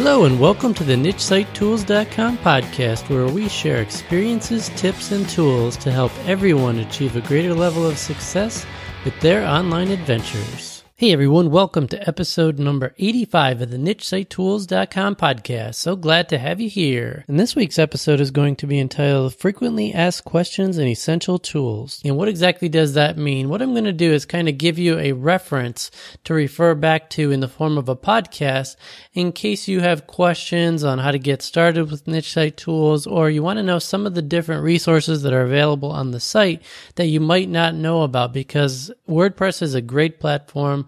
Hello, 0.00 0.26
and 0.26 0.38
welcome 0.38 0.72
to 0.74 0.84
the 0.84 0.94
NicheSiteTools.com 0.94 2.38
podcast, 2.38 3.10
where 3.10 3.26
we 3.26 3.48
share 3.48 3.82
experiences, 3.82 4.68
tips, 4.76 5.10
and 5.10 5.28
tools 5.28 5.76
to 5.78 5.90
help 5.90 6.12
everyone 6.24 6.78
achieve 6.78 7.16
a 7.16 7.20
greater 7.20 7.52
level 7.52 7.84
of 7.84 7.98
success 7.98 8.64
with 9.04 9.18
their 9.18 9.44
online 9.44 9.88
adventures. 9.88 10.77
Hey 11.00 11.12
everyone, 11.12 11.52
welcome 11.52 11.86
to 11.86 12.08
episode 12.08 12.58
number 12.58 12.92
85 12.98 13.62
of 13.62 13.70
the 13.70 13.76
NicheSiteTools.com 13.76 15.14
podcast. 15.14 15.76
So 15.76 15.94
glad 15.94 16.28
to 16.30 16.38
have 16.38 16.60
you 16.60 16.68
here. 16.68 17.24
And 17.28 17.38
this 17.38 17.54
week's 17.54 17.78
episode 17.78 18.18
is 18.18 18.32
going 18.32 18.56
to 18.56 18.66
be 18.66 18.80
entitled 18.80 19.36
Frequently 19.36 19.94
Asked 19.94 20.24
Questions 20.24 20.76
and 20.76 20.88
Essential 20.88 21.38
Tools. 21.38 22.02
And 22.04 22.16
what 22.16 22.26
exactly 22.26 22.68
does 22.68 22.94
that 22.94 23.16
mean? 23.16 23.48
What 23.48 23.62
I'm 23.62 23.74
going 23.74 23.84
to 23.84 23.92
do 23.92 24.10
is 24.10 24.26
kind 24.26 24.48
of 24.48 24.58
give 24.58 24.76
you 24.76 24.98
a 24.98 25.12
reference 25.12 25.92
to 26.24 26.34
refer 26.34 26.74
back 26.74 27.10
to 27.10 27.30
in 27.30 27.38
the 27.38 27.46
form 27.46 27.78
of 27.78 27.88
a 27.88 27.94
podcast 27.94 28.74
in 29.14 29.30
case 29.30 29.68
you 29.68 29.78
have 29.78 30.08
questions 30.08 30.82
on 30.82 30.98
how 30.98 31.12
to 31.12 31.18
get 31.20 31.42
started 31.42 31.92
with 31.92 32.08
Niche 32.08 32.32
Site 32.32 32.56
Tools 32.56 33.06
or 33.06 33.30
you 33.30 33.44
want 33.44 33.58
to 33.58 33.62
know 33.62 33.78
some 33.78 34.04
of 34.04 34.16
the 34.16 34.22
different 34.22 34.64
resources 34.64 35.22
that 35.22 35.32
are 35.32 35.42
available 35.42 35.92
on 35.92 36.10
the 36.10 36.18
site 36.18 36.60
that 36.96 37.06
you 37.06 37.20
might 37.20 37.48
not 37.48 37.76
know 37.76 38.02
about 38.02 38.32
because 38.32 38.90
WordPress 39.08 39.62
is 39.62 39.74
a 39.74 39.80
great 39.80 40.18
platform 40.18 40.87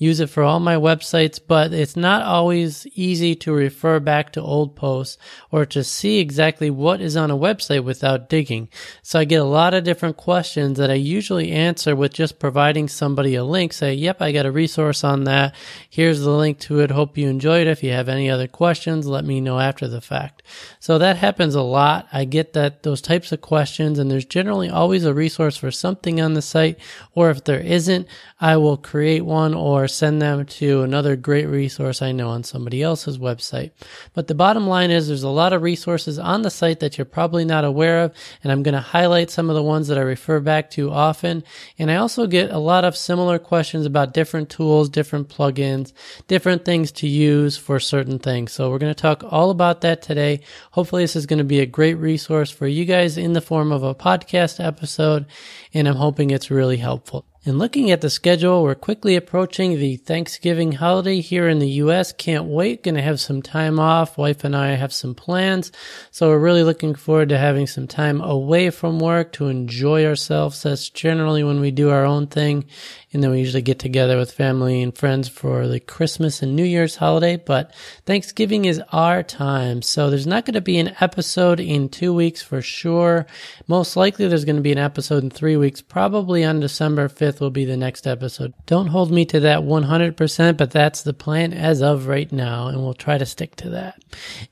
use 0.00 0.18
it 0.18 0.30
for 0.30 0.42
all 0.42 0.58
my 0.58 0.76
websites, 0.76 1.38
but 1.46 1.74
it's 1.74 1.94
not 1.94 2.22
always 2.22 2.86
easy 2.94 3.34
to 3.34 3.52
refer 3.52 4.00
back 4.00 4.32
to 4.32 4.40
old 4.40 4.74
posts 4.74 5.18
or 5.50 5.66
to 5.66 5.84
see 5.84 6.18
exactly 6.18 6.70
what 6.70 7.02
is 7.02 7.18
on 7.18 7.30
a 7.30 7.36
website 7.36 7.84
without 7.84 8.30
digging. 8.30 8.70
So 9.02 9.18
I 9.18 9.24
get 9.26 9.42
a 9.42 9.44
lot 9.44 9.74
of 9.74 9.84
different 9.84 10.16
questions 10.16 10.78
that 10.78 10.90
I 10.90 10.94
usually 10.94 11.52
answer 11.52 11.94
with 11.94 12.14
just 12.14 12.38
providing 12.38 12.88
somebody 12.88 13.34
a 13.34 13.44
link, 13.44 13.74
say, 13.74 13.92
yep, 13.92 14.22
I 14.22 14.32
got 14.32 14.46
a 14.46 14.50
resource 14.50 15.04
on 15.04 15.24
that. 15.24 15.54
Here's 15.90 16.20
the 16.20 16.30
link 16.30 16.58
to 16.60 16.80
it. 16.80 16.90
Hope 16.90 17.18
you 17.18 17.28
enjoyed 17.28 17.66
it. 17.66 17.70
If 17.70 17.82
you 17.82 17.92
have 17.92 18.08
any 18.08 18.30
other 18.30 18.48
questions, 18.48 19.06
let 19.06 19.26
me 19.26 19.42
know 19.42 19.60
after 19.60 19.86
the 19.86 20.00
fact. 20.00 20.42
So 20.80 20.96
that 20.96 21.18
happens 21.18 21.54
a 21.54 21.60
lot. 21.60 22.08
I 22.10 22.24
get 22.24 22.54
that 22.54 22.84
those 22.84 23.02
types 23.02 23.32
of 23.32 23.42
questions 23.42 23.98
and 23.98 24.10
there's 24.10 24.24
generally 24.24 24.70
always 24.70 25.04
a 25.04 25.12
resource 25.12 25.58
for 25.58 25.70
something 25.70 26.22
on 26.22 26.32
the 26.32 26.40
site. 26.40 26.78
Or 27.14 27.28
if 27.28 27.44
there 27.44 27.60
isn't, 27.60 28.08
I 28.40 28.56
will 28.56 28.78
create 28.78 29.26
one 29.26 29.52
or 29.52 29.89
send 29.90 30.22
them 30.22 30.46
to 30.46 30.82
another 30.82 31.16
great 31.16 31.46
resource 31.46 32.02
I 32.02 32.12
know 32.12 32.28
on 32.28 32.44
somebody 32.44 32.82
else's 32.82 33.18
website. 33.18 33.72
But 34.14 34.26
the 34.26 34.34
bottom 34.34 34.66
line 34.66 34.90
is 34.90 35.08
there's 35.08 35.22
a 35.22 35.28
lot 35.28 35.52
of 35.52 35.62
resources 35.62 36.18
on 36.18 36.42
the 36.42 36.50
site 36.50 36.80
that 36.80 36.96
you're 36.96 37.04
probably 37.04 37.44
not 37.44 37.64
aware 37.64 38.04
of. 38.04 38.14
And 38.42 38.52
I'm 38.52 38.62
going 38.62 38.74
to 38.74 38.80
highlight 38.80 39.30
some 39.30 39.50
of 39.50 39.56
the 39.56 39.62
ones 39.62 39.88
that 39.88 39.98
I 39.98 40.02
refer 40.02 40.40
back 40.40 40.70
to 40.70 40.90
often. 40.90 41.44
And 41.78 41.90
I 41.90 41.96
also 41.96 42.26
get 42.26 42.50
a 42.50 42.58
lot 42.58 42.84
of 42.84 42.96
similar 42.96 43.38
questions 43.38 43.86
about 43.86 44.14
different 44.14 44.50
tools, 44.50 44.88
different 44.88 45.28
plugins, 45.28 45.92
different 46.26 46.64
things 46.64 46.92
to 46.92 47.08
use 47.08 47.56
for 47.56 47.80
certain 47.80 48.18
things. 48.18 48.52
So 48.52 48.70
we're 48.70 48.78
going 48.78 48.94
to 48.94 49.00
talk 49.00 49.24
all 49.28 49.50
about 49.50 49.80
that 49.82 50.02
today. 50.02 50.40
Hopefully 50.72 51.04
this 51.04 51.16
is 51.16 51.26
going 51.26 51.38
to 51.38 51.44
be 51.44 51.60
a 51.60 51.66
great 51.66 51.94
resource 51.94 52.50
for 52.50 52.66
you 52.66 52.84
guys 52.84 53.16
in 53.16 53.32
the 53.32 53.40
form 53.40 53.72
of 53.72 53.82
a 53.82 53.94
podcast 53.94 54.64
episode. 54.64 55.26
And 55.74 55.88
I'm 55.88 55.96
hoping 55.96 56.30
it's 56.30 56.50
really 56.50 56.78
helpful. 56.78 57.29
And 57.46 57.58
looking 57.58 57.90
at 57.90 58.02
the 58.02 58.10
schedule, 58.10 58.62
we're 58.62 58.74
quickly 58.74 59.16
approaching 59.16 59.78
the 59.78 59.96
Thanksgiving 59.96 60.72
holiday 60.72 61.22
here 61.22 61.48
in 61.48 61.58
the 61.58 61.70
US. 61.84 62.12
Can't 62.12 62.44
wait. 62.44 62.82
Gonna 62.82 63.00
have 63.00 63.18
some 63.18 63.40
time 63.40 63.80
off. 63.80 64.18
Wife 64.18 64.44
and 64.44 64.54
I 64.54 64.72
have 64.72 64.92
some 64.92 65.14
plans. 65.14 65.72
So 66.10 66.28
we're 66.28 66.38
really 66.38 66.62
looking 66.62 66.94
forward 66.94 67.30
to 67.30 67.38
having 67.38 67.66
some 67.66 67.86
time 67.86 68.20
away 68.20 68.68
from 68.68 69.00
work 69.00 69.32
to 69.32 69.46
enjoy 69.48 70.04
ourselves. 70.04 70.64
That's 70.64 70.90
generally 70.90 71.42
when 71.42 71.60
we 71.60 71.70
do 71.70 71.88
our 71.88 72.04
own 72.04 72.26
thing. 72.26 72.66
And 73.12 73.22
then 73.22 73.30
we 73.30 73.38
usually 73.38 73.62
get 73.62 73.78
together 73.78 74.18
with 74.18 74.32
family 74.32 74.82
and 74.82 74.96
friends 74.96 75.28
for 75.28 75.66
the 75.66 75.80
Christmas 75.80 76.42
and 76.42 76.54
New 76.54 76.64
Year's 76.64 76.96
holiday. 76.96 77.36
But 77.36 77.74
Thanksgiving 78.04 78.66
is 78.66 78.82
our 78.92 79.22
time. 79.22 79.82
So 79.82 80.10
there's 80.10 80.26
not 80.26 80.44
going 80.44 80.54
to 80.54 80.60
be 80.60 80.78
an 80.78 80.94
episode 81.00 81.58
in 81.58 81.88
two 81.88 82.12
weeks 82.12 82.42
for 82.42 82.60
sure. 82.60 83.26
Most 83.66 83.96
likely 83.96 84.28
there's 84.28 84.44
going 84.44 84.56
to 84.56 84.62
be 84.62 84.72
an 84.72 84.78
episode 84.78 85.22
in 85.22 85.30
three 85.30 85.56
weeks, 85.56 85.80
probably 85.80 86.44
on 86.44 86.60
December 86.60 87.08
5th 87.08 87.30
5th 87.30 87.40
will 87.40 87.50
be 87.50 87.64
the 87.64 87.76
next 87.76 88.06
episode. 88.06 88.52
Don't 88.66 88.88
hold 88.88 89.10
me 89.10 89.24
to 89.26 89.40
that 89.40 89.60
100%, 89.60 90.56
but 90.56 90.70
that's 90.70 91.02
the 91.02 91.12
plan 91.12 91.52
as 91.52 91.82
of 91.82 92.06
right 92.06 92.30
now, 92.30 92.68
and 92.68 92.78
we'll 92.78 92.94
try 92.94 93.18
to 93.18 93.26
stick 93.26 93.56
to 93.56 93.70
that. 93.70 94.02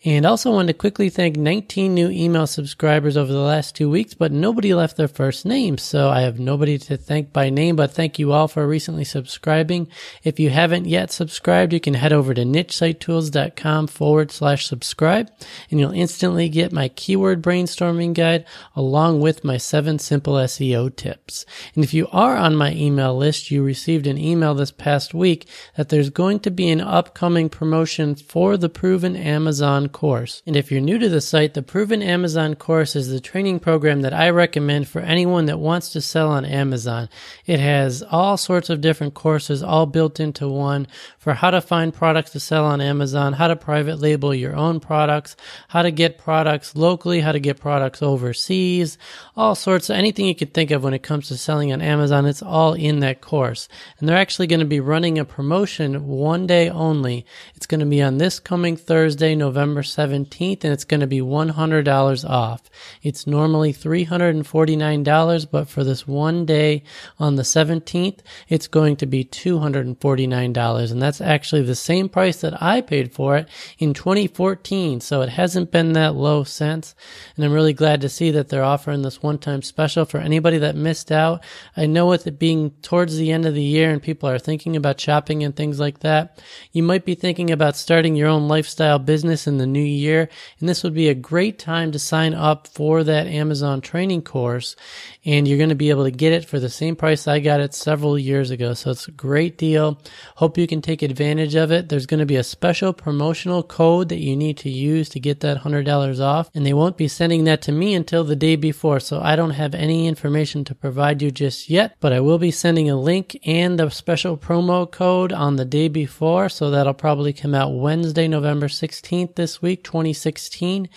And 0.04 0.24
also 0.24 0.52
want 0.52 0.68
to 0.68 0.74
quickly 0.74 1.08
thank 1.08 1.36
19 1.36 1.94
new 1.94 2.10
email 2.10 2.46
subscribers 2.46 3.16
over 3.16 3.32
the 3.32 3.38
last 3.38 3.74
two 3.74 3.90
weeks, 3.90 4.14
but 4.14 4.32
nobody 4.32 4.74
left 4.74 4.96
their 4.96 5.08
first 5.08 5.44
name, 5.44 5.78
so 5.78 6.08
I 6.08 6.22
have 6.22 6.38
nobody 6.38 6.78
to 6.78 6.96
thank 6.96 7.32
by 7.32 7.50
name, 7.50 7.76
but 7.76 7.92
thank 7.92 8.18
you 8.18 8.32
all 8.32 8.47
for 8.48 8.66
recently 8.66 9.04
subscribing. 9.04 9.88
If 10.22 10.38
you 10.38 10.50
haven't 10.50 10.86
yet 10.86 11.10
subscribed, 11.10 11.72
you 11.72 11.80
can 11.80 11.94
head 11.94 12.12
over 12.12 12.32
to 12.34 12.42
nichesitetools.com 12.42 13.88
forward 13.88 14.30
slash 14.30 14.66
subscribe, 14.66 15.30
and 15.70 15.80
you'll 15.80 15.90
instantly 15.90 16.48
get 16.48 16.72
my 16.72 16.88
keyword 16.88 17.42
brainstorming 17.42 18.14
guide 18.14 18.44
along 18.76 19.20
with 19.20 19.44
my 19.44 19.56
seven 19.56 19.98
simple 19.98 20.34
SEO 20.34 20.94
tips. 20.94 21.44
And 21.74 21.82
if 21.82 21.92
you 21.92 22.06
are 22.12 22.36
on 22.36 22.54
my 22.54 22.68
my 22.68 22.74
email 22.74 23.16
list, 23.16 23.50
you 23.50 23.62
received 23.62 24.06
an 24.06 24.18
email 24.18 24.54
this 24.54 24.70
past 24.70 25.14
week 25.14 25.48
that 25.76 25.88
there's 25.88 26.10
going 26.10 26.38
to 26.40 26.50
be 26.50 26.68
an 26.68 26.82
upcoming 26.82 27.48
promotion 27.48 28.14
for 28.14 28.58
the 28.58 28.68
Proven 28.68 29.16
Amazon 29.16 29.88
course. 29.88 30.42
And 30.46 30.54
if 30.54 30.70
you're 30.70 30.82
new 30.82 30.98
to 30.98 31.08
the 31.08 31.22
site, 31.22 31.54
the 31.54 31.62
Proven 31.62 32.02
Amazon 32.02 32.54
course 32.54 32.94
is 32.94 33.08
the 33.08 33.20
training 33.20 33.60
program 33.60 34.02
that 34.02 34.12
I 34.12 34.28
recommend 34.28 34.86
for 34.86 35.00
anyone 35.00 35.46
that 35.46 35.58
wants 35.58 35.90
to 35.92 36.02
sell 36.02 36.28
on 36.28 36.44
Amazon. 36.44 37.08
It 37.46 37.58
has 37.58 38.02
all 38.02 38.36
sorts 38.38 38.70
of 38.70 38.80
different 38.80 39.14
courses 39.14 39.62
all 39.62 39.86
built 39.86 40.20
into 40.20 40.48
one 40.48 40.86
for 41.18 41.34
how 41.34 41.50
to 41.50 41.60
find 41.60 41.92
products 41.92 42.30
to 42.30 42.40
sell 42.40 42.64
on 42.64 42.80
Amazon, 42.80 43.32
how 43.34 43.48
to 43.48 43.56
private 43.56 43.98
label 43.98 44.34
your 44.34 44.56
own 44.56 44.80
products, 44.80 45.36
how 45.68 45.82
to 45.82 45.90
get 45.90 46.18
products 46.18 46.74
locally, 46.76 47.20
how 47.20 47.32
to 47.32 47.40
get 47.40 47.60
products 47.60 48.02
overseas, 48.02 48.98
all 49.36 49.54
sorts 49.54 49.90
of 49.90 49.96
anything 49.96 50.26
you 50.26 50.34
could 50.34 50.54
think 50.54 50.70
of 50.70 50.82
when 50.82 50.94
it 50.94 51.02
comes 51.02 51.28
to 51.28 51.36
selling 51.36 51.72
on 51.72 51.82
Amazon. 51.82 52.26
It's 52.26 52.42
all 52.42 52.74
in 52.74 53.00
that 53.00 53.20
course. 53.20 53.68
And 53.98 54.08
they're 54.08 54.16
actually 54.16 54.46
going 54.46 54.60
to 54.60 54.66
be 54.66 54.80
running 54.80 55.18
a 55.18 55.24
promotion 55.24 56.06
one 56.06 56.46
day 56.46 56.68
only. 56.70 57.26
It's 57.54 57.66
going 57.66 57.80
to 57.80 57.86
be 57.86 58.02
on 58.02 58.18
this 58.18 58.40
coming 58.40 58.76
Thursday, 58.76 59.34
November 59.34 59.82
17th, 59.82 60.64
and 60.64 60.72
it's 60.72 60.84
going 60.84 61.00
to 61.00 61.06
be 61.06 61.20
$100 61.20 62.28
off. 62.28 62.62
It's 63.02 63.26
normally 63.26 63.72
$349, 63.72 65.50
but 65.50 65.68
for 65.68 65.84
this 65.84 66.06
one 66.06 66.46
day 66.46 66.82
on 67.18 67.36
the 67.36 67.42
17th, 67.42 68.20
it's 68.48 68.66
going 68.66 68.96
to 68.96 69.06
be 69.06 69.24
$249. 69.24 70.90
And 70.90 71.02
that's 71.02 71.20
actually 71.20 71.62
the 71.62 71.74
same 71.74 72.08
price 72.08 72.40
that 72.40 72.62
I 72.62 72.80
paid 72.80 73.12
for 73.12 73.36
it 73.36 73.48
in 73.78 73.94
2014. 73.94 75.00
So 75.00 75.22
it 75.22 75.28
hasn't 75.28 75.70
been 75.70 75.92
that 75.94 76.14
low 76.14 76.44
since. 76.44 76.94
And 77.36 77.44
I'm 77.44 77.52
really 77.52 77.72
glad 77.72 78.00
to 78.02 78.08
see 78.08 78.30
that 78.32 78.48
they're 78.48 78.64
offering 78.64 79.02
this 79.02 79.22
one 79.22 79.38
time 79.38 79.62
special 79.62 80.04
for 80.04 80.18
anybody 80.18 80.58
that 80.58 80.76
missed 80.76 81.12
out. 81.12 81.42
I 81.76 81.86
know 81.86 82.06
with 82.06 82.26
it 82.26 82.38
being 82.38 82.70
towards 82.82 83.16
the 83.16 83.32
end 83.32 83.46
of 83.46 83.54
the 83.54 83.62
year 83.62 83.90
and 83.90 84.02
people 84.02 84.28
are 84.28 84.38
thinking 84.38 84.76
about 84.76 85.00
shopping 85.00 85.42
and 85.42 85.54
things 85.54 85.78
like 85.80 86.00
that, 86.00 86.42
you 86.72 86.82
might 86.82 87.04
be 87.04 87.14
thinking 87.14 87.50
about 87.50 87.76
starting 87.76 88.16
your 88.16 88.28
own 88.28 88.48
lifestyle 88.48 88.98
business 88.98 89.46
in 89.46 89.58
the 89.58 89.66
new 89.66 89.80
year. 89.80 90.28
And 90.60 90.68
this 90.68 90.82
would 90.82 90.94
be 90.94 91.08
a 91.08 91.14
great 91.14 91.58
time 91.58 91.92
to 91.92 91.98
sign 91.98 92.34
up 92.34 92.66
for 92.66 93.04
that 93.04 93.26
Amazon 93.26 93.80
training 93.80 94.22
course. 94.22 94.76
And 95.24 95.46
you're 95.46 95.58
going 95.58 95.68
to 95.68 95.74
be 95.74 95.90
able 95.90 96.04
to 96.04 96.10
get 96.10 96.32
it 96.32 96.44
for 96.44 96.58
the 96.58 96.68
same 96.68 96.96
price 96.96 97.28
I 97.28 97.40
got 97.40 97.60
it 97.60 97.74
several 97.74 98.17
years 98.18 98.50
ago. 98.50 98.74
So 98.74 98.90
it's 98.90 99.08
a 99.08 99.12
great 99.12 99.56
deal. 99.56 100.00
Hope 100.36 100.58
you 100.58 100.66
can 100.66 100.82
take 100.82 101.02
advantage 101.02 101.54
of 101.54 101.70
it. 101.70 101.88
There's 101.88 102.06
going 102.06 102.20
to 102.20 102.26
be 102.26 102.36
a 102.36 102.42
special 102.42 102.92
promotional 102.92 103.62
code 103.62 104.08
that 104.10 104.20
you 104.20 104.36
need 104.36 104.58
to 104.58 104.70
use 104.70 105.08
to 105.10 105.20
get 105.20 105.40
that 105.40 105.62
$100 105.62 106.20
off. 106.20 106.50
And 106.54 106.66
they 106.66 106.74
won't 106.74 106.96
be 106.96 107.08
sending 107.08 107.44
that 107.44 107.62
to 107.62 107.72
me 107.72 107.94
until 107.94 108.24
the 108.24 108.36
day 108.36 108.56
before. 108.56 109.00
So 109.00 109.20
I 109.20 109.36
don't 109.36 109.50
have 109.50 109.74
any 109.74 110.06
information 110.06 110.64
to 110.64 110.74
provide 110.74 111.22
you 111.22 111.30
just 111.30 111.70
yet, 111.70 111.96
but 112.00 112.12
I 112.12 112.20
will 112.20 112.38
be 112.38 112.50
sending 112.50 112.90
a 112.90 112.96
link 112.96 113.38
and 113.44 113.78
the 113.78 113.90
special 113.90 114.36
promo 114.36 114.90
code 114.90 115.32
on 115.32 115.56
the 115.56 115.64
day 115.64 115.88
before. 115.88 116.48
So 116.48 116.70
that'll 116.70 116.94
probably 116.94 117.32
come 117.32 117.54
out 117.54 117.74
Wednesday, 117.74 118.28
November 118.28 118.68
16th 118.68 119.34
this 119.34 119.62
week, 119.62 119.84
2016. 119.84 120.88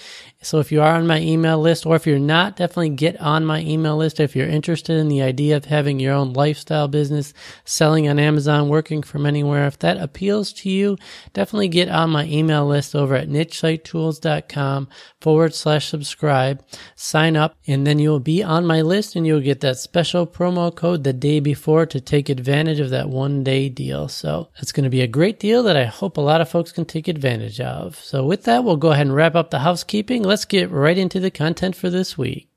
So 0.41 0.59
if 0.59 0.71
you 0.71 0.81
are 0.81 0.95
on 0.95 1.05
my 1.05 1.19
email 1.19 1.59
list 1.59 1.85
or 1.85 1.95
if 1.95 2.07
you're 2.07 2.17
not, 2.17 2.55
definitely 2.55 2.89
get 2.89 3.19
on 3.21 3.45
my 3.45 3.61
email 3.61 3.97
list. 3.97 4.19
If 4.19 4.35
you're 4.35 4.47
interested 4.47 4.97
in 4.97 5.07
the 5.07 5.21
idea 5.21 5.55
of 5.57 5.65
having 5.65 5.99
your 5.99 6.13
own 6.13 6.33
lifestyle 6.33 6.87
business, 6.87 7.10
selling 7.65 8.07
on 8.07 8.19
Amazon, 8.19 8.69
working 8.69 9.03
from 9.03 9.25
anywhere, 9.25 9.67
if 9.67 9.79
that 9.79 9.97
appeals 9.97 10.53
to 10.53 10.69
you, 10.69 10.97
definitely 11.33 11.67
get 11.67 11.89
on 11.89 12.09
my 12.09 12.25
email 12.25 12.65
list 12.65 12.95
over 12.95 13.15
at 13.15 13.29
nichesitetools.com 13.29 14.87
forward 15.19 15.53
slash 15.53 15.87
subscribe, 15.87 16.63
sign 16.95 17.35
up, 17.35 17.55
and 17.67 17.85
then 17.85 17.99
you'll 17.99 18.19
be 18.19 18.41
on 18.43 18.65
my 18.65 18.81
list 18.81 19.15
and 19.15 19.27
you'll 19.27 19.41
get 19.41 19.61
that 19.61 19.77
special 19.77 20.25
promo 20.25 20.73
code 20.73 21.03
the 21.03 21.13
day 21.13 21.39
before 21.39 21.85
to 21.85 22.01
take 22.01 22.29
advantage 22.29 22.79
of 22.79 22.89
that 22.89 23.09
one 23.09 23.43
day 23.43 23.69
deal. 23.69 24.07
So 24.07 24.49
it's 24.61 24.71
going 24.71 24.85
to 24.85 24.89
be 24.89 25.01
a 25.01 25.07
great 25.07 25.39
deal 25.39 25.63
that 25.63 25.77
I 25.77 25.85
hope 25.85 26.17
a 26.17 26.21
lot 26.21 26.41
of 26.41 26.49
folks 26.49 26.71
can 26.71 26.85
take 26.85 27.07
advantage 27.07 27.59
of. 27.59 27.95
So 27.95 28.25
with 28.25 28.43
that, 28.43 28.63
we'll 28.63 28.77
go 28.77 28.91
ahead 28.91 29.07
and 29.07 29.15
wrap 29.15 29.35
up 29.35 29.51
the 29.51 29.59
housekeeping 29.59 30.21
let's 30.23 30.45
get 30.45 30.71
right 30.71 30.97
into 30.97 31.19
the 31.19 31.31
content 31.31 31.75
for 31.75 31.89
this 31.89 32.17
week. 32.17 32.47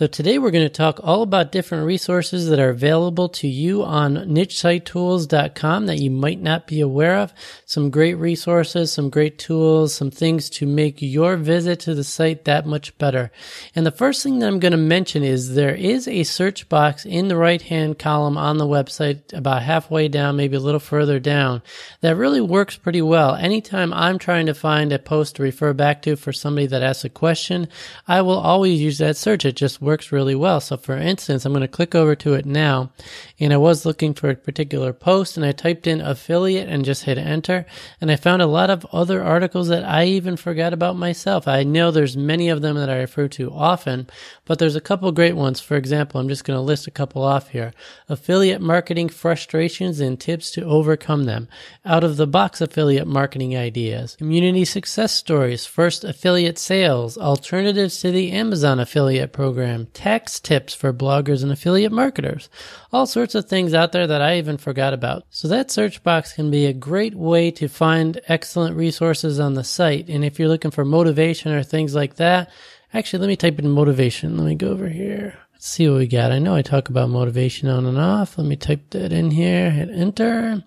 So 0.00 0.06
today 0.06 0.38
we're 0.38 0.50
going 0.50 0.64
to 0.64 0.70
talk 0.70 0.98
all 1.02 1.20
about 1.20 1.52
different 1.52 1.84
resources 1.84 2.48
that 2.48 2.58
are 2.58 2.70
available 2.70 3.28
to 3.28 3.46
you 3.46 3.82
on 3.82 4.14
nichesitetools.com 4.14 5.84
that 5.84 5.98
you 5.98 6.10
might 6.10 6.40
not 6.40 6.66
be 6.66 6.80
aware 6.80 7.18
of. 7.18 7.34
Some 7.66 7.90
great 7.90 8.14
resources, 8.14 8.90
some 8.90 9.10
great 9.10 9.38
tools, 9.38 9.92
some 9.92 10.10
things 10.10 10.48
to 10.52 10.64
make 10.64 11.02
your 11.02 11.36
visit 11.36 11.80
to 11.80 11.94
the 11.94 12.02
site 12.02 12.46
that 12.46 12.64
much 12.64 12.96
better. 12.96 13.30
And 13.74 13.84
the 13.84 13.90
first 13.90 14.22
thing 14.22 14.38
that 14.38 14.46
I'm 14.46 14.58
going 14.58 14.72
to 14.72 14.78
mention 14.78 15.22
is 15.22 15.54
there 15.54 15.74
is 15.74 16.08
a 16.08 16.22
search 16.22 16.70
box 16.70 17.04
in 17.04 17.28
the 17.28 17.36
right 17.36 17.60
hand 17.60 17.98
column 17.98 18.38
on 18.38 18.56
the 18.56 18.64
website 18.64 19.34
about 19.34 19.60
halfway 19.64 20.08
down, 20.08 20.34
maybe 20.34 20.56
a 20.56 20.60
little 20.60 20.80
further 20.80 21.20
down 21.20 21.60
that 22.00 22.16
really 22.16 22.40
works 22.40 22.78
pretty 22.78 23.02
well. 23.02 23.34
Anytime 23.34 23.92
I'm 23.92 24.18
trying 24.18 24.46
to 24.46 24.54
find 24.54 24.94
a 24.94 24.98
post 24.98 25.36
to 25.36 25.42
refer 25.42 25.74
back 25.74 26.00
to 26.04 26.16
for 26.16 26.32
somebody 26.32 26.68
that 26.68 26.82
asks 26.82 27.04
a 27.04 27.10
question, 27.10 27.68
I 28.08 28.22
will 28.22 28.38
always 28.38 28.80
use 28.80 28.96
that 28.96 29.18
search. 29.18 29.44
It 29.44 29.56
just 29.56 29.82
works 29.90 30.12
really 30.12 30.36
well. 30.36 30.60
So 30.60 30.76
for 30.76 30.96
instance, 30.96 31.44
I'm 31.44 31.52
going 31.52 31.62
to 31.62 31.68
click 31.68 31.96
over 31.96 32.14
to 32.14 32.34
it 32.34 32.46
now 32.46 32.92
and 33.40 33.52
I 33.52 33.56
was 33.56 33.84
looking 33.84 34.14
for 34.14 34.30
a 34.30 34.36
particular 34.36 34.92
post 34.92 35.36
and 35.36 35.44
I 35.44 35.50
typed 35.50 35.88
in 35.88 36.00
affiliate 36.00 36.68
and 36.68 36.84
just 36.84 37.02
hit 37.02 37.18
enter 37.18 37.66
and 38.00 38.08
I 38.08 38.14
found 38.14 38.40
a 38.40 38.46
lot 38.46 38.70
of 38.70 38.86
other 38.92 39.20
articles 39.20 39.66
that 39.66 39.84
I 39.84 40.04
even 40.04 40.36
forgot 40.36 40.72
about 40.72 40.94
myself. 40.94 41.48
I 41.48 41.64
know 41.64 41.90
there's 41.90 42.16
many 42.16 42.50
of 42.50 42.62
them 42.62 42.76
that 42.76 42.88
I 42.88 42.98
refer 42.98 43.26
to 43.26 43.50
often, 43.50 44.08
but 44.44 44.60
there's 44.60 44.76
a 44.76 44.80
couple 44.80 45.10
great 45.10 45.34
ones. 45.34 45.60
For 45.60 45.76
example, 45.76 46.20
I'm 46.20 46.28
just 46.28 46.44
going 46.44 46.56
to 46.56 46.62
list 46.62 46.86
a 46.86 46.92
couple 46.92 47.24
off 47.24 47.48
here. 47.48 47.72
Affiliate 48.08 48.60
marketing 48.60 49.08
frustrations 49.08 49.98
and 49.98 50.20
tips 50.20 50.52
to 50.52 50.62
overcome 50.62 51.24
them. 51.24 51.48
Out 51.84 52.04
of 52.04 52.16
the 52.16 52.28
box 52.28 52.60
affiliate 52.60 53.08
marketing 53.08 53.56
ideas. 53.56 54.14
Community 54.16 54.64
success 54.64 55.12
stories. 55.12 55.66
First 55.66 56.04
affiliate 56.04 56.58
sales. 56.58 57.18
Alternatives 57.18 58.00
to 58.02 58.12
the 58.12 58.30
Amazon 58.30 58.78
affiliate 58.78 59.32
program 59.32 59.79
tax 59.86 60.40
tips 60.40 60.74
for 60.74 60.92
bloggers 60.92 61.42
and 61.42 61.52
affiliate 61.52 61.92
marketers. 61.92 62.48
All 62.92 63.06
sorts 63.06 63.34
of 63.34 63.46
things 63.46 63.74
out 63.74 63.92
there 63.92 64.06
that 64.06 64.22
I 64.22 64.38
even 64.38 64.58
forgot 64.58 64.92
about. 64.92 65.24
So 65.30 65.48
that 65.48 65.70
search 65.70 66.02
box 66.02 66.32
can 66.32 66.50
be 66.50 66.66
a 66.66 66.72
great 66.72 67.14
way 67.14 67.50
to 67.52 67.68
find 67.68 68.20
excellent 68.28 68.76
resources 68.76 69.40
on 69.40 69.54
the 69.54 69.64
site. 69.64 70.08
And 70.08 70.24
if 70.24 70.38
you're 70.38 70.48
looking 70.48 70.70
for 70.70 70.84
motivation 70.84 71.52
or 71.52 71.62
things 71.62 71.94
like 71.94 72.16
that, 72.16 72.50
actually, 72.94 73.20
let 73.20 73.28
me 73.28 73.36
type 73.36 73.58
in 73.58 73.68
motivation. 73.68 74.36
Let 74.36 74.46
me 74.46 74.54
go 74.54 74.68
over 74.68 74.88
here. 74.88 75.38
Let's 75.52 75.68
see 75.68 75.88
what 75.88 75.98
we 75.98 76.06
got. 76.06 76.32
I 76.32 76.38
know 76.38 76.54
I 76.54 76.62
talk 76.62 76.88
about 76.88 77.10
motivation 77.10 77.68
on 77.68 77.86
and 77.86 77.98
off. 77.98 78.38
Let 78.38 78.46
me 78.46 78.56
type 78.56 78.90
that 78.90 79.12
in 79.12 79.30
here, 79.30 79.70
hit 79.70 79.90
enter. 79.90 80.62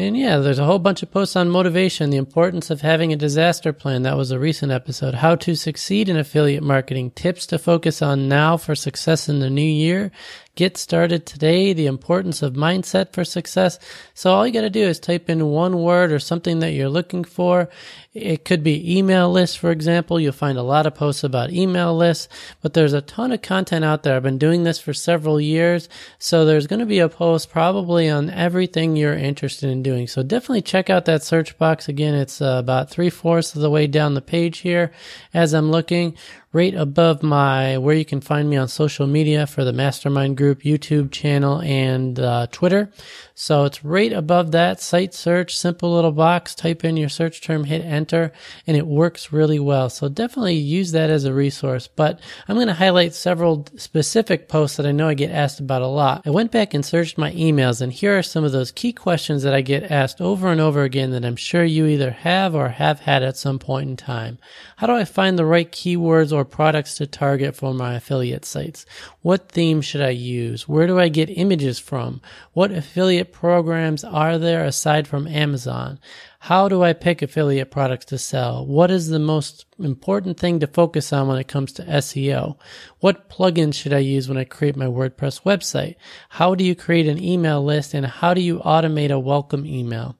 And 0.00 0.16
yeah, 0.16 0.38
there's 0.38 0.60
a 0.60 0.64
whole 0.64 0.78
bunch 0.78 1.02
of 1.02 1.10
posts 1.10 1.34
on 1.34 1.50
motivation, 1.50 2.10
the 2.10 2.18
importance 2.18 2.70
of 2.70 2.82
having 2.82 3.12
a 3.12 3.16
disaster 3.16 3.72
plan. 3.72 4.02
That 4.02 4.16
was 4.16 4.30
a 4.30 4.38
recent 4.38 4.70
episode. 4.70 5.14
How 5.14 5.34
to 5.34 5.56
succeed 5.56 6.08
in 6.08 6.16
affiliate 6.16 6.62
marketing, 6.62 7.10
tips 7.10 7.46
to 7.46 7.58
focus 7.58 8.00
on 8.00 8.28
now 8.28 8.56
for 8.56 8.76
success 8.76 9.28
in 9.28 9.40
the 9.40 9.50
new 9.50 9.60
year, 9.60 10.12
Get 10.58 10.76
started 10.76 11.24
today, 11.24 11.72
the 11.72 11.86
importance 11.86 12.42
of 12.42 12.54
mindset 12.54 13.12
for 13.12 13.24
success. 13.24 13.78
So 14.12 14.32
all 14.32 14.44
you 14.44 14.52
got 14.52 14.62
to 14.62 14.70
do 14.70 14.82
is 14.82 14.98
type 14.98 15.30
in 15.30 15.46
one 15.46 15.78
word 15.78 16.10
or 16.10 16.18
something 16.18 16.58
that 16.58 16.72
you're 16.72 16.88
looking 16.88 17.22
for. 17.22 17.68
It 18.12 18.44
could 18.44 18.64
be 18.64 18.98
email 18.98 19.30
lists, 19.30 19.54
for 19.54 19.70
example. 19.70 20.18
You'll 20.18 20.32
find 20.32 20.58
a 20.58 20.62
lot 20.64 20.84
of 20.84 20.96
posts 20.96 21.22
about 21.22 21.52
email 21.52 21.96
lists, 21.96 22.26
but 22.60 22.74
there's 22.74 22.92
a 22.92 23.00
ton 23.00 23.30
of 23.30 23.40
content 23.40 23.84
out 23.84 24.02
there. 24.02 24.16
I've 24.16 24.24
been 24.24 24.36
doing 24.36 24.64
this 24.64 24.80
for 24.80 24.92
several 24.92 25.40
years. 25.40 25.88
So 26.18 26.44
there's 26.44 26.66
going 26.66 26.80
to 26.80 26.86
be 26.86 26.98
a 26.98 27.08
post 27.08 27.50
probably 27.50 28.10
on 28.10 28.28
everything 28.28 28.96
you're 28.96 29.14
interested 29.14 29.70
in 29.70 29.84
doing. 29.84 30.08
So 30.08 30.24
definitely 30.24 30.62
check 30.62 30.90
out 30.90 31.04
that 31.04 31.22
search 31.22 31.56
box. 31.56 31.88
Again, 31.88 32.16
it's 32.16 32.42
uh, 32.42 32.56
about 32.58 32.90
three 32.90 33.10
fourths 33.10 33.54
of 33.54 33.62
the 33.62 33.70
way 33.70 33.86
down 33.86 34.14
the 34.14 34.20
page 34.20 34.58
here 34.58 34.90
as 35.32 35.54
I'm 35.54 35.70
looking 35.70 36.16
right 36.52 36.74
above 36.74 37.22
my 37.22 37.76
where 37.78 37.94
you 37.94 38.04
can 38.04 38.20
find 38.20 38.48
me 38.48 38.56
on 38.56 38.68
social 38.68 39.06
media 39.06 39.46
for 39.46 39.64
the 39.64 39.72
mastermind 39.72 40.36
group 40.36 40.62
youtube 40.62 41.10
channel 41.10 41.60
and 41.62 42.18
uh, 42.18 42.46
twitter 42.50 42.90
so 43.40 43.66
it's 43.66 43.84
right 43.84 44.12
above 44.12 44.50
that 44.50 44.80
site 44.80 45.14
search, 45.14 45.56
simple 45.56 45.94
little 45.94 46.10
box, 46.10 46.56
type 46.56 46.84
in 46.84 46.96
your 46.96 47.08
search 47.08 47.40
term, 47.40 47.62
hit 47.62 47.84
enter, 47.84 48.32
and 48.66 48.76
it 48.76 48.84
works 48.84 49.32
really 49.32 49.60
well. 49.60 49.88
So 49.90 50.08
definitely 50.08 50.56
use 50.56 50.90
that 50.90 51.08
as 51.08 51.24
a 51.24 51.32
resource. 51.32 51.86
But 51.86 52.18
I'm 52.48 52.56
going 52.56 52.66
to 52.66 52.74
highlight 52.74 53.14
several 53.14 53.64
specific 53.76 54.48
posts 54.48 54.76
that 54.76 54.86
I 54.86 54.90
know 54.90 55.06
I 55.06 55.14
get 55.14 55.30
asked 55.30 55.60
about 55.60 55.82
a 55.82 55.86
lot. 55.86 56.22
I 56.26 56.30
went 56.30 56.50
back 56.50 56.74
and 56.74 56.84
searched 56.84 57.16
my 57.16 57.30
emails 57.30 57.80
and 57.80 57.92
here 57.92 58.18
are 58.18 58.24
some 58.24 58.42
of 58.42 58.50
those 58.50 58.72
key 58.72 58.92
questions 58.92 59.44
that 59.44 59.54
I 59.54 59.60
get 59.60 59.88
asked 59.88 60.20
over 60.20 60.48
and 60.48 60.60
over 60.60 60.82
again 60.82 61.12
that 61.12 61.24
I'm 61.24 61.36
sure 61.36 61.62
you 61.62 61.86
either 61.86 62.10
have 62.10 62.56
or 62.56 62.70
have 62.70 62.98
had 62.98 63.22
at 63.22 63.36
some 63.36 63.60
point 63.60 63.88
in 63.88 63.96
time. 63.96 64.38
How 64.78 64.88
do 64.88 64.94
I 64.94 65.04
find 65.04 65.38
the 65.38 65.44
right 65.44 65.70
keywords 65.70 66.32
or 66.32 66.44
products 66.44 66.96
to 66.96 67.06
target 67.06 67.54
for 67.54 67.72
my 67.72 67.94
affiliate 67.94 68.44
sites? 68.44 68.84
What 69.22 69.48
theme 69.48 69.80
should 69.80 70.00
I 70.00 70.10
use? 70.10 70.68
Where 70.68 70.88
do 70.88 70.98
I 70.98 71.08
get 71.08 71.30
images 71.30 71.78
from? 71.78 72.20
What 72.52 72.72
affiliate 72.72 73.27
programs 73.32 74.04
are 74.04 74.38
there 74.38 74.64
aside 74.64 75.06
from 75.06 75.26
Amazon? 75.26 75.98
How 76.40 76.68
do 76.68 76.82
I 76.82 76.92
pick 76.92 77.22
affiliate 77.22 77.70
products 77.70 78.06
to 78.06 78.18
sell? 78.18 78.66
What 78.66 78.90
is 78.90 79.08
the 79.08 79.18
most 79.18 79.66
important 79.78 80.38
thing 80.38 80.60
to 80.60 80.66
focus 80.66 81.12
on 81.12 81.28
when 81.28 81.38
it 81.38 81.48
comes 81.48 81.72
to 81.72 81.84
SEO? 81.84 82.56
What 83.00 83.28
plugins 83.28 83.74
should 83.74 83.92
I 83.92 83.98
use 83.98 84.28
when 84.28 84.38
I 84.38 84.44
create 84.44 84.76
my 84.76 84.86
WordPress 84.86 85.42
website? 85.42 85.96
How 86.28 86.54
do 86.54 86.64
you 86.64 86.74
create 86.74 87.08
an 87.08 87.22
email 87.22 87.62
list 87.62 87.94
and 87.94 88.06
how 88.06 88.34
do 88.34 88.40
you 88.40 88.58
automate 88.60 89.10
a 89.10 89.18
welcome 89.18 89.66
email? 89.66 90.16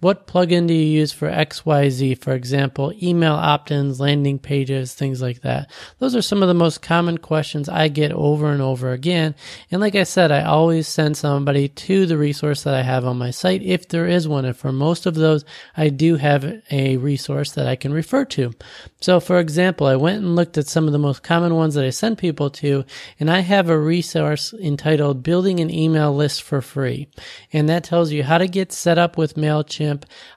What 0.00 0.28
plugin 0.28 0.68
do 0.68 0.74
you 0.74 1.00
use 1.00 1.10
for 1.10 1.28
XYZ? 1.28 2.22
For 2.22 2.32
example, 2.32 2.92
email 3.02 3.32
opt-ins, 3.32 3.98
landing 3.98 4.38
pages, 4.38 4.94
things 4.94 5.20
like 5.20 5.40
that. 5.40 5.72
Those 5.98 6.14
are 6.14 6.22
some 6.22 6.40
of 6.40 6.46
the 6.46 6.54
most 6.54 6.82
common 6.82 7.18
questions 7.18 7.68
I 7.68 7.88
get 7.88 8.12
over 8.12 8.52
and 8.52 8.62
over 8.62 8.92
again. 8.92 9.34
And 9.72 9.80
like 9.80 9.96
I 9.96 10.04
said, 10.04 10.30
I 10.30 10.44
always 10.44 10.86
send 10.86 11.16
somebody 11.16 11.66
to 11.68 12.06
the 12.06 12.16
resource 12.16 12.62
that 12.62 12.74
I 12.74 12.82
have 12.82 13.04
on 13.04 13.18
my 13.18 13.32
site 13.32 13.60
if 13.62 13.88
there 13.88 14.06
is 14.06 14.28
one. 14.28 14.44
And 14.44 14.56
for 14.56 14.70
most 14.70 15.04
of 15.04 15.16
those, 15.16 15.44
I 15.76 15.88
do 15.88 16.14
have 16.14 16.62
a 16.70 16.96
resource 16.98 17.50
that 17.52 17.66
I 17.66 17.74
can 17.74 17.92
refer 17.92 18.24
to. 18.26 18.52
So 19.00 19.18
for 19.18 19.40
example, 19.40 19.88
I 19.88 19.96
went 19.96 20.18
and 20.18 20.36
looked 20.36 20.56
at 20.58 20.68
some 20.68 20.86
of 20.86 20.92
the 20.92 21.00
most 21.00 21.24
common 21.24 21.56
ones 21.56 21.74
that 21.74 21.84
I 21.84 21.90
send 21.90 22.18
people 22.18 22.50
to, 22.50 22.84
and 23.18 23.28
I 23.28 23.40
have 23.40 23.68
a 23.68 23.76
resource 23.76 24.54
entitled 24.54 25.24
Building 25.24 25.58
an 25.58 25.74
Email 25.74 26.14
List 26.14 26.44
for 26.44 26.62
Free. 26.62 27.08
And 27.52 27.68
that 27.68 27.82
tells 27.82 28.12
you 28.12 28.22
how 28.22 28.38
to 28.38 28.46
get 28.46 28.70
set 28.70 28.96
up 28.96 29.18
with 29.18 29.34
MailChimp 29.34 29.87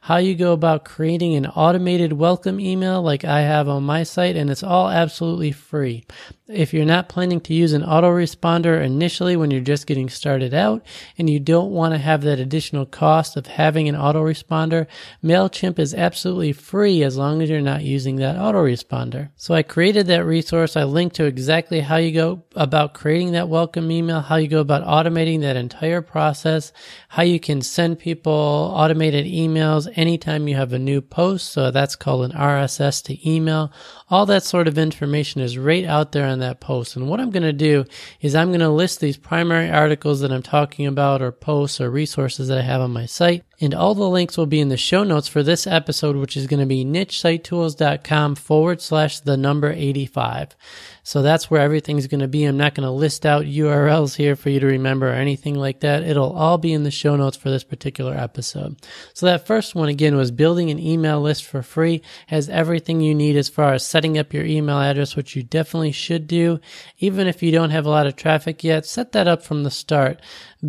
How 0.01 0.17
you 0.17 0.35
go 0.35 0.53
about 0.53 0.85
creating 0.85 1.35
an 1.35 1.47
automated 1.47 2.13
welcome 2.13 2.59
email 2.59 3.01
like 3.01 3.25
I 3.25 3.41
have 3.41 3.67
on 3.67 3.83
my 3.83 4.03
site, 4.03 4.35
and 4.35 4.49
it's 4.49 4.63
all 4.63 4.89
absolutely 4.89 5.51
free. 5.51 6.05
If 6.47 6.73
you're 6.73 6.85
not 6.85 7.07
planning 7.07 7.39
to 7.41 7.53
use 7.53 7.71
an 7.71 7.81
autoresponder 7.81 8.83
initially 8.83 9.37
when 9.37 9.51
you're 9.51 9.61
just 9.61 9.87
getting 9.87 10.09
started 10.09 10.53
out 10.53 10.85
and 11.17 11.29
you 11.29 11.39
don't 11.39 11.71
want 11.71 11.93
to 11.93 11.97
have 11.97 12.23
that 12.23 12.39
additional 12.39 12.85
cost 12.85 13.37
of 13.37 13.47
having 13.47 13.87
an 13.87 13.95
autoresponder, 13.95 14.87
MailChimp 15.23 15.79
is 15.79 15.93
absolutely 15.93 16.51
free 16.51 17.03
as 17.03 17.15
long 17.15 17.41
as 17.41 17.49
you're 17.49 17.61
not 17.61 17.83
using 17.83 18.17
that 18.17 18.35
autoresponder. 18.35 19.29
So 19.37 19.53
I 19.53 19.63
created 19.63 20.07
that 20.07 20.25
resource. 20.25 20.75
I 20.75 20.83
linked 20.83 21.15
to 21.17 21.25
exactly 21.25 21.79
how 21.79 21.95
you 21.95 22.11
go 22.11 22.43
about 22.55 22.93
creating 22.93 23.31
that 23.31 23.47
welcome 23.47 23.89
email, 23.89 24.19
how 24.19 24.35
you 24.35 24.49
go 24.49 24.59
about 24.59 24.85
automating 24.85 25.39
that 25.41 25.55
entire 25.55 26.01
process, 26.01 26.73
how 27.07 27.23
you 27.23 27.39
can 27.39 27.61
send 27.61 27.97
people 27.97 28.73
automated 28.75 29.25
emails 29.25 29.40
anytime 29.47 30.47
you 30.47 30.55
have 30.55 30.73
a 30.73 30.79
new 30.79 31.01
post. 31.01 31.51
So 31.51 31.71
that's 31.71 31.95
called 31.95 32.25
an 32.25 32.37
RSS 32.37 33.03
to 33.05 33.29
email. 33.29 33.71
All 34.09 34.25
that 34.25 34.43
sort 34.43 34.67
of 34.67 34.77
information 34.77 35.41
is 35.41 35.57
right 35.57 35.85
out 35.85 36.11
there 36.11 36.25
on 36.25 36.39
that 36.39 36.59
post. 36.59 36.95
And 36.95 37.07
what 37.07 37.19
I'm 37.19 37.31
going 37.31 37.43
to 37.43 37.53
do 37.53 37.85
is 38.21 38.35
I'm 38.35 38.49
going 38.49 38.59
to 38.59 38.69
list 38.69 38.99
these 38.99 39.17
primary 39.17 39.69
articles 39.69 40.19
that 40.21 40.31
I'm 40.31 40.43
talking 40.43 40.85
about 40.85 41.21
or 41.21 41.31
posts 41.31 41.79
or 41.79 41.89
resources 41.89 42.47
that 42.47 42.57
I 42.57 42.63
have 42.63 42.81
on 42.81 42.91
my 42.91 43.05
site. 43.05 43.43
And 43.61 43.75
all 43.75 43.93
the 43.93 44.09
links 44.09 44.37
will 44.37 44.47
be 44.47 44.59
in 44.59 44.69
the 44.69 44.77
show 44.77 45.03
notes 45.03 45.27
for 45.27 45.43
this 45.43 45.67
episode, 45.67 46.15
which 46.15 46.35
is 46.35 46.47
going 46.47 46.61
to 46.61 46.65
be 46.65 46.83
nichesitetools.com 46.83 48.33
forward 48.33 48.81
slash 48.81 49.19
the 49.19 49.37
number 49.37 49.71
85. 49.71 50.55
So 51.03 51.21
that's 51.21 51.51
where 51.51 51.61
everything's 51.61 52.07
going 52.07 52.21
to 52.21 52.27
be. 52.27 52.43
I'm 52.43 52.57
not 52.57 52.73
going 52.73 52.87
to 52.87 52.91
list 52.91 53.23
out 53.23 53.45
URLs 53.45 54.15
here 54.15 54.35
for 54.35 54.49
you 54.49 54.59
to 54.59 54.65
remember 54.65 55.09
or 55.09 55.13
anything 55.13 55.55
like 55.55 55.81
that. 55.81 56.01
It'll 56.01 56.33
all 56.33 56.57
be 56.57 56.73
in 56.73 56.83
the 56.83 56.89
show 56.89 57.15
notes 57.15 57.37
for 57.37 57.51
this 57.51 57.63
particular 57.63 58.15
episode. 58.15 58.77
So 59.13 59.27
that 59.27 59.45
first 59.45 59.75
one 59.75 59.89
again 59.89 60.15
was 60.15 60.31
building 60.31 60.71
an 60.71 60.79
email 60.79 61.21
list 61.21 61.45
for 61.45 61.61
free 61.61 62.01
has 62.27 62.49
everything 62.49 62.99
you 62.99 63.13
need 63.13 63.35
as 63.35 63.49
far 63.49 63.73
as 63.73 63.85
setting 63.85 64.17
up 64.17 64.33
your 64.33 64.45
email 64.45 64.79
address, 64.79 65.15
which 65.15 65.35
you 65.35 65.43
definitely 65.43 65.91
should 65.91 66.25
do. 66.25 66.59
Even 66.97 67.27
if 67.27 67.43
you 67.43 67.51
don't 67.51 67.69
have 67.69 67.85
a 67.85 67.89
lot 67.89 68.07
of 68.07 68.15
traffic 68.15 68.63
yet, 68.63 68.87
set 68.87 69.11
that 69.11 69.27
up 69.27 69.43
from 69.43 69.61
the 69.63 69.71
start 69.71 70.19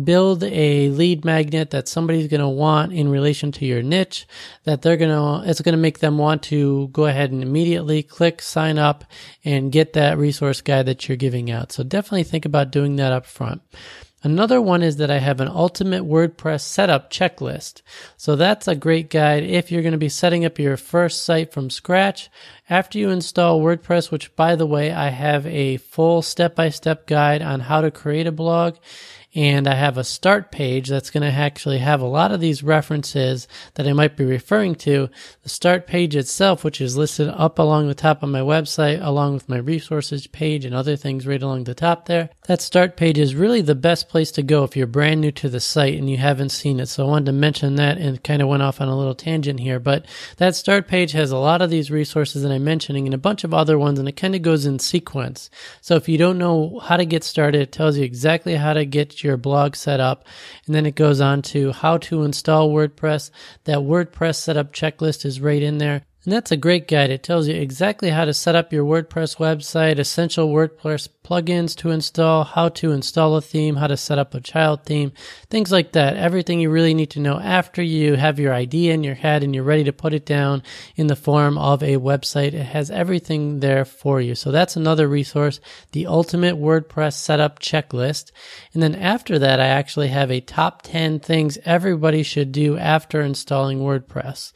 build 0.03 0.43
a 0.43 0.89
lead 0.89 1.23
magnet 1.23 1.69
that 1.71 1.87
somebody's 1.87 2.27
going 2.27 2.41
to 2.41 2.47
want 2.47 2.93
in 2.93 3.09
relation 3.09 3.51
to 3.51 3.65
your 3.65 3.81
niche 3.81 4.27
that 4.63 4.81
they're 4.81 4.97
going 4.97 5.11
to, 5.11 5.49
it's 5.49 5.61
going 5.61 5.73
to 5.73 5.81
make 5.81 5.99
them 5.99 6.17
want 6.17 6.43
to 6.43 6.87
go 6.89 7.05
ahead 7.05 7.31
and 7.31 7.43
immediately 7.43 8.01
click 8.01 8.41
sign 8.41 8.77
up 8.77 9.03
and 9.43 9.71
get 9.71 9.93
that 9.93 10.17
resource 10.17 10.61
guide 10.61 10.87
that 10.87 11.07
you're 11.07 11.17
giving 11.17 11.51
out. 11.51 11.71
So 11.71 11.83
definitely 11.83 12.23
think 12.23 12.45
about 12.45 12.71
doing 12.71 12.95
that 12.95 13.13
up 13.13 13.25
front. 13.25 13.61
Another 14.25 14.61
one 14.61 14.83
is 14.83 14.97
that 14.97 15.11
I 15.11 15.19
have 15.19 15.41
an 15.41 15.49
ultimate 15.49 16.03
WordPress 16.03 16.61
setup 16.61 17.11
checklist. 17.11 17.81
So 18.15 18.37
that's 18.37 18.69
a 18.69 18.75
great 18.75 19.09
guide 19.09 19.43
if 19.43 19.69
you're 19.69 19.81
going 19.81 19.91
to 19.91 19.97
be 19.97 20.07
setting 20.07 20.45
up 20.45 20.57
your 20.57 20.77
first 20.77 21.25
site 21.25 21.51
from 21.51 21.69
scratch. 21.69 22.29
After 22.69 22.97
you 22.97 23.09
install 23.09 23.61
WordPress, 23.61 24.11
which 24.11 24.33
by 24.37 24.55
the 24.55 24.65
way, 24.65 24.93
I 24.93 25.09
have 25.09 25.45
a 25.45 25.75
full 25.75 26.21
step 26.21 26.55
by 26.55 26.69
step 26.69 27.05
guide 27.05 27.41
on 27.41 27.59
how 27.59 27.81
to 27.81 27.91
create 27.91 28.25
a 28.25 28.31
blog 28.31 28.77
and 29.35 29.67
I 29.67 29.73
have 29.73 29.97
a 29.97 30.03
start 30.03 30.51
page 30.51 30.89
that's 30.89 31.09
going 31.09 31.23
to 31.23 31.35
actually 31.35 31.79
have 31.79 32.01
a 32.01 32.05
lot 32.05 32.31
of 32.31 32.39
these 32.39 32.61
references 32.61 33.47
that 33.73 33.87
I 33.87 33.93
might 33.93 34.15
be 34.15 34.25
referring 34.25 34.75
to. 34.75 35.09
The 35.41 35.49
start 35.49 35.87
page 35.87 36.15
itself, 36.15 36.63
which 36.63 36.79
is 36.79 36.97
listed 36.97 37.29
up 37.29 37.57
along 37.57 37.87
the 37.87 37.95
top 37.95 38.21
of 38.21 38.29
my 38.29 38.41
website, 38.41 39.03
along 39.03 39.33
with 39.33 39.49
my 39.49 39.57
resources 39.57 40.27
page 40.27 40.65
and 40.65 40.75
other 40.75 40.95
things 40.95 41.25
right 41.25 41.41
along 41.41 41.63
the 41.63 41.73
top 41.73 42.05
there. 42.05 42.29
That 42.47 42.61
start 42.61 42.95
page 42.95 43.17
is 43.17 43.33
really 43.33 43.61
the 43.61 43.75
best 43.75 44.07
place 44.07 44.31
to 44.31 44.43
go 44.43 44.63
if 44.63 44.77
you're 44.77 44.85
brand 44.85 45.21
new 45.21 45.31
to 45.31 45.49
the 45.49 45.59
site 45.59 45.97
and 45.97 46.09
you 46.09 46.17
haven't 46.17 46.49
seen 46.49 46.79
it. 46.79 46.87
So 46.87 47.05
I 47.05 47.09
wanted 47.09 47.25
to 47.27 47.31
mention 47.31 47.75
that 47.75 47.97
and 47.97 48.23
kind 48.23 48.41
of 48.41 48.47
went 48.47 48.63
off 48.63 48.81
on 48.81 48.87
a 48.87 48.97
little 48.97 49.15
tangent 49.15 49.59
here, 49.59 49.79
but 49.79 50.05
that 50.37 50.55
start 50.55 50.87
page 50.87 51.13
has 51.13 51.31
a 51.31 51.37
lot 51.37 51.61
of 51.61 51.71
these 51.71 51.89
resources 51.89 52.43
that 52.43 52.51
I'm 52.51 52.63
mentioning 52.63 53.07
and 53.07 53.13
a 53.13 53.17
bunch 53.19 53.43
of 53.43 53.53
other 53.53 53.79
ones 53.79 53.97
and 53.97 54.07
it 54.07 54.17
kind 54.17 54.35
of 54.35 54.43
goes 54.43 54.65
in 54.65 54.77
sequence. 54.77 55.49
So 55.81 55.95
if 55.95 56.07
you 56.07 56.17
don't 56.17 56.37
know 56.37 56.79
how 56.83 56.97
to 56.97 57.05
get 57.05 57.23
started, 57.23 57.61
it 57.61 57.71
tells 57.71 57.97
you 57.97 58.03
exactly 58.03 58.55
how 58.55 58.73
to 58.73 58.85
get 58.85 59.22
your 59.23 59.37
blog 59.37 59.75
set 59.75 59.99
up. 59.99 60.25
And 60.65 60.75
then 60.75 60.85
it 60.85 60.95
goes 60.95 61.21
on 61.21 61.41
to 61.43 61.71
how 61.71 61.97
to 61.99 62.23
install 62.23 62.71
WordPress. 62.71 63.31
That 63.63 63.79
WordPress 63.79 64.35
setup 64.35 64.73
checklist 64.73 65.25
is 65.25 65.41
right 65.41 65.61
in 65.61 65.77
there. 65.77 66.03
And 66.25 66.31
that's 66.31 66.53
a 66.53 66.57
great 66.57 66.87
guide. 66.87 67.09
It 67.09 67.21
tells 67.21 67.49
you 67.49 67.55
exactly 67.55 68.09
how 68.09 68.23
to 68.23 68.33
set 68.33 68.55
up 68.55 68.71
your 68.71 68.85
WordPress 68.85 69.37
website, 69.37 69.99
essential 69.99 70.47
WordPress 70.47 71.09
plugins 71.21 71.75
to 71.77 71.89
install, 71.89 72.45
how 72.45 72.69
to 72.69 72.91
install 72.93 73.35
a 73.35 73.41
theme, 73.41 73.75
how 73.75 73.87
to 73.87 73.97
set 73.97 74.17
up 74.17 74.33
a 74.33 74.39
child 74.39 74.85
theme, 74.85 75.11
things 75.49 75.69
like 75.69 75.91
that. 75.91 76.15
Everything 76.15 76.61
you 76.61 76.69
really 76.69 76.93
need 76.93 77.09
to 77.11 77.19
know 77.19 77.39
after 77.39 77.81
you 77.81 78.15
have 78.15 78.39
your 78.39 78.53
idea 78.53 78.93
in 78.93 79.03
your 79.03 79.15
head 79.15 79.43
and 79.43 79.53
you're 79.53 79.65
ready 79.65 79.83
to 79.83 79.91
put 79.91 80.13
it 80.13 80.25
down 80.25 80.63
in 80.95 81.07
the 81.07 81.15
form 81.17 81.57
of 81.57 81.83
a 81.83 81.97
website. 81.97 82.53
It 82.53 82.67
has 82.67 82.89
everything 82.89 83.59
there 83.59 83.83
for 83.83 84.21
you. 84.21 84.33
So 84.33 84.49
that's 84.49 84.77
another 84.77 85.09
resource, 85.09 85.59
the 85.91 86.07
ultimate 86.07 86.55
WordPress 86.55 87.15
setup 87.15 87.59
checklist. 87.59 88.31
And 88.73 88.81
then 88.81 88.95
after 88.95 89.39
that, 89.39 89.59
I 89.59 89.67
actually 89.67 90.07
have 90.07 90.31
a 90.31 90.39
top 90.39 90.83
10 90.83 91.19
things 91.19 91.57
everybody 91.65 92.23
should 92.23 92.53
do 92.53 92.77
after 92.77 93.19
installing 93.19 93.79
WordPress. 93.79 94.53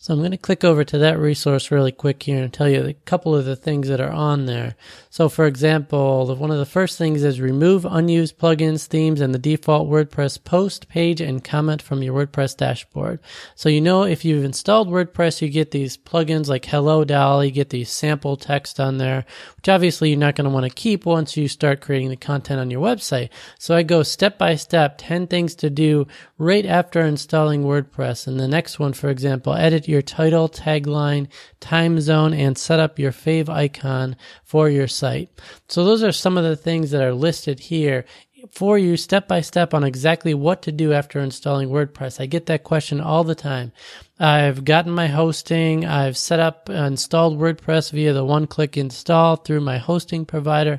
So 0.00 0.14
I'm 0.14 0.20
going 0.20 0.30
to 0.30 0.36
click 0.36 0.62
over 0.62 0.84
to 0.84 0.98
that 0.98 1.18
resource 1.18 1.72
really 1.72 1.90
quick 1.90 2.22
here 2.22 2.44
and 2.44 2.52
tell 2.52 2.68
you 2.68 2.86
a 2.86 2.92
couple 2.92 3.34
of 3.34 3.44
the 3.44 3.56
things 3.56 3.88
that 3.88 4.00
are 4.00 4.12
on 4.12 4.46
there. 4.46 4.76
So 5.10 5.28
for 5.28 5.46
example, 5.46 6.34
one 6.36 6.50
of 6.50 6.58
the 6.58 6.66
first 6.66 6.98
things 6.98 7.24
is 7.24 7.40
remove 7.40 7.84
unused 7.84 8.38
plugins, 8.38 8.86
themes, 8.86 9.20
and 9.20 9.34
the 9.34 9.38
default 9.38 9.88
WordPress 9.88 10.42
post, 10.42 10.88
page, 10.88 11.20
and 11.20 11.42
comment 11.42 11.80
from 11.80 12.02
your 12.02 12.14
WordPress 12.14 12.56
dashboard. 12.56 13.20
So 13.54 13.68
you 13.68 13.80
know 13.80 14.02
if 14.04 14.24
you've 14.24 14.44
installed 14.44 14.88
WordPress, 14.88 15.40
you 15.40 15.48
get 15.48 15.70
these 15.70 15.96
plugins 15.96 16.48
like 16.48 16.64
Hello 16.66 17.04
Dolly, 17.04 17.46
you 17.46 17.52
get 17.52 17.70
these 17.70 17.90
sample 17.90 18.36
text 18.36 18.78
on 18.78 18.98
there, 18.98 19.24
which 19.56 19.68
obviously 19.68 20.10
you're 20.10 20.18
not 20.18 20.34
going 20.36 20.44
to 20.44 20.50
want 20.50 20.64
to 20.64 20.70
keep 20.70 21.06
once 21.06 21.36
you 21.36 21.48
start 21.48 21.80
creating 21.80 22.10
the 22.10 22.16
content 22.16 22.60
on 22.60 22.70
your 22.70 22.82
website. 22.82 23.30
So 23.58 23.74
I 23.74 23.82
go 23.82 24.02
step 24.02 24.38
by 24.38 24.56
step, 24.56 24.96
10 24.98 25.26
things 25.26 25.54
to 25.56 25.70
do 25.70 26.06
right 26.36 26.66
after 26.66 27.00
installing 27.00 27.64
WordPress. 27.64 28.26
And 28.26 28.38
the 28.38 28.48
next 28.48 28.78
one, 28.78 28.92
for 28.92 29.08
example, 29.08 29.54
edit 29.54 29.88
your 29.88 30.02
title, 30.02 30.48
tagline, 30.48 31.28
time 31.60 32.00
zone, 32.00 32.34
and 32.34 32.56
set 32.58 32.80
up 32.80 32.98
your 32.98 33.12
favicon 33.12 34.14
for 34.44 34.68
your 34.68 34.88
So 35.00 35.84
those 35.84 36.02
are 36.02 36.12
some 36.12 36.36
of 36.36 36.44
the 36.44 36.56
things 36.56 36.90
that 36.90 37.02
are 37.02 37.14
listed 37.14 37.60
here 37.60 38.04
for 38.52 38.78
you 38.78 38.96
step 38.96 39.26
by 39.26 39.40
step 39.40 39.74
on 39.74 39.84
exactly 39.84 40.32
what 40.32 40.62
to 40.62 40.72
do 40.72 40.92
after 40.92 41.18
installing 41.18 41.68
WordPress. 41.68 42.20
I 42.20 42.26
get 42.26 42.46
that 42.46 42.62
question 42.64 43.00
all 43.00 43.24
the 43.24 43.34
time. 43.34 43.72
I've 44.18 44.64
gotten 44.64 44.92
my 44.92 45.08
hosting. 45.08 45.84
I've 45.84 46.16
set 46.16 46.40
up, 46.40 46.70
installed 46.70 47.38
WordPress 47.38 47.90
via 47.92 48.12
the 48.12 48.24
one 48.24 48.46
click 48.46 48.76
install 48.76 49.36
through 49.36 49.60
my 49.60 49.78
hosting 49.78 50.24
provider. 50.24 50.78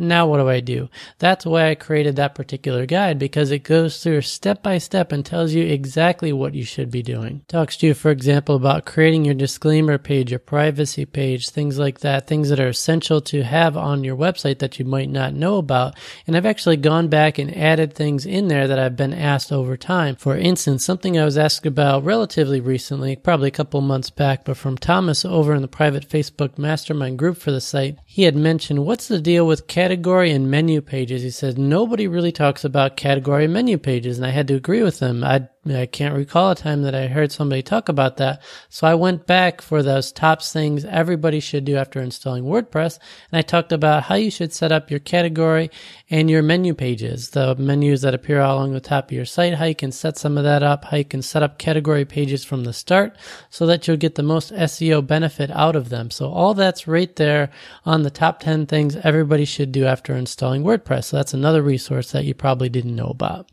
Now 0.00 0.26
what 0.26 0.38
do 0.38 0.48
I 0.48 0.60
do? 0.60 0.88
That's 1.18 1.44
why 1.44 1.68
I 1.68 1.74
created 1.74 2.16
that 2.16 2.34
particular 2.34 2.86
guide 2.86 3.18
because 3.18 3.50
it 3.50 3.64
goes 3.64 4.02
through 4.02 4.22
step 4.22 4.62
by 4.62 4.78
step 4.78 5.12
and 5.12 5.24
tells 5.24 5.52
you 5.52 5.64
exactly 5.64 6.32
what 6.32 6.54
you 6.54 6.64
should 6.64 6.90
be 6.90 7.02
doing. 7.02 7.44
Talks 7.48 7.76
to 7.76 7.88
you, 7.88 7.94
for 7.94 8.10
example, 8.10 8.56
about 8.56 8.86
creating 8.86 9.26
your 9.26 9.34
disclaimer 9.34 9.98
page, 9.98 10.30
your 10.30 10.38
privacy 10.38 11.04
page, 11.04 11.50
things 11.50 11.78
like 11.78 12.00
that, 12.00 12.26
things 12.26 12.48
that 12.48 12.58
are 12.58 12.68
essential 12.68 13.20
to 13.20 13.42
have 13.42 13.76
on 13.76 14.02
your 14.02 14.16
website 14.16 14.58
that 14.60 14.78
you 14.78 14.86
might 14.86 15.10
not 15.10 15.34
know 15.34 15.58
about. 15.58 15.94
And 16.26 16.34
I've 16.34 16.46
actually 16.46 16.78
gone 16.78 17.08
back 17.08 17.38
and 17.38 17.54
added 17.54 17.92
things 17.92 18.24
in 18.24 18.48
there 18.48 18.66
that 18.66 18.78
I've 18.78 18.96
been 18.96 19.12
asked 19.12 19.52
over 19.52 19.76
time. 19.76 20.16
For 20.16 20.34
instance, 20.34 20.82
something 20.82 21.18
I 21.18 21.26
was 21.26 21.36
asked 21.36 21.66
about 21.66 22.04
relatively 22.04 22.60
recently, 22.60 23.16
probably 23.16 23.48
a 23.48 23.52
couple 23.52 23.82
months 23.82 24.08
back, 24.08 24.46
but 24.46 24.56
from 24.56 24.78
Thomas 24.78 25.26
over 25.26 25.54
in 25.54 25.60
the 25.60 25.68
private 25.68 26.08
Facebook 26.08 26.56
mastermind 26.56 27.18
group 27.18 27.36
for 27.36 27.50
the 27.50 27.60
site, 27.60 27.98
he 28.06 28.22
had 28.22 28.34
mentioned 28.34 28.86
what's 28.86 29.06
the 29.06 29.20
deal 29.20 29.46
with 29.46 29.66
cat 29.66 29.89
category 29.90 30.30
and 30.30 30.48
menu 30.48 30.80
pages. 30.80 31.20
He 31.20 31.30
says 31.30 31.58
nobody 31.58 32.06
really 32.06 32.30
talks 32.30 32.64
about 32.64 32.96
category 32.96 33.46
and 33.46 33.52
menu 33.52 33.76
pages, 33.76 34.18
and 34.18 34.24
I 34.24 34.30
had 34.30 34.46
to 34.46 34.54
agree 34.54 34.84
with 34.84 35.00
him. 35.00 35.24
I 35.24 35.48
I 35.66 35.84
can't 35.84 36.14
recall 36.14 36.52
a 36.52 36.54
time 36.54 36.80
that 36.82 36.94
I 36.94 37.06
heard 37.06 37.30
somebody 37.30 37.60
talk 37.60 37.90
about 37.90 38.16
that. 38.16 38.40
So 38.70 38.86
I 38.86 38.94
went 38.94 39.26
back 39.26 39.60
for 39.60 39.82
those 39.82 40.10
top 40.10 40.42
things 40.42 40.86
everybody 40.86 41.38
should 41.38 41.66
do 41.66 41.76
after 41.76 42.00
installing 42.00 42.44
WordPress, 42.44 42.98
and 43.30 43.38
I 43.38 43.42
talked 43.42 43.70
about 43.70 44.04
how 44.04 44.14
you 44.14 44.30
should 44.30 44.54
set 44.54 44.72
up 44.72 44.90
your 44.90 45.00
category 45.00 45.70
and 46.08 46.30
your 46.30 46.42
menu 46.42 46.72
pages, 46.72 47.30
the 47.30 47.54
menus 47.56 48.00
that 48.00 48.14
appear 48.14 48.40
all 48.40 48.56
along 48.56 48.72
the 48.72 48.80
top 48.80 49.10
of 49.10 49.12
your 49.12 49.26
site, 49.26 49.52
how 49.52 49.66
you 49.66 49.74
can 49.74 49.92
set 49.92 50.16
some 50.16 50.38
of 50.38 50.44
that 50.44 50.62
up, 50.62 50.86
how 50.86 50.96
you 50.96 51.04
can 51.04 51.20
set 51.20 51.42
up 51.42 51.58
category 51.58 52.06
pages 52.06 52.42
from 52.42 52.64
the 52.64 52.72
start 52.72 53.14
so 53.50 53.66
that 53.66 53.86
you'll 53.86 53.98
get 53.98 54.14
the 54.14 54.22
most 54.22 54.52
SEO 54.52 55.06
benefit 55.06 55.50
out 55.50 55.76
of 55.76 55.90
them. 55.90 56.10
So 56.10 56.30
all 56.30 56.54
that's 56.54 56.88
right 56.88 57.14
there 57.16 57.50
on 57.84 58.02
the 58.02 58.10
top 58.10 58.40
10 58.40 58.64
things 58.64 58.96
everybody 58.96 59.44
should 59.44 59.72
do 59.72 59.84
after 59.84 60.14
installing 60.14 60.64
WordPress. 60.64 61.04
So 61.04 61.18
that's 61.18 61.34
another 61.34 61.60
resource 61.60 62.12
that 62.12 62.24
you 62.24 62.32
probably 62.32 62.70
didn't 62.70 62.96
know 62.96 63.08
about. 63.08 63.50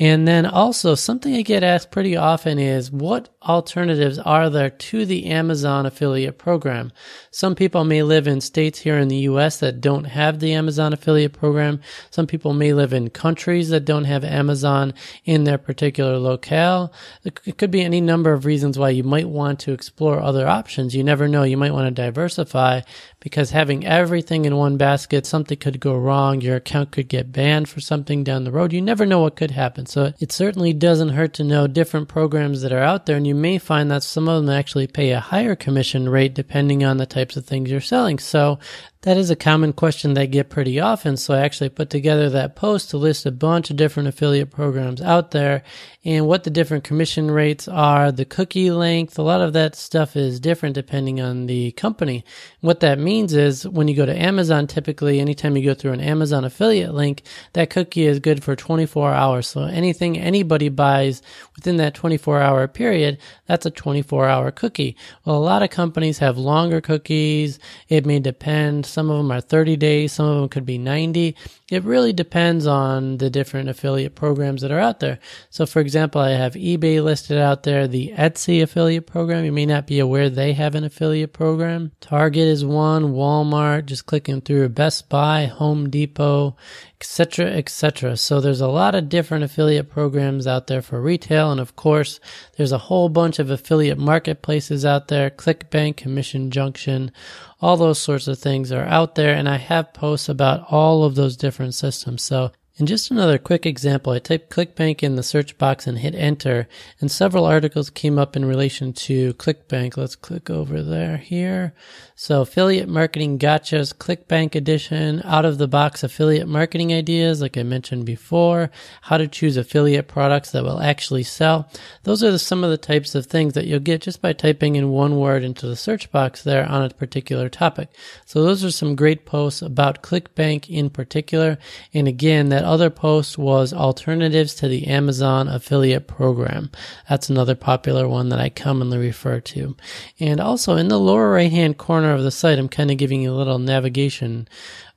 And 0.00 0.28
then 0.28 0.46
also 0.46 0.94
something 0.94 1.34
I 1.34 1.42
get 1.42 1.64
asked 1.64 1.90
pretty 1.90 2.16
often 2.16 2.58
is 2.60 2.92
what 2.92 3.30
alternatives 3.42 4.18
are 4.18 4.48
there 4.48 4.70
to 4.70 5.04
the 5.04 5.26
Amazon 5.26 5.86
affiliate 5.86 6.38
program? 6.38 6.92
Some 7.32 7.56
people 7.56 7.84
may 7.84 8.04
live 8.04 8.28
in 8.28 8.40
states 8.40 8.78
here 8.78 8.96
in 8.96 9.08
the 9.08 9.16
US 9.16 9.58
that 9.58 9.80
don't 9.80 10.04
have 10.04 10.38
the 10.38 10.52
Amazon 10.52 10.92
affiliate 10.92 11.32
program. 11.32 11.80
Some 12.10 12.28
people 12.28 12.52
may 12.52 12.72
live 12.72 12.92
in 12.92 13.10
countries 13.10 13.70
that 13.70 13.84
don't 13.84 14.04
have 14.04 14.22
Amazon 14.22 14.94
in 15.24 15.42
their 15.42 15.58
particular 15.58 16.16
locale. 16.18 16.92
It 17.24 17.58
could 17.58 17.72
be 17.72 17.82
any 17.82 18.00
number 18.00 18.32
of 18.32 18.44
reasons 18.44 18.78
why 18.78 18.90
you 18.90 19.02
might 19.02 19.28
want 19.28 19.58
to 19.60 19.72
explore 19.72 20.20
other 20.20 20.46
options. 20.46 20.94
You 20.94 21.02
never 21.02 21.26
know. 21.26 21.42
You 21.42 21.56
might 21.56 21.72
want 21.72 21.86
to 21.86 22.02
diversify 22.02 22.82
because 23.20 23.50
having 23.50 23.84
everything 23.84 24.44
in 24.44 24.56
one 24.56 24.76
basket, 24.76 25.26
something 25.26 25.58
could 25.58 25.80
go 25.80 25.96
wrong. 25.96 26.40
Your 26.40 26.56
account 26.56 26.92
could 26.92 27.08
get 27.08 27.32
banned 27.32 27.68
for 27.68 27.80
something 27.80 28.22
down 28.22 28.44
the 28.44 28.52
road. 28.52 28.72
You 28.72 28.80
never 28.80 29.04
know 29.04 29.20
what 29.20 29.36
could 29.36 29.50
happen. 29.50 29.86
So 29.86 30.12
it 30.20 30.30
certainly 30.30 30.72
doesn't 30.72 31.10
hurt 31.10 31.34
to 31.34 31.44
know 31.44 31.66
different 31.66 32.08
programs 32.08 32.62
that 32.62 32.72
are 32.72 32.82
out 32.82 33.06
there. 33.06 33.16
And 33.16 33.26
you 33.26 33.34
may 33.34 33.58
find 33.58 33.90
that 33.90 34.04
some 34.04 34.28
of 34.28 34.44
them 34.44 34.54
actually 34.54 34.86
pay 34.86 35.10
a 35.10 35.20
higher 35.20 35.56
commission 35.56 36.08
rate 36.08 36.34
depending 36.34 36.84
on 36.84 36.98
the 36.98 37.06
types 37.06 37.36
of 37.36 37.44
things 37.44 37.70
you're 37.70 37.80
selling. 37.80 38.18
So 38.18 38.58
that 39.02 39.16
is 39.16 39.30
a 39.30 39.36
common 39.36 39.72
question 39.72 40.14
that 40.14 40.22
I 40.22 40.26
get 40.26 40.50
pretty 40.50 40.80
often. 40.80 41.16
So 41.16 41.32
I 41.32 41.40
actually 41.40 41.68
put 41.68 41.88
together 41.88 42.28
that 42.30 42.56
post 42.56 42.90
to 42.90 42.96
list 42.96 43.26
a 43.26 43.30
bunch 43.30 43.70
of 43.70 43.76
different 43.76 44.08
affiliate 44.08 44.50
programs 44.50 45.00
out 45.00 45.30
there 45.30 45.62
and 46.04 46.26
what 46.26 46.42
the 46.44 46.50
different 46.50 46.84
commission 46.84 47.30
rates 47.30 47.68
are, 47.68 48.10
the 48.10 48.24
cookie 48.24 48.72
length. 48.72 49.18
A 49.18 49.22
lot 49.22 49.40
of 49.40 49.52
that 49.52 49.76
stuff 49.76 50.16
is 50.16 50.40
different 50.40 50.74
depending 50.74 51.20
on 51.20 51.46
the 51.46 51.70
company. 51.72 52.24
What 52.60 52.80
that 52.80 52.98
means 52.98 53.34
is 53.34 53.68
when 53.68 53.86
you 53.86 53.94
go 53.94 54.06
to 54.06 54.20
Amazon, 54.20 54.66
typically 54.66 55.20
anytime 55.20 55.56
you 55.56 55.64
go 55.64 55.74
through 55.74 55.92
an 55.92 56.00
Amazon 56.00 56.44
affiliate 56.44 56.94
link, 56.94 57.22
that 57.52 57.70
cookie 57.70 58.06
is 58.06 58.18
good 58.18 58.42
for 58.42 58.56
24 58.56 59.12
hours. 59.12 59.46
So 59.46 59.62
anything 59.62 60.18
anybody 60.18 60.70
buys 60.70 61.22
within 61.54 61.76
that 61.76 61.94
24 61.94 62.40
hour 62.40 62.66
period, 62.66 63.18
that's 63.46 63.66
a 63.66 63.70
24 63.70 64.28
hour 64.28 64.50
cookie. 64.50 64.96
Well, 65.24 65.36
a 65.36 65.38
lot 65.38 65.62
of 65.62 65.70
companies 65.70 66.18
have 66.18 66.36
longer 66.36 66.80
cookies. 66.80 67.60
It 67.88 68.04
may 68.04 68.18
depend 68.18 68.87
some 68.88 69.10
of 69.10 69.18
them 69.18 69.30
are 69.30 69.40
30 69.40 69.76
days, 69.76 70.12
some 70.12 70.26
of 70.26 70.40
them 70.40 70.48
could 70.48 70.66
be 70.66 70.78
90. 70.78 71.36
It 71.70 71.84
really 71.84 72.12
depends 72.12 72.66
on 72.66 73.18
the 73.18 73.30
different 73.30 73.68
affiliate 73.68 74.14
programs 74.14 74.62
that 74.62 74.70
are 74.70 74.78
out 74.78 75.00
there. 75.00 75.18
So, 75.50 75.66
for 75.66 75.80
example, 75.80 76.20
I 76.20 76.30
have 76.30 76.54
eBay 76.54 77.02
listed 77.02 77.38
out 77.38 77.62
there, 77.62 77.86
the 77.86 78.12
Etsy 78.16 78.62
affiliate 78.62 79.06
program. 79.06 79.44
You 79.44 79.52
may 79.52 79.66
not 79.66 79.86
be 79.86 79.98
aware 79.98 80.30
they 80.30 80.54
have 80.54 80.74
an 80.74 80.84
affiliate 80.84 81.32
program. 81.32 81.92
Target 82.00 82.48
is 82.48 82.64
one, 82.64 83.12
Walmart, 83.12 83.86
just 83.86 84.06
clicking 84.06 84.40
through 84.40 84.68
Best 84.70 85.08
Buy, 85.08 85.46
Home 85.46 85.90
Depot, 85.90 86.56
etc., 87.00 87.46
etc. 87.52 88.16
So 88.16 88.40
there's 88.40 88.60
a 88.60 88.66
lot 88.66 88.96
of 88.96 89.08
different 89.08 89.44
affiliate 89.44 89.88
programs 89.88 90.48
out 90.48 90.66
there 90.66 90.82
for 90.82 91.00
retail, 91.00 91.52
and 91.52 91.60
of 91.60 91.76
course, 91.76 92.18
there's 92.56 92.72
a 92.72 92.78
whole 92.78 93.08
bunch 93.08 93.38
of 93.38 93.50
affiliate 93.50 93.98
marketplaces 93.98 94.84
out 94.84 95.06
there: 95.06 95.30
ClickBank, 95.30 95.96
Commission 95.96 96.50
Junction, 96.50 97.12
all 97.60 97.76
those 97.76 98.00
sorts 98.00 98.26
of 98.26 98.38
things 98.38 98.72
are 98.72 98.84
out 98.86 99.14
there, 99.14 99.32
and 99.34 99.48
I 99.48 99.58
have 99.58 99.94
posts 99.94 100.28
about 100.28 100.64
all 100.70 101.04
of 101.04 101.14
those 101.14 101.36
different 101.36 101.74
systems. 101.74 102.22
So 102.22 102.50
And 102.78 102.86
just 102.86 103.10
another 103.10 103.38
quick 103.38 103.66
example, 103.66 104.12
I 104.12 104.20
typed 104.20 104.50
ClickBank 104.50 105.02
in 105.02 105.16
the 105.16 105.24
search 105.24 105.58
box 105.58 105.88
and 105.88 105.98
hit 105.98 106.14
enter, 106.14 106.68
and 107.00 107.10
several 107.10 107.44
articles 107.44 107.90
came 107.90 108.20
up 108.20 108.36
in 108.36 108.44
relation 108.44 108.92
to 108.92 109.34
ClickBank. 109.34 109.96
Let's 109.96 110.14
click 110.14 110.48
over 110.48 110.84
there 110.84 111.16
here. 111.16 111.74
So 112.14 112.42
affiliate 112.42 112.88
marketing 112.88 113.38
gotchas, 113.38 113.92
ClickBank 113.94 114.54
edition, 114.54 115.22
out 115.24 115.44
of 115.44 115.58
the 115.58 115.66
box 115.66 116.04
affiliate 116.04 116.46
marketing 116.46 116.92
ideas, 116.92 117.40
like 117.40 117.56
I 117.56 117.64
mentioned 117.64 118.06
before, 118.06 118.70
how 119.02 119.18
to 119.18 119.26
choose 119.26 119.56
affiliate 119.56 120.06
products 120.06 120.52
that 120.52 120.62
will 120.62 120.80
actually 120.80 121.24
sell. 121.24 121.68
Those 122.04 122.22
are 122.22 122.30
the, 122.30 122.38
some 122.38 122.62
of 122.62 122.70
the 122.70 122.78
types 122.78 123.16
of 123.16 123.26
things 123.26 123.54
that 123.54 123.66
you'll 123.66 123.80
get 123.80 124.02
just 124.02 124.22
by 124.22 124.32
typing 124.32 124.76
in 124.76 124.90
one 124.90 125.16
word 125.16 125.42
into 125.42 125.66
the 125.66 125.76
search 125.76 126.12
box 126.12 126.44
there 126.44 126.64
on 126.68 126.84
a 126.84 126.90
particular 126.90 127.48
topic. 127.48 127.88
So 128.24 128.42
those 128.42 128.64
are 128.64 128.70
some 128.70 128.94
great 128.94 129.24
posts 129.24 129.62
about 129.62 130.02
ClickBank 130.02 130.68
in 130.68 130.90
particular. 130.90 131.58
And 131.92 132.06
again, 132.06 132.50
that 132.50 132.67
other 132.68 132.90
post 132.90 133.38
was 133.38 133.72
alternatives 133.72 134.54
to 134.54 134.68
the 134.68 134.86
Amazon 134.86 135.48
affiliate 135.48 136.06
program. 136.06 136.70
That's 137.08 137.30
another 137.30 137.54
popular 137.54 138.06
one 138.06 138.28
that 138.28 138.38
I 138.38 138.48
commonly 138.50 138.98
refer 138.98 139.40
to. 139.40 139.76
And 140.20 140.40
also 140.40 140.76
in 140.76 140.88
the 140.88 140.98
lower 140.98 141.30
right 141.30 141.50
hand 141.50 141.78
corner 141.78 142.12
of 142.12 142.22
the 142.22 142.30
site, 142.30 142.58
I'm 142.58 142.68
kind 142.68 142.90
of 142.90 142.98
giving 142.98 143.22
you 143.22 143.32
a 143.32 143.34
little 143.34 143.58
navigation 143.58 144.48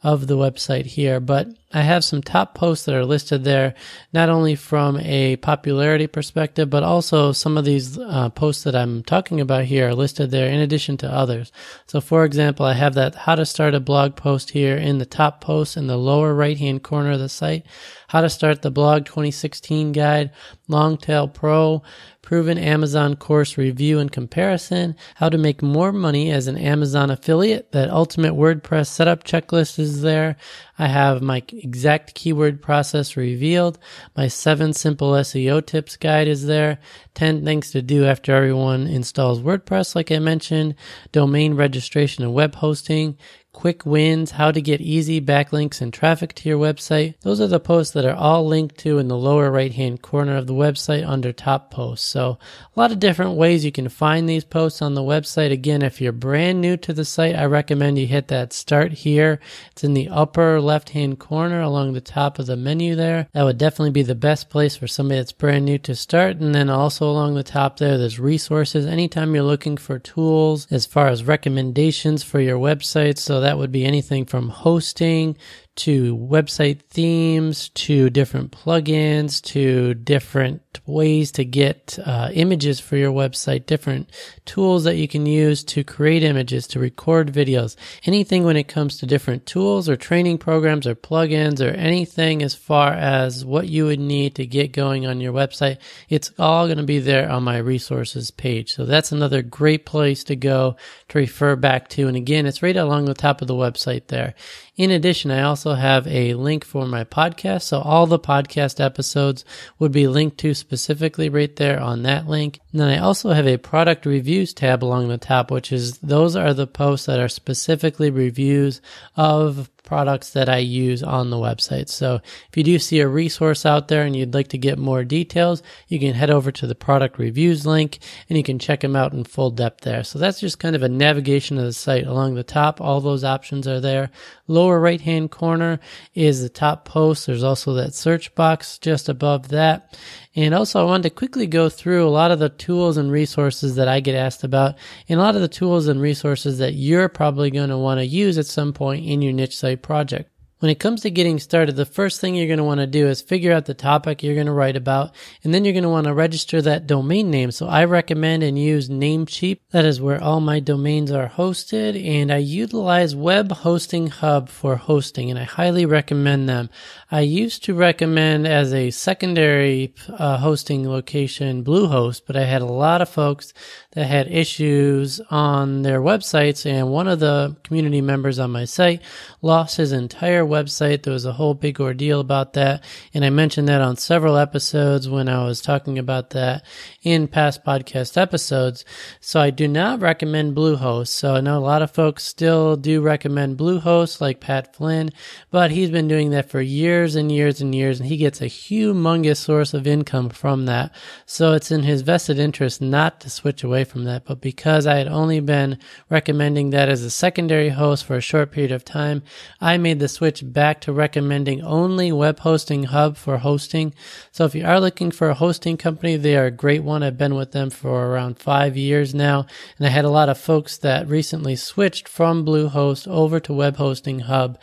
of 0.03 0.27
the 0.27 0.37
website 0.37 0.85
here, 0.85 1.19
but 1.19 1.47
I 1.73 1.81
have 1.81 2.03
some 2.03 2.21
top 2.21 2.55
posts 2.55 2.85
that 2.85 2.95
are 2.95 3.05
listed 3.05 3.43
there, 3.43 3.75
not 4.13 4.29
only 4.29 4.55
from 4.55 4.99
a 4.99 5.37
popularity 5.37 6.07
perspective, 6.07 6.69
but 6.69 6.83
also 6.83 7.31
some 7.31 7.57
of 7.57 7.65
these 7.65 7.97
uh, 7.97 8.29
posts 8.29 8.63
that 8.63 8.75
I'm 8.75 9.03
talking 9.03 9.39
about 9.39 9.65
here 9.65 9.89
are 9.89 9.95
listed 9.95 10.31
there 10.31 10.49
in 10.49 10.59
addition 10.59 10.97
to 10.97 11.11
others. 11.11 11.51
So 11.87 12.01
for 12.01 12.25
example, 12.25 12.65
I 12.65 12.73
have 12.73 12.95
that 12.95 13.15
how 13.15 13.35
to 13.35 13.45
start 13.45 13.73
a 13.73 13.79
blog 13.79 14.15
post 14.15 14.51
here 14.51 14.75
in 14.77 14.97
the 14.97 15.05
top 15.05 15.41
post 15.41 15.77
in 15.77 15.87
the 15.87 15.97
lower 15.97 16.33
right 16.33 16.57
hand 16.57 16.83
corner 16.83 17.11
of 17.11 17.19
the 17.19 17.29
site, 17.29 17.65
how 18.09 18.21
to 18.21 18.29
start 18.29 18.61
the 18.61 18.71
blog 18.71 19.05
2016 19.05 19.93
guide, 19.93 20.31
Long 20.67 20.97
Tail 20.97 21.27
Pro, 21.27 21.81
proven 22.21 22.57
Amazon 22.57 23.15
course 23.15 23.57
review 23.57 23.99
and 23.99 24.11
comparison, 24.11 24.95
how 25.15 25.29
to 25.29 25.37
make 25.37 25.61
more 25.61 25.91
money 25.91 26.31
as 26.31 26.47
an 26.47 26.57
Amazon 26.57 27.09
affiliate. 27.09 27.71
That 27.71 27.89
ultimate 27.89 28.33
WordPress 28.33 28.87
setup 28.87 29.23
checklist 29.23 29.79
is 29.79 30.01
there. 30.01 30.37
I 30.77 30.87
have 30.87 31.21
my 31.21 31.43
exact 31.63 32.13
keyword 32.15 32.61
process 32.61 33.15
revealed. 33.15 33.79
My 34.15 34.27
seven 34.27 34.73
simple 34.73 35.11
SEO 35.11 35.65
tips 35.65 35.97
guide 35.97 36.27
is 36.27 36.45
there. 36.45 36.79
10 37.15 37.43
things 37.43 37.71
to 37.71 37.81
do 37.81 38.05
after 38.05 38.35
everyone 38.35 38.87
installs 38.87 39.41
WordPress, 39.41 39.95
like 39.95 40.11
I 40.11 40.19
mentioned. 40.19 40.75
Domain 41.11 41.55
registration 41.55 42.23
and 42.23 42.33
web 42.33 42.55
hosting 42.55 43.17
quick 43.53 43.86
wins, 43.86 44.31
how 44.31 44.51
to 44.51 44.62
get 44.62 44.81
easy 44.81 45.20
backlinks 45.20 45.81
and 45.81 45.93
traffic 45.93 46.34
to 46.34 46.48
your 46.48 46.58
website. 46.58 47.15
Those 47.22 47.41
are 47.41 47.48
the 47.48 47.60
posts 47.60 47.93
that 47.93 48.05
are 48.05 48.15
all 48.15 48.48
linked 48.48 48.77
to 48.79 48.98
in 48.98 49.08
the 49.08 49.17
lower 49.17 49.51
right 49.51 49.74
hand 49.74 50.01
corner 50.01 50.38
of 50.38 50.48
the 50.48 50.53
website 50.53 51.08
under 51.08 51.34
top 51.34 51.70
posts. 51.70 52.08
So 52.08 52.39
a 52.75 52.79
lot 52.79 52.91
of 52.91 53.00
different 53.00 53.34
ways 53.34 53.65
you 53.65 53.72
can 53.72 53.89
find 53.89 54.27
these 54.27 54.46
posts 54.46 54.81
on 54.81 54.93
the 54.93 55.01
website. 55.01 55.51
Again, 55.51 55.81
if 55.81 56.00
you're 56.00 56.13
brand 56.13 56.62
new 56.62 56.77
to 56.77 56.93
the 56.93 57.05
site, 57.05 57.36
I 57.36 57.46
recommend 57.46 58.00
you 58.00 58.08
hit 58.08 58.29
that 58.29 58.53
start 58.53 58.93
here. 58.93 59.39
It's 59.72 59.84
in 59.84 59.93
the 59.93 60.10
upper 60.10 60.62
left 60.62 60.89
hand 60.89 61.20
corner 61.20 61.62
along 61.62 61.93
the 61.93 62.01
top 62.01 62.39
of 62.39 62.46
the 62.46 62.55
menu 62.55 62.96
there. 62.96 63.27
That 63.34 63.43
would 63.43 63.58
definitely 63.58 63.91
be 63.91 64.03
the 64.03 64.15
best 64.15 64.50
place 64.50 64.77
for 64.77 64.88
somebody 64.88 65.20
that's 65.20 65.34
brand 65.34 65.65
new 65.65 65.77
to 65.79 65.96
start. 65.96 66.38
And 66.38 66.55
then 66.55 66.70
also 66.70 67.10
along 67.10 67.36
the 67.36 67.43
top 67.43 67.77
there, 67.77 67.98
there's 67.98 68.20
resources. 68.20 68.86
Anytime 68.86 69.36
you're 69.36 69.43
looking 69.43 69.77
for 69.77 70.00
tools 70.00 70.67
as 70.72 70.86
far 70.86 71.08
as 71.08 71.25
recommendations 71.25 72.24
for 72.24 72.39
your 72.39 72.58
website. 72.58 73.17
So 73.17 73.40
that 73.41 73.57
would 73.57 73.71
be 73.71 73.86
anything 73.86 74.25
from 74.25 74.50
hosting 74.50 75.38
to 75.75 76.17
website 76.17 76.81
themes 76.89 77.69
to 77.69 78.10
different 78.10 78.51
plugins 78.51 79.41
to 79.41 79.93
different 79.93 80.70
ways 80.85 81.31
to 81.31 81.45
get 81.45 81.97
uh, 82.05 82.29
images 82.33 82.79
for 82.79 82.97
your 82.97 83.11
website, 83.11 83.65
different 83.65 84.09
tools 84.45 84.83
that 84.83 84.95
you 84.95 85.07
can 85.07 85.25
use 85.25 85.63
to 85.63 85.83
create 85.83 86.23
images, 86.23 86.67
to 86.67 86.79
record 86.79 87.31
videos, 87.31 87.75
anything 88.05 88.43
when 88.43 88.57
it 88.57 88.67
comes 88.67 88.97
to 88.97 89.05
different 89.05 89.45
tools 89.45 89.89
or 89.89 89.95
training 89.95 90.37
programs 90.37 90.87
or 90.87 90.95
plugins 90.95 91.61
or 91.61 91.71
anything 91.71 92.41
as 92.41 92.55
far 92.55 92.93
as 92.93 93.45
what 93.45 93.67
you 93.67 93.85
would 93.85 93.99
need 93.99 94.35
to 94.35 94.45
get 94.45 94.71
going 94.71 95.05
on 95.05 95.21
your 95.21 95.33
website. 95.33 95.77
It's 96.09 96.31
all 96.39 96.67
going 96.67 96.77
to 96.77 96.83
be 96.83 96.99
there 96.99 97.29
on 97.29 97.43
my 97.43 97.57
resources 97.57 98.31
page. 98.31 98.73
So 98.73 98.85
that's 98.85 99.11
another 99.11 99.41
great 99.41 99.85
place 99.85 100.23
to 100.25 100.35
go 100.35 100.75
to 101.09 101.17
refer 101.17 101.55
back 101.55 101.89
to. 101.89 102.07
And 102.07 102.17
again, 102.17 102.46
it's 102.46 102.63
right 102.63 102.77
along 102.77 103.05
the 103.05 103.13
top 103.13 103.41
of 103.41 103.48
the 103.48 103.53
website 103.53 104.07
there. 104.07 104.33
In 104.75 104.89
addition, 104.89 105.31
I 105.31 105.43
also 105.43 105.74
have 105.74 106.07
a 106.07 106.33
link 106.33 106.65
for 106.65 106.87
my 106.87 107.03
podcast. 107.03 107.63
So 107.63 107.81
all 107.81 108.07
the 108.07 108.17
podcast 108.17 108.83
episodes 108.83 109.46
would 109.77 109.91
be 109.91 110.07
linked 110.07 110.37
to 110.39 110.53
specifically 110.61 111.27
right 111.27 111.53
there 111.57 111.79
on 111.79 112.03
that 112.03 112.27
link. 112.27 112.59
And 112.71 112.79
then 112.79 112.87
I 112.87 113.00
also 113.00 113.31
have 113.31 113.47
a 113.47 113.57
product 113.57 114.05
reviews 114.05 114.53
tab 114.53 114.83
along 114.83 115.09
the 115.09 115.17
top, 115.17 115.51
which 115.51 115.71
is 115.71 115.97
those 115.97 116.35
are 116.35 116.53
the 116.53 116.67
posts 116.67 117.07
that 117.07 117.19
are 117.19 117.27
specifically 117.27 118.09
reviews 118.09 118.81
of 119.17 119.69
products 119.91 120.29
that 120.29 120.47
I 120.47 120.59
use 120.59 121.03
on 121.03 121.31
the 121.31 121.35
website. 121.35 121.89
So 121.89 122.21
if 122.47 122.55
you 122.55 122.63
do 122.63 122.79
see 122.79 123.01
a 123.01 123.07
resource 123.09 123.65
out 123.65 123.89
there 123.89 124.03
and 124.03 124.15
you'd 124.15 124.33
like 124.33 124.47
to 124.47 124.57
get 124.57 124.79
more 124.79 125.03
details, 125.03 125.61
you 125.89 125.99
can 125.99 126.13
head 126.13 126.29
over 126.29 126.49
to 126.49 126.65
the 126.65 126.75
product 126.75 127.19
reviews 127.19 127.65
link 127.65 127.99
and 128.29 128.37
you 128.37 128.43
can 128.45 128.57
check 128.57 128.79
them 128.79 128.95
out 128.95 129.11
in 129.11 129.25
full 129.25 129.49
depth 129.49 129.81
there. 129.81 130.05
So 130.05 130.17
that's 130.17 130.39
just 130.39 130.59
kind 130.59 130.77
of 130.77 130.83
a 130.83 130.87
navigation 130.87 131.57
of 131.57 131.65
the 131.65 131.73
site 131.73 132.07
along 132.07 132.35
the 132.35 132.43
top. 132.43 132.79
All 132.79 133.01
those 133.01 133.25
options 133.25 133.67
are 133.67 133.81
there. 133.81 134.11
Lower 134.47 134.79
right 134.79 135.01
hand 135.01 135.29
corner 135.29 135.81
is 136.15 136.41
the 136.41 136.47
top 136.47 136.85
post. 136.85 137.27
There's 137.27 137.43
also 137.43 137.73
that 137.73 137.93
search 137.93 138.33
box 138.33 138.77
just 138.77 139.09
above 139.09 139.49
that. 139.49 139.93
And 140.33 140.53
also, 140.53 140.79
I 140.79 140.85
wanted 140.85 141.03
to 141.03 141.09
quickly 141.09 141.45
go 141.45 141.67
through 141.67 142.07
a 142.07 142.09
lot 142.09 142.31
of 142.31 142.39
the 142.39 142.47
tools 142.47 142.95
and 142.95 143.11
resources 143.11 143.75
that 143.75 143.89
I 143.89 143.99
get 143.99 144.15
asked 144.15 144.45
about, 144.45 144.75
and 145.09 145.19
a 145.19 145.23
lot 145.23 145.35
of 145.35 145.41
the 145.41 145.49
tools 145.49 145.89
and 145.89 145.99
resources 145.99 146.59
that 146.59 146.73
you're 146.73 147.09
probably 147.09 147.51
going 147.51 147.69
to 147.69 147.77
want 147.77 147.99
to 147.99 148.05
use 148.05 148.37
at 148.37 148.45
some 148.45 148.71
point 148.71 149.05
in 149.05 149.21
your 149.21 149.33
niche 149.33 149.57
site 149.57 149.80
project. 149.81 150.31
When 150.61 150.70
it 150.70 150.79
comes 150.79 151.01
to 151.01 151.09
getting 151.09 151.39
started, 151.39 151.75
the 151.75 151.87
first 151.87 152.22
thing 152.22 152.35
you're 152.35 152.46
going 152.46 152.59
to 152.59 152.63
want 152.63 152.81
to 152.81 152.85
do 152.85 153.07
is 153.07 153.20
figure 153.20 153.51
out 153.51 153.65
the 153.65 153.74
topic 153.74 154.22
you're 154.22 154.35
going 154.35 154.46
to 154.46 154.51
write 154.51 154.75
about, 154.75 155.15
and 155.44 155.51
then 155.51 155.65
you're 155.65 155.74
going 155.74 155.81
to 155.81 155.89
want 155.89 156.05
to 156.05 156.13
register 156.13 156.61
that 156.61 156.85
domain 156.85 157.31
name. 157.31 157.50
So 157.50 157.65
I 157.65 157.85
recommend 157.85 158.44
and 158.44 158.59
use 158.59 158.87
Namecheap. 158.87 159.57
That 159.72 159.85
is 159.85 160.00
where 160.00 160.22
all 160.22 160.39
my 160.39 160.59
domains 160.59 161.11
are 161.11 161.27
hosted, 161.27 162.00
and 162.07 162.31
I 162.31 162.37
utilize 162.37 163.15
Web 163.15 163.51
Hosting 163.51 164.05
Hub 164.05 164.50
for 164.50 164.75
hosting, 164.75 165.31
and 165.31 165.39
I 165.39 165.46
highly 165.46 165.87
recommend 165.87 166.48
them. 166.48 166.70
I 167.09 167.22
used 167.22 167.63
to 167.63 167.74
recommend 167.74 168.46
as 168.46 168.72
a 168.72 168.91
secondary 168.91 169.96
uh, 170.09 170.37
hosting 170.37 170.87
location 170.87 171.63
Bluehost, 171.63 172.22
but 172.27 172.35
I 172.35 172.44
had 172.44 172.61
a 172.61 172.65
lot 172.65 173.01
of 173.01 173.09
folks 173.09 173.51
that 173.91 174.05
had 174.05 174.31
issues 174.31 175.19
on 175.29 175.81
their 175.81 175.99
websites, 175.99 176.65
and 176.65 176.89
one 176.89 177.07
of 177.07 177.19
the 177.19 177.55
community 177.63 178.01
members 178.01 178.39
on 178.39 178.51
my 178.51 178.65
site 178.65 179.01
lost 179.41 179.77
his 179.77 179.91
entire 179.91 180.45
website. 180.45 181.03
There 181.03 181.13
was 181.13 181.25
a 181.25 181.33
whole 181.33 181.53
big 181.53 181.79
ordeal 181.81 182.19
about 182.19 182.53
that. 182.53 182.83
And 183.13 183.25
I 183.25 183.29
mentioned 183.29 183.67
that 183.67 183.81
on 183.81 183.97
several 183.97 184.37
episodes 184.37 185.09
when 185.09 185.27
I 185.27 185.43
was 185.43 185.61
talking 185.61 185.97
about 185.97 186.29
that 186.31 186.63
in 187.03 187.27
past 187.27 187.63
podcast 187.65 188.17
episodes. 188.17 188.85
So 189.19 189.39
I 189.39 189.49
do 189.49 189.67
not 189.67 190.01
recommend 190.01 190.55
Bluehost. 190.55 191.09
So 191.09 191.35
I 191.35 191.41
know 191.41 191.57
a 191.57 191.59
lot 191.59 191.81
of 191.81 191.91
folks 191.91 192.23
still 192.23 192.75
do 192.75 193.01
recommend 193.01 193.57
Bluehost 193.57 194.21
like 194.21 194.39
Pat 194.39 194.75
Flynn, 194.75 195.09
but 195.49 195.71
he's 195.71 195.89
been 195.89 196.07
doing 196.07 196.29
that 196.31 196.49
for 196.49 196.61
years 196.61 197.15
and 197.15 197.31
years 197.31 197.61
and 197.61 197.73
years 197.73 197.99
and 197.99 198.07
he 198.07 198.17
gets 198.17 198.41
a 198.41 198.45
humongous 198.45 199.37
source 199.37 199.73
of 199.73 199.87
income 199.87 200.29
from 200.29 200.65
that. 200.65 200.93
So 201.25 201.53
it's 201.53 201.71
in 201.71 201.83
his 201.83 202.01
vested 202.01 202.39
interest 202.39 202.81
not 202.81 203.19
to 203.21 203.29
switch 203.29 203.63
away 203.63 203.80
from 203.83 204.03
that. 204.05 204.25
But 204.25 204.41
because 204.41 204.87
I 204.87 204.96
had 204.96 205.07
only 205.07 205.39
been 205.39 205.77
recommending 206.09 206.70
that 206.72 206.89
as 206.89 207.03
a 207.03 207.09
secondary 207.09 207.70
host 207.70 208.05
for 208.05 208.15
a 208.15 208.22
short 208.22 208.51
period 208.51 208.72
of 208.72 208.85
time, 208.85 209.24
I 209.59 209.77
made 209.77 210.00
the 210.00 210.07
switch 210.07 210.41
back 210.46 210.81
to 210.81 210.94
recommending 210.94 211.61
only 211.61 212.11
Web 212.11 212.39
Hosting 212.39 212.85
Hub 212.85 213.17
for 213.17 213.37
hosting. 213.37 213.94
So 214.31 214.46
if 214.46 214.55
you 214.55 214.65
are 214.65 214.79
looking 214.79 215.11
for 215.11 215.29
a 215.29 215.35
hosting 215.35 215.77
company, 215.77 216.15
they 216.15 216.35
are 216.35 216.46
a 216.46 216.51
great 216.51 216.83
one. 216.83 217.03
I've 217.03 217.17
been 217.17 217.35
with 217.35 217.51
them 217.51 217.70
for 217.70 218.07
around 218.07 218.39
five 218.39 218.77
years 218.77 219.13
now. 219.13 219.46
And 219.77 219.87
I 219.87 219.89
had 219.89 220.05
a 220.05 220.09
lot 220.09 220.29
of 220.29 220.37
folks 220.37 220.77
that 220.77 221.07
recently 221.07 221.55
switched 221.55 222.07
from 222.07 222.46
Bluehost 222.46 223.07
over 223.07 223.39
to 223.39 223.53
Web 223.53 223.77
Hosting 223.77 224.20
Hub. 224.22 224.57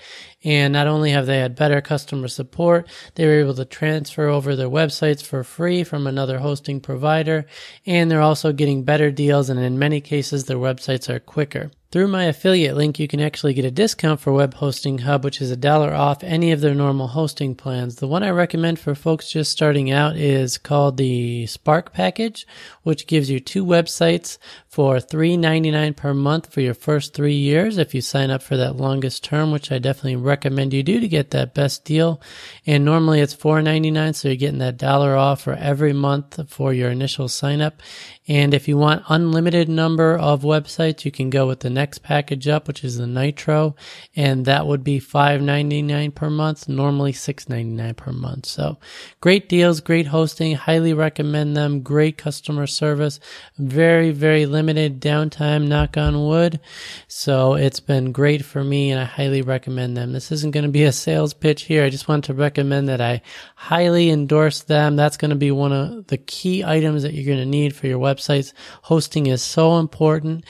And 0.45 0.73
not 0.73 0.87
only 0.87 1.11
have 1.11 1.27
they 1.27 1.39
had 1.39 1.57
better 1.57 1.81
customer 1.81 2.29
support, 2.29 2.87
they 3.17 3.27
were 3.27 3.41
able 3.41 3.55
to 3.55 3.65
transfer 3.65 4.29
over 4.29 4.55
their 4.55 4.69
websites 4.69 5.23
for 5.23 5.43
free 5.43 5.83
from 5.83 6.07
another 6.07 6.39
hosting 6.39 6.81
provider. 6.81 7.47
And 7.87 8.11
they're 8.11 8.21
also 8.21 8.53
getting 8.53 8.85
better 8.85 9.11
deals. 9.11 9.51
And 9.51 9.59
in 9.59 9.79
many 9.79 10.01
cases, 10.01 10.45
their 10.45 10.57
websites 10.57 11.09
are 11.09 11.19
quicker. 11.19 11.71
Through 11.91 12.09
my 12.09 12.25
affiliate 12.25 12.77
link, 12.77 12.99
you 12.99 13.09
can 13.09 13.19
actually 13.19 13.55
get 13.55 13.65
a 13.65 13.71
discount 13.71 14.21
for 14.21 14.31
Web 14.31 14.53
Hosting 14.53 14.99
Hub, 14.99 15.25
which 15.25 15.41
is 15.41 15.51
a 15.51 15.57
dollar 15.57 15.95
off 15.95 16.23
any 16.23 16.53
of 16.53 16.61
their 16.61 16.75
normal 16.75 17.07
hosting 17.07 17.55
plans. 17.55 17.97
The 17.97 18.07
one 18.07 18.23
I 18.23 18.29
recommend 18.29 18.79
for 18.79 18.95
folks 18.95 19.33
just 19.33 19.51
starting 19.51 19.91
out 19.91 20.15
is 20.15 20.59
called 20.59 20.99
the 20.99 21.47
Spark 21.47 21.95
package, 21.95 22.47
which 22.83 23.07
gives 23.07 23.31
you 23.31 23.41
two 23.41 23.65
websites 23.65 24.37
for 24.67 24.97
$3.99 24.97 25.97
per 25.97 26.13
month 26.13 26.53
for 26.53 26.61
your 26.61 26.75
first 26.75 27.15
three 27.15 27.33
years 27.33 27.79
if 27.79 27.95
you 27.95 28.03
sign 28.03 28.31
up 28.31 28.43
for 28.43 28.59
that 28.59 28.77
longest 28.77 29.25
term, 29.25 29.51
which 29.51 29.73
I 29.73 29.79
definitely 29.79 30.17
recommend 30.17 30.75
you 30.75 30.83
do 30.83 31.01
to 31.01 31.09
get 31.09 31.31
that 31.31 31.55
best 31.55 31.87
deal. 31.87 32.21
And 32.67 32.85
normally 32.85 33.21
it's 33.21 33.35
$4.99, 33.35 34.15
so 34.15 34.29
you're 34.29 34.37
getting 34.37 34.59
that 34.59 34.77
dollar 34.77 35.17
off 35.17 35.41
for 35.41 35.55
every 35.55 35.95
month 35.95 36.51
for 36.51 36.75
your 36.75 36.91
initial 36.91 37.29
sign 37.29 37.63
up. 37.63 37.81
And 38.29 38.53
if 38.53 38.69
you 38.69 38.77
want 38.77 39.05
unlimited 39.09 39.71
number 39.71 40.15
of 40.15 40.43
websites, 40.43 41.07
you 41.07 41.11
can 41.11 41.31
go 41.31 41.47
with 41.47 41.61
the 41.61 41.71
next 41.71 42.01
package 42.01 42.47
up, 42.47 42.69
which 42.69 42.85
is 42.85 42.99
the 42.99 43.07
Nitro, 43.07 43.75
and 44.15 44.45
that 44.45 44.67
would 44.67 44.85
be 44.85 45.01
$5.99 45.01 46.15
per 46.15 46.29
month, 46.29 46.69
normally 46.69 47.13
$6.99 47.13 47.97
per 47.97 48.13
month. 48.13 48.45
So 48.45 48.77
great 49.23 49.49
deals, 49.49 49.81
great 49.81 50.09
hosting, 50.09 50.57
highly 50.57 50.93
recommend 50.93 51.57
them, 51.57 51.81
great 51.81 52.19
customer 52.19 52.67
service, 52.67 53.19
very, 53.57 54.11
very 54.11 54.45
limited 54.45 55.01
downtime, 55.01 55.67
knock 55.67 55.97
on 55.97 56.27
wood. 56.27 56.61
So 57.07 57.55
it's 57.55 57.81
been 57.81 58.13
great 58.13 58.45
for 58.45 58.63
me 58.63 58.91
and 58.91 59.01
I 59.01 59.05
highly 59.05 59.41
recommend 59.41 59.97
them. 59.97 60.13
This 60.13 60.31
isn't 60.33 60.51
going 60.51 60.65
to 60.67 60.71
be 60.71 60.85
a 60.85 60.93
sales 60.93 61.33
pitch 61.33 61.63
here. 61.63 61.83
I 61.83 61.89
just 61.89 62.09
want 62.09 62.27
to 62.27 62.35
recommend 62.35 62.91
that 62.91 63.01
I 63.01 63.23
highly 63.55 64.11
endorse 64.11 64.61
them. 64.61 64.97
That's 64.97 65.17
going 65.17 65.31
to 65.31 65.37
be 65.37 65.51
one 65.51 65.73
of 65.73 66.09
the 66.09 66.19
key 66.19 66.63
items 66.63 67.05
that 67.05 67.15
you're 67.15 67.25
going 67.25 67.39
to 67.39 67.47
need 67.47 67.75
for 67.75 67.87
your 67.87 67.99
website 67.99 68.18
websites. 68.19 68.53
Hosting 68.83 69.27
is 69.27 69.43
so 69.43 69.79
important 69.79 70.45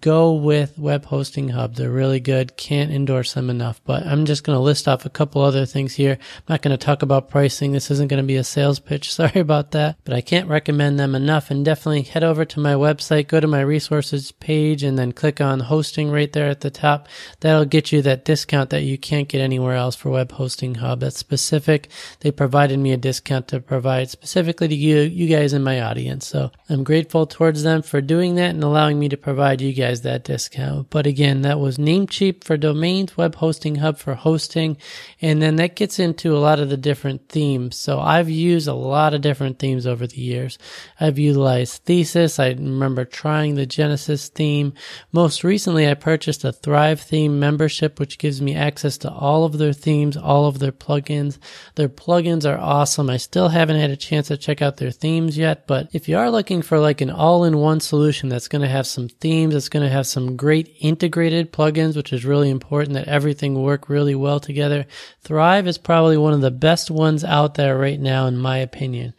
go 0.00 0.32
with 0.32 0.78
Web 0.78 1.06
Hosting 1.06 1.48
Hub. 1.50 1.74
They're 1.74 1.90
really 1.90 2.20
good. 2.20 2.56
Can't 2.56 2.90
endorse 2.90 3.34
them 3.34 3.50
enough. 3.50 3.80
But 3.84 4.06
I'm 4.06 4.24
just 4.24 4.44
going 4.44 4.56
to 4.56 4.62
list 4.62 4.88
off 4.88 5.06
a 5.06 5.10
couple 5.10 5.42
other 5.42 5.66
things 5.66 5.94
here. 5.94 6.12
I'm 6.20 6.44
not 6.48 6.62
going 6.62 6.76
to 6.76 6.84
talk 6.84 7.02
about 7.02 7.28
pricing. 7.28 7.72
This 7.72 7.90
isn't 7.90 8.08
going 8.08 8.22
to 8.22 8.26
be 8.26 8.36
a 8.36 8.44
sales 8.44 8.78
pitch. 8.78 9.12
Sorry 9.12 9.40
about 9.40 9.72
that. 9.72 9.98
But 10.04 10.14
I 10.14 10.20
can't 10.20 10.48
recommend 10.48 10.98
them 10.98 11.14
enough. 11.14 11.50
And 11.50 11.64
definitely 11.64 12.02
head 12.02 12.24
over 12.24 12.44
to 12.44 12.60
my 12.60 12.74
website, 12.74 13.28
go 13.28 13.40
to 13.40 13.46
my 13.46 13.60
resources 13.60 14.32
page, 14.32 14.82
and 14.82 14.98
then 14.98 15.12
click 15.12 15.40
on 15.40 15.60
hosting 15.60 16.10
right 16.10 16.32
there 16.32 16.48
at 16.48 16.60
the 16.60 16.70
top. 16.70 17.08
That'll 17.40 17.64
get 17.64 17.92
you 17.92 18.02
that 18.02 18.24
discount 18.24 18.70
that 18.70 18.82
you 18.82 18.98
can't 18.98 19.28
get 19.28 19.40
anywhere 19.40 19.74
else 19.74 19.96
for 19.96 20.10
Web 20.10 20.32
Hosting 20.32 20.76
Hub. 20.76 21.00
That's 21.00 21.18
specific. 21.18 21.88
They 22.20 22.30
provided 22.30 22.78
me 22.78 22.92
a 22.92 22.96
discount 22.96 23.48
to 23.48 23.60
provide 23.60 24.10
specifically 24.10 24.68
to 24.68 24.74
you, 24.74 25.00
you 25.00 25.28
guys 25.28 25.52
in 25.52 25.62
my 25.62 25.80
audience. 25.80 26.26
So 26.26 26.50
I'm 26.68 26.84
grateful 26.84 27.26
towards 27.26 27.62
them 27.62 27.82
for 27.82 28.00
doing 28.00 28.34
that 28.36 28.50
and 28.50 28.62
allowing 28.62 28.98
me 28.98 29.08
to 29.08 29.16
provide 29.16 29.60
you 29.60 29.72
guys 29.72 29.85
guys 29.86 30.02
that 30.02 30.24
discount. 30.24 30.90
But 30.90 31.06
again, 31.06 31.42
that 31.42 31.60
was 31.60 31.78
Namecheap 31.78 32.42
for 32.42 32.56
domains, 32.56 33.16
Web 33.16 33.36
Hosting 33.36 33.76
Hub 33.76 33.98
for 33.98 34.14
hosting, 34.14 34.76
and 35.22 35.40
then 35.40 35.56
that 35.56 35.76
gets 35.76 35.98
into 35.98 36.36
a 36.36 36.38
lot 36.38 36.58
of 36.58 36.70
the 36.70 36.76
different 36.76 37.28
themes. 37.28 37.76
So 37.76 38.00
I've 38.00 38.28
used 38.28 38.66
a 38.66 38.74
lot 38.74 39.14
of 39.14 39.20
different 39.20 39.58
themes 39.58 39.86
over 39.86 40.06
the 40.06 40.20
years. 40.20 40.58
I've 40.98 41.18
utilized 41.18 41.84
Thesis. 41.84 42.38
I 42.40 42.48
remember 42.48 43.04
trying 43.04 43.54
the 43.54 43.66
Genesis 43.66 44.28
theme. 44.28 44.72
Most 45.12 45.44
recently, 45.44 45.88
I 45.88 45.94
purchased 45.94 46.44
a 46.44 46.52
Thrive 46.52 47.00
theme 47.00 47.38
membership, 47.38 48.00
which 48.00 48.18
gives 48.18 48.42
me 48.42 48.56
access 48.56 48.98
to 48.98 49.10
all 49.10 49.44
of 49.44 49.58
their 49.58 49.72
themes, 49.72 50.16
all 50.16 50.46
of 50.46 50.58
their 50.58 50.72
plugins. 50.72 51.38
Their 51.76 51.88
plugins 51.88 52.44
are 52.44 52.58
awesome. 52.58 53.08
I 53.08 53.18
still 53.18 53.50
haven't 53.50 53.80
had 53.80 53.90
a 53.90 53.96
chance 53.96 54.28
to 54.28 54.36
check 54.36 54.62
out 54.62 54.78
their 54.78 54.90
themes 54.90 55.38
yet, 55.38 55.66
but 55.68 55.88
if 55.92 56.08
you 56.08 56.18
are 56.18 56.30
looking 56.30 56.62
for 56.62 56.80
like 56.80 57.00
an 57.00 57.10
all-in-one 57.10 57.80
solution 57.80 58.28
that's 58.28 58.48
going 58.48 58.62
to 58.62 58.68
have 58.68 58.86
some 58.86 59.08
themes, 59.08 59.54
that's 59.54 59.68
going 59.76 59.88
to 59.88 59.94
have 59.94 60.06
some 60.06 60.36
great 60.36 60.74
integrated 60.80 61.52
plugins, 61.52 61.96
which 61.96 62.12
is 62.12 62.24
really 62.24 62.48
important 62.48 62.94
that 62.94 63.08
everything 63.08 63.62
work 63.62 63.88
really 63.88 64.14
well 64.14 64.40
together. 64.40 64.86
Thrive 65.20 65.66
is 65.66 65.76
probably 65.76 66.16
one 66.16 66.32
of 66.32 66.40
the 66.40 66.50
best 66.50 66.90
ones 66.90 67.22
out 67.22 67.54
there 67.54 67.76
right 67.76 68.00
now, 68.00 68.26
in 68.26 68.38
my 68.38 68.58
opinion. 68.58 69.12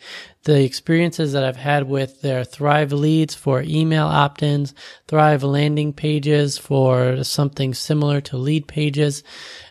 The 0.44 0.64
experiences 0.64 1.34
that 1.34 1.44
I've 1.44 1.58
had 1.58 1.88
with 1.88 2.22
their 2.22 2.44
Thrive 2.44 2.92
leads 2.92 3.36
for 3.36 3.62
email 3.62 4.08
opt-ins, 4.08 4.74
Thrive 5.08 5.44
landing 5.44 5.94
pages 5.94 6.58
for 6.58 7.24
something 7.24 7.74
similar 7.74 8.22
to 8.22 8.38
Leadpages, 8.38 9.24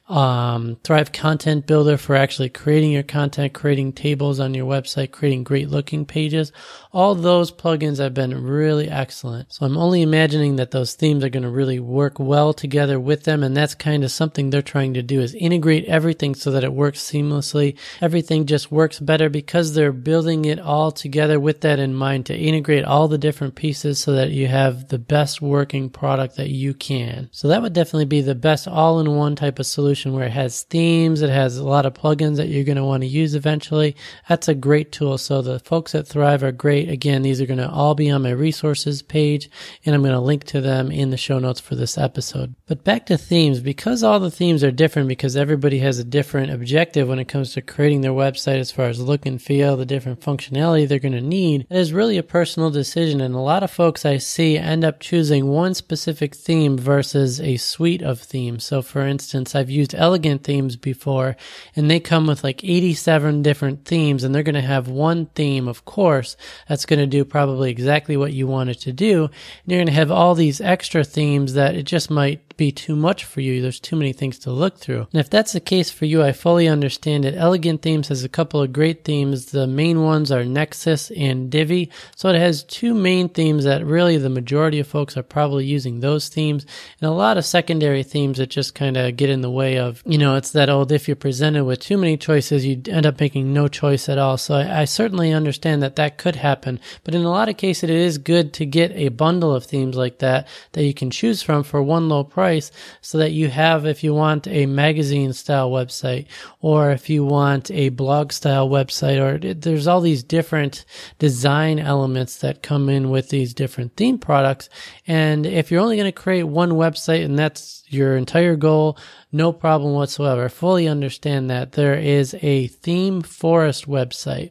um, 0.09 0.77
Thrive 0.85 1.11
Content 1.11 1.67
Builder 1.67 1.97
for 1.97 2.15
actually 2.15 2.51
creating 2.51 2.93
your 2.93 3.03
content, 3.03 3.55
creating 3.55 3.93
tables 3.93 4.39
on 4.39 4.55
your 4.55 4.67
website, 4.67 5.11
creating 5.11 5.43
great 5.43 5.69
looking 5.69 6.05
pages. 6.05 6.53
All 6.97 7.15
those 7.15 7.53
plugins 7.53 7.99
have 7.99 8.15
been 8.15 8.43
really 8.43 8.89
excellent. 8.89 9.53
So 9.53 9.67
I'm 9.67 9.77
only 9.77 10.01
imagining 10.01 10.57
that 10.57 10.71
those 10.71 10.95
themes 10.95 11.23
are 11.23 11.29
going 11.29 11.43
to 11.43 11.51
really 11.51 11.79
work 11.79 12.19
well 12.19 12.55
together 12.55 12.99
with 12.99 13.25
them. 13.25 13.43
And 13.43 13.55
that's 13.55 13.75
kind 13.75 14.03
of 14.03 14.11
something 14.11 14.49
they're 14.49 14.63
trying 14.63 14.95
to 14.95 15.03
do 15.03 15.21
is 15.21 15.35
integrate 15.35 15.85
everything 15.85 16.35
so 16.35 16.51
that 16.53 16.65
it 16.65 16.73
works 16.73 17.01
seamlessly. 17.01 17.77
Everything 18.01 18.47
just 18.47 18.73
works 18.73 18.99
better 18.99 19.29
because 19.29 19.75
they're 19.75 19.93
building 19.93 20.47
it 20.47 20.59
all 20.59 20.91
together 20.91 21.39
with 21.39 21.61
that 21.61 21.79
in 21.79 21.93
mind 21.93 22.25
to 22.27 22.35
integrate 22.35 22.87
all 22.87 23.09
the 23.09 23.19
different 23.19 23.57
pieces 23.57 23.99
so 23.99 24.13
that 24.13 24.31
you 24.31 24.47
have 24.47 24.89
the 24.89 24.99
best 24.99 25.43
working 25.43 25.91
product 25.91 26.37
that 26.37 26.49
you 26.49 26.73
can. 26.73 27.29
So 27.31 27.49
that 27.49 27.61
would 27.61 27.75
definitely 27.75 28.07
be 28.07 28.23
the 28.23 28.35
best 28.35 28.67
all 28.67 29.01
in 29.01 29.15
one 29.15 29.37
type 29.37 29.59
of 29.59 29.67
solution 29.67 30.15
where 30.15 30.25
it 30.25 30.33
has 30.33 30.63
themes, 30.63 31.21
it 31.21 31.29
has 31.29 31.59
a 31.59 31.63
lot 31.63 31.85
of 31.85 31.93
plugins 31.93 32.37
that 32.37 32.49
you're 32.49 32.65
going 32.65 32.77
to 32.77 32.85
want 32.85 33.03
to 33.03 33.07
use 33.07 33.35
eventually. 33.35 33.97
That's 34.31 34.49
a 34.49 34.55
great 34.55 34.93
tool. 34.93 35.19
So 35.19 35.43
the 35.43 35.59
folks 35.59 35.95
at 35.95 36.07
Thrive 36.07 36.43
are 36.43 36.53
great. 36.53 36.86
Again, 36.89 37.23
these 37.23 37.41
are 37.41 37.47
going 37.47 37.59
to 37.59 37.71
all 37.71 37.95
be 37.95 38.11
on 38.11 38.23
my 38.23 38.31
resources 38.31 39.01
page 39.01 39.49
and 39.85 39.95
I'm 39.95 40.03
going 40.03 40.13
to 40.13 40.21
link 40.21 40.45
to 40.45 40.61
them 40.61 40.91
in 40.91 41.11
the 41.11 41.17
show 41.17 41.39
notes 41.39 41.61
for 41.61 41.75
this 41.75 41.97
episode. 41.97 42.55
But 42.67 42.85
back 42.85 43.07
to 43.07 43.17
themes, 43.17 43.61
because 43.61 44.03
all 44.03 44.21
the 44.21 44.31
themes 44.31 44.63
are 44.63 44.71
different 44.71 45.09
because 45.09 45.37
everybody 45.37 45.79
has 45.79 45.99
a 45.99 46.05
different 46.05 46.53
objective 46.53 47.09
when 47.09 47.19
it 47.19 47.29
comes 47.29 47.55
to 47.55 47.63
creating 47.63 48.03
their 48.03 48.13
website 48.13 48.59
as 48.59 48.71
far 48.71 48.87
as 48.87 49.01
look 49.01 49.25
and 49.25 49.41
feel, 49.41 49.79
the 49.79 49.87
different 49.87 50.21
functionality 50.21 50.87
they're 50.87 50.99
going 50.99 51.13
to 51.13 51.23
need, 51.23 51.67
it 51.71 51.77
is 51.77 51.93
really 51.93 52.19
a 52.19 52.23
personal 52.23 52.71
decision. 52.71 53.23
And 53.23 53.35
a 53.35 53.39
lot 53.39 53.63
of 53.63 53.71
folks 53.71 54.05
I 54.05 54.19
see 54.19 54.59
end 54.59 54.85
up 54.85 55.01
choosing 55.01 55.47
one 55.47 55.73
specific 55.73 56.35
theme 56.35 56.77
versus 56.77 57.41
a 57.41 57.57
suite 57.57 58.03
of 58.03 58.21
themes. 58.21 58.65
So 58.65 58.83
for 58.83 59.01
instance, 59.01 59.55
I've 59.55 59.71
used 59.71 59.87
used 59.87 59.95
elegant 59.95 60.43
themes 60.43 60.77
before 60.77 61.37
and 61.77 61.89
they 61.89 62.01
come 62.01 62.27
with 62.27 62.43
like 62.43 62.65
87 62.65 63.43
different 63.43 63.85
themes 63.85 64.25
and 64.25 64.35
they're 64.35 64.43
going 64.43 64.55
to 64.55 64.61
have 64.61 64.89
one 64.89 65.27
theme, 65.27 65.69
of 65.69 65.85
course, 65.85 66.37
that's 66.77 66.85
going 66.85 66.99
to 66.99 67.07
do 67.07 67.25
probably 67.25 67.71
exactly 67.71 68.19
what 68.19 68.35
you 68.35 68.47
want 68.47 68.69
it 68.69 68.79
to 68.81 68.93
do. 68.93 69.25
And 69.25 69.33
you're 69.65 69.79
going 69.79 69.87
to 69.87 69.93
have 69.95 70.11
all 70.11 70.35
these 70.35 70.61
extra 70.61 71.05
themes 71.05 71.55
that 71.55 71.75
it 71.75 71.85
just 71.85 72.11
might 72.11 72.47
be 72.59 72.71
too 72.71 72.95
much 72.95 73.25
for 73.25 73.41
you. 73.41 73.63
There's 73.63 73.81
too 73.81 73.97
many 73.97 74.13
things 74.13 74.39
to 74.41 74.51
look 74.51 74.77
through. 74.79 75.07
And 75.13 75.21
if 75.21 75.31
that's 75.31 75.53
the 75.53 75.61
case 75.61 75.91
for 75.91 76.05
you, 76.05 76.23
I 76.23 76.33
fully 76.33 76.69
understand 76.69 77.25
it. 77.25 77.35
Elegant 77.35 77.81
Themes 77.83 78.09
has 78.09 78.25
a 78.25 78.29
couple 78.29 78.61
of 78.61 78.73
great 78.73 79.05
themes. 79.05 79.47
The 79.47 79.67
main 79.67 80.03
ones 80.03 80.31
are 80.31 80.45
Nexus 80.45 81.11
and 81.13 81.51
Divi. 81.51 81.91
So 82.15 82.29
it 82.29 82.39
has 82.39 82.63
two 82.65 82.95
main 82.95 83.29
themes 83.29 83.65
that 83.65 83.85
really 83.85 84.19
the 84.19 84.29
majority 84.29 84.79
of 84.79 84.87
folks 84.87 85.17
are 85.17 85.23
probably 85.23 85.65
using 85.65 86.01
those 86.01 86.29
themes 86.29 86.67
and 87.01 87.09
a 87.09 87.13
lot 87.13 87.39
of 87.39 87.45
secondary 87.45 88.03
themes 88.03 88.39
that 88.39 88.51
just 88.51 88.75
kind 88.75 88.97
of 88.97 89.17
get 89.17 89.31
in 89.31 89.41
the 89.41 89.51
way 89.51 89.79
of, 89.79 90.03
you 90.05 90.19
know, 90.19 90.37
it's 90.37 90.53
that 90.53 90.69
old 90.69 90.93
if 90.93 91.09
you're 91.09 91.17
presented 91.17 91.65
with 91.65 91.81
too 91.81 91.97
many 91.97 92.17
choices, 92.17 92.67
you 92.67 92.83
end 92.89 93.07
up 93.07 93.21
making 93.21 93.53
no 93.53 93.69
choice 93.69 94.09
at 94.09 94.19
all. 94.19 94.37
So 94.37 94.55
I, 94.55 94.83
I 94.83 94.85
certainly 94.85 95.33
understand 95.33 95.83
that 95.83 95.97
that 95.97 96.19
could 96.19 96.37
happen. 96.37 96.56
But 96.63 97.15
in 97.15 97.25
a 97.25 97.31
lot 97.31 97.49
of 97.49 97.57
cases, 97.57 97.85
it 97.85 97.91
is 97.91 98.19
good 98.19 98.53
to 98.55 98.67
get 98.67 98.93
a 98.93 99.09
bundle 99.09 99.55
of 99.55 99.65
themes 99.65 99.97
like 99.97 100.19
that 100.19 100.49
that 100.73 100.85
you 100.85 100.95
can 100.95 101.11
choose 101.11 101.43
from 101.43 101.63
for 101.63 101.83
one 101.83 102.09
low 102.09 102.25
price 102.25 102.37
price 102.47 102.71
so 103.01 103.19
that 103.19 103.33
you 103.33 103.49
have, 103.49 103.87
if 103.87 104.05
you 104.05 104.15
want 104.15 104.47
a 104.47 104.67
magazine 104.67 105.33
style 105.33 105.71
website 105.71 106.27
or 106.61 106.91
if 106.91 107.11
you 107.11 107.25
want 107.25 107.71
a 107.71 107.89
blog 107.91 108.33
style 108.33 108.69
website 108.69 109.19
or 109.21 109.55
there's 109.55 109.87
all 109.87 110.01
these 110.01 110.23
different 110.23 110.85
design 111.19 111.79
elements 111.79 112.39
that 112.39 112.63
come 112.63 112.89
in 112.89 113.11
with 113.11 113.29
these 113.31 113.55
different 113.55 113.97
theme 113.97 114.19
products. 114.19 114.69
And 115.07 115.47
if 115.47 115.71
you're 115.71 115.81
only 115.83 115.97
going 115.97 116.13
to 116.13 116.23
create 116.23 116.45
one 116.45 116.73
website 116.73 117.25
and 117.25 117.39
that's 117.39 117.85
your 117.89 118.17
entire 118.17 118.57
goal, 118.57 118.99
no 119.33 119.53
problem 119.53 119.93
whatsoever. 119.93 120.49
Fully 120.49 120.89
understand 120.89 121.51
that 121.51 121.73
there 121.73 121.95
is 121.95 122.35
a 122.43 122.69
ThemeForest 122.69 123.87
website 123.87 124.51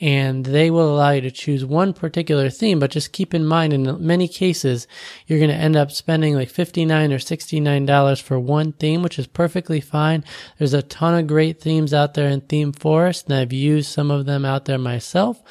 and 0.00 0.44
they 0.44 0.70
will 0.70 0.94
allow 0.94 1.10
you 1.10 1.20
to 1.22 1.30
choose 1.30 1.64
one 1.64 1.92
particular 1.92 2.48
theme, 2.50 2.78
but 2.78 2.90
just 2.90 3.12
keep 3.12 3.34
in 3.34 3.46
mind 3.46 3.72
in 3.72 4.06
many 4.06 4.28
cases, 4.28 4.86
you're 5.26 5.38
going 5.38 5.50
to 5.50 5.56
end 5.56 5.76
up 5.76 5.90
spending 5.90 6.34
like 6.34 6.48
59 6.48 7.12
or 7.12 7.18
$69 7.18 8.22
for 8.22 8.38
one 8.38 8.72
theme, 8.72 9.02
which 9.02 9.18
is 9.18 9.26
perfectly 9.26 9.80
fine. 9.80 10.24
There's 10.58 10.74
a 10.74 10.82
ton 10.82 11.14
of 11.14 11.26
great 11.26 11.60
themes 11.60 11.92
out 11.92 12.14
there 12.14 12.28
in 12.28 12.40
ThemeForest 12.42 13.26
and 13.26 13.34
I've 13.34 13.52
used 13.52 13.90
some 13.90 14.10
of 14.10 14.26
them 14.26 14.44
out 14.44 14.64
there 14.64 14.78
myself. 14.78 15.42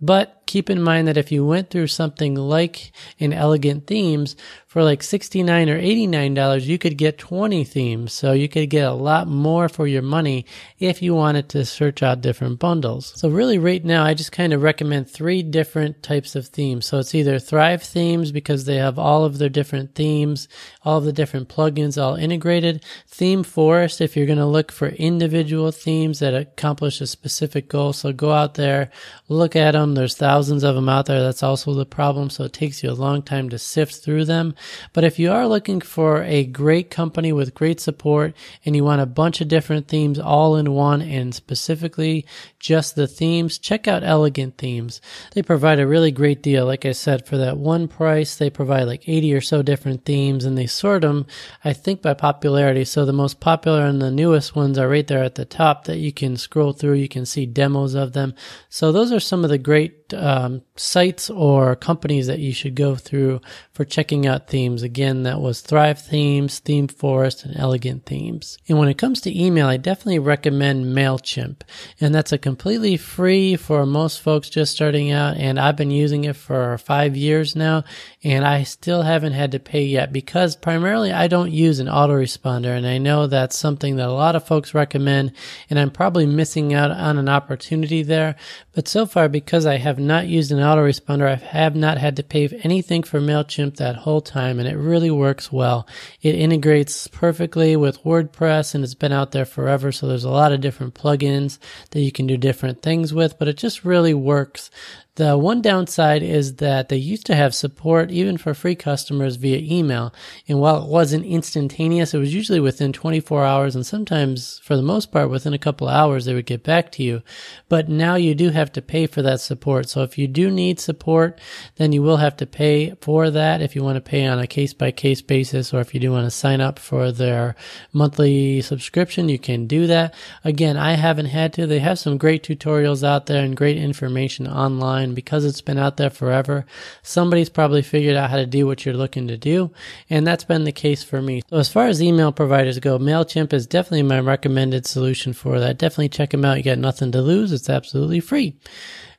But 0.00 0.41
keep 0.52 0.68
in 0.68 0.82
mind 0.82 1.08
that 1.08 1.16
if 1.16 1.32
you 1.32 1.46
went 1.46 1.70
through 1.70 1.86
something 1.86 2.34
like 2.34 2.92
an 3.18 3.32
Elegant 3.32 3.86
Themes, 3.86 4.36
for 4.72 4.82
like 4.82 5.02
69 5.02 5.68
or 5.68 5.78
$89, 5.78 6.64
you 6.64 6.78
could 6.78 6.96
get 6.96 7.18
20 7.18 7.62
themes. 7.62 8.10
So 8.14 8.32
you 8.32 8.48
could 8.48 8.70
get 8.70 8.86
a 8.86 8.94
lot 8.94 9.28
more 9.28 9.68
for 9.68 9.86
your 9.86 10.00
money 10.00 10.46
if 10.78 11.02
you 11.02 11.14
wanted 11.14 11.50
to 11.50 11.66
search 11.66 12.02
out 12.02 12.22
different 12.22 12.58
bundles. 12.58 13.12
So 13.14 13.28
really 13.28 13.58
right 13.58 13.84
now, 13.84 14.02
I 14.02 14.14
just 14.14 14.32
kind 14.32 14.54
of 14.54 14.62
recommend 14.62 15.10
three 15.10 15.42
different 15.42 16.02
types 16.02 16.34
of 16.34 16.46
themes. 16.46 16.86
So 16.86 17.00
it's 17.00 17.14
either 17.14 17.38
Thrive 17.38 17.82
themes 17.82 18.32
because 18.32 18.64
they 18.64 18.76
have 18.76 18.98
all 18.98 19.26
of 19.26 19.36
their 19.36 19.50
different 19.50 19.94
themes, 19.94 20.48
all 20.86 20.96
of 20.96 21.04
the 21.04 21.12
different 21.12 21.50
plugins 21.50 22.02
all 22.02 22.14
integrated. 22.14 22.82
ThemeForest 23.10 24.00
if 24.00 24.16
you're 24.16 24.24
going 24.24 24.38
to 24.38 24.46
look 24.46 24.72
for 24.72 24.88
individual 24.88 25.70
themes 25.70 26.20
that 26.20 26.32
accomplish 26.32 27.02
a 27.02 27.06
specific 27.06 27.68
goal. 27.68 27.92
So 27.92 28.10
go 28.10 28.32
out 28.32 28.54
there, 28.54 28.90
look 29.28 29.54
at 29.54 29.72
them. 29.72 29.96
There's 29.96 30.16
thousands 30.16 30.41
of 30.50 30.74
them 30.74 30.88
out 30.88 31.06
there. 31.06 31.22
That's 31.22 31.42
also 31.42 31.74
the 31.74 31.86
problem. 31.86 32.30
So 32.30 32.44
it 32.44 32.52
takes 32.52 32.82
you 32.82 32.90
a 32.90 32.92
long 32.92 33.22
time 33.22 33.48
to 33.50 33.58
sift 33.58 33.96
through 33.96 34.24
them. 34.24 34.54
But 34.92 35.04
if 35.04 35.18
you 35.18 35.30
are 35.30 35.46
looking 35.46 35.80
for 35.80 36.22
a 36.22 36.44
great 36.44 36.90
company 36.90 37.32
with 37.32 37.54
great 37.54 37.80
support 37.80 38.34
and 38.64 38.74
you 38.74 38.84
want 38.84 39.00
a 39.00 39.06
bunch 39.06 39.40
of 39.40 39.48
different 39.48 39.88
themes 39.88 40.18
all 40.18 40.56
in 40.56 40.72
one 40.72 41.02
and 41.02 41.34
specifically 41.34 42.26
just 42.58 42.94
the 42.94 43.06
themes, 43.06 43.58
check 43.58 43.86
out 43.86 44.02
Elegant 44.02 44.58
Themes. 44.58 45.00
They 45.32 45.42
provide 45.42 45.80
a 45.80 45.86
really 45.86 46.10
great 46.10 46.42
deal. 46.42 46.66
Like 46.66 46.84
I 46.86 46.92
said, 46.92 47.26
for 47.26 47.36
that 47.38 47.58
one 47.58 47.88
price, 47.88 48.36
they 48.36 48.50
provide 48.50 48.84
like 48.84 49.08
80 49.08 49.34
or 49.34 49.40
so 49.40 49.62
different 49.62 50.04
themes 50.04 50.44
and 50.44 50.56
they 50.56 50.66
sort 50.66 51.02
them, 51.02 51.26
I 51.64 51.72
think, 51.72 52.02
by 52.02 52.14
popularity. 52.14 52.84
So 52.84 53.04
the 53.04 53.12
most 53.12 53.40
popular 53.40 53.86
and 53.86 54.00
the 54.00 54.10
newest 54.10 54.54
ones 54.56 54.78
are 54.78 54.88
right 54.88 55.06
there 55.06 55.22
at 55.22 55.34
the 55.34 55.44
top 55.44 55.84
that 55.84 55.98
you 55.98 56.12
can 56.12 56.36
scroll 56.36 56.72
through. 56.72 56.94
You 56.94 57.08
can 57.08 57.26
see 57.26 57.46
demos 57.46 57.94
of 57.94 58.12
them. 58.12 58.34
So 58.68 58.92
those 58.92 59.12
are 59.12 59.20
some 59.20 59.44
of 59.44 59.50
the 59.50 59.58
great 59.58 60.01
um, 60.14 60.62
sites 60.74 61.28
or 61.28 61.76
companies 61.76 62.26
that 62.26 62.38
you 62.38 62.52
should 62.52 62.74
go 62.74 62.94
through 62.94 63.40
for 63.72 63.84
checking 63.84 64.26
out 64.26 64.48
themes. 64.48 64.82
Again, 64.82 65.22
that 65.24 65.40
was 65.40 65.60
Thrive 65.60 66.00
Themes, 66.00 66.60
ThemeForest, 66.60 67.44
and 67.44 67.56
Elegant 67.56 68.06
Themes. 68.06 68.58
And 68.68 68.78
when 68.78 68.88
it 68.88 68.98
comes 68.98 69.20
to 69.22 69.38
email, 69.38 69.66
I 69.66 69.76
definitely 69.76 70.18
recommend 70.18 70.86
MailChimp. 70.86 71.62
And 72.00 72.14
that's 72.14 72.32
a 72.32 72.38
completely 72.38 72.96
free 72.96 73.56
for 73.56 73.84
most 73.84 74.22
folks 74.22 74.48
just 74.48 74.72
starting 74.72 75.10
out. 75.10 75.36
And 75.36 75.58
I've 75.58 75.76
been 75.76 75.90
using 75.90 76.24
it 76.24 76.36
for 76.36 76.78
five 76.78 77.16
years 77.16 77.54
now. 77.54 77.84
And 78.24 78.44
I 78.44 78.62
still 78.62 79.02
haven't 79.02 79.32
had 79.32 79.52
to 79.52 79.58
pay 79.58 79.84
yet 79.84 80.12
because 80.12 80.56
primarily 80.56 81.12
I 81.12 81.26
don't 81.26 81.52
use 81.52 81.80
an 81.80 81.86
autoresponder. 81.86 82.76
And 82.76 82.86
I 82.86 82.98
know 82.98 83.26
that's 83.26 83.56
something 83.56 83.96
that 83.96 84.08
a 84.08 84.12
lot 84.12 84.36
of 84.36 84.46
folks 84.46 84.74
recommend. 84.74 85.32
And 85.68 85.78
I'm 85.78 85.90
probably 85.90 86.26
missing 86.26 86.72
out 86.72 86.90
on 86.90 87.18
an 87.18 87.28
opportunity 87.28 88.02
there. 88.02 88.36
But 88.72 88.88
so 88.88 89.04
far, 89.04 89.28
because 89.28 89.66
I 89.66 89.76
have 89.76 89.98
not 89.98 90.26
used 90.26 90.50
an 90.52 90.62
autoresponder, 90.76 91.28
I 91.28 91.34
have 91.34 91.76
not 91.76 91.98
had 91.98 92.16
to 92.16 92.22
pay 92.22 92.48
anything 92.62 93.02
for 93.02 93.20
MailChimp 93.20 93.76
that 93.76 93.96
whole 93.96 94.20
time, 94.20 94.58
and 94.58 94.68
it 94.68 94.76
really 94.76 95.10
works 95.10 95.52
well. 95.52 95.86
It 96.20 96.34
integrates 96.34 97.06
perfectly 97.08 97.76
with 97.76 98.02
WordPress, 98.04 98.74
and 98.74 98.82
it's 98.82 98.94
been 98.94 99.12
out 99.12 99.32
there 99.32 99.44
forever, 99.44 99.92
so 99.92 100.06
there's 100.06 100.24
a 100.24 100.30
lot 100.30 100.52
of 100.52 100.60
different 100.60 100.94
plugins 100.94 101.58
that 101.90 102.00
you 102.00 102.10
can 102.10 102.26
do 102.26 102.36
different 102.36 102.82
things 102.82 103.12
with, 103.12 103.38
but 103.38 103.48
it 103.48 103.56
just 103.56 103.84
really 103.84 104.14
works. 104.14 104.70
The 105.16 105.36
one 105.36 105.60
downside 105.60 106.22
is 106.22 106.56
that 106.56 106.88
they 106.88 106.96
used 106.96 107.26
to 107.26 107.34
have 107.34 107.54
support 107.54 108.10
even 108.10 108.38
for 108.38 108.54
free 108.54 108.74
customers 108.74 109.36
via 109.36 109.58
email. 109.58 110.14
And 110.48 110.58
while 110.58 110.82
it 110.82 110.88
wasn't 110.88 111.26
instantaneous, 111.26 112.14
it 112.14 112.18
was 112.18 112.34
usually 112.34 112.60
within 112.60 112.94
24 112.94 113.44
hours 113.44 113.76
and 113.76 113.84
sometimes 113.84 114.58
for 114.60 114.74
the 114.74 114.82
most 114.82 115.12
part 115.12 115.28
within 115.28 115.52
a 115.52 115.58
couple 115.58 115.86
hours 115.86 116.24
they 116.24 116.32
would 116.32 116.46
get 116.46 116.62
back 116.62 116.90
to 116.92 117.02
you. 117.02 117.22
But 117.68 117.90
now 117.90 118.14
you 118.14 118.34
do 118.34 118.48
have 118.48 118.72
to 118.72 118.80
pay 118.80 119.06
for 119.06 119.20
that 119.20 119.42
support. 119.42 119.90
So 119.90 120.02
if 120.02 120.16
you 120.16 120.26
do 120.26 120.50
need 120.50 120.80
support, 120.80 121.38
then 121.76 121.92
you 121.92 122.02
will 122.02 122.16
have 122.16 122.38
to 122.38 122.46
pay 122.46 122.94
for 123.02 123.28
that 123.28 123.60
if 123.60 123.76
you 123.76 123.84
want 123.84 123.96
to 123.96 124.10
pay 124.10 124.24
on 124.24 124.38
a 124.38 124.46
case 124.46 124.72
by 124.72 124.92
case 124.92 125.20
basis 125.20 125.74
or 125.74 125.80
if 125.82 125.92
you 125.92 126.00
do 126.00 126.10
want 126.10 126.24
to 126.24 126.30
sign 126.30 126.62
up 126.62 126.78
for 126.78 127.12
their 127.12 127.54
monthly 127.92 128.62
subscription, 128.62 129.28
you 129.28 129.38
can 129.38 129.66
do 129.66 129.86
that. 129.88 130.14
Again, 130.42 130.78
I 130.78 130.94
haven't 130.94 131.26
had 131.26 131.52
to. 131.52 131.66
They 131.66 131.80
have 131.80 131.98
some 131.98 132.16
great 132.16 132.42
tutorials 132.42 133.06
out 133.06 133.26
there 133.26 133.44
and 133.44 133.54
great 133.54 133.76
information 133.76 134.46
online 134.48 135.01
and 135.02 135.14
because 135.14 135.44
it's 135.44 135.60
been 135.60 135.78
out 135.78 135.96
there 135.96 136.10
forever, 136.10 136.64
somebody's 137.02 137.48
probably 137.48 137.82
figured 137.82 138.16
out 138.16 138.30
how 138.30 138.36
to 138.36 138.46
do 138.46 138.66
what 138.66 138.84
you're 138.84 138.94
looking 138.94 139.28
to 139.28 139.36
do. 139.36 139.70
And 140.08 140.26
that's 140.26 140.44
been 140.44 140.64
the 140.64 140.72
case 140.72 141.02
for 141.02 141.20
me. 141.20 141.42
So 141.50 141.56
as 141.56 141.68
far 141.68 141.86
as 141.86 142.02
email 142.02 142.32
providers 142.32 142.78
go, 142.78 142.98
MailChimp 142.98 143.52
is 143.52 143.66
definitely 143.66 144.04
my 144.04 144.20
recommended 144.20 144.86
solution 144.86 145.32
for 145.32 145.60
that. 145.60 145.78
Definitely 145.78 146.08
check 146.08 146.30
them 146.30 146.44
out. 146.44 146.56
You 146.56 146.62
got 146.62 146.78
nothing 146.78 147.12
to 147.12 147.20
lose. 147.20 147.52
It's 147.52 147.68
absolutely 147.68 148.20
free. 148.20 148.56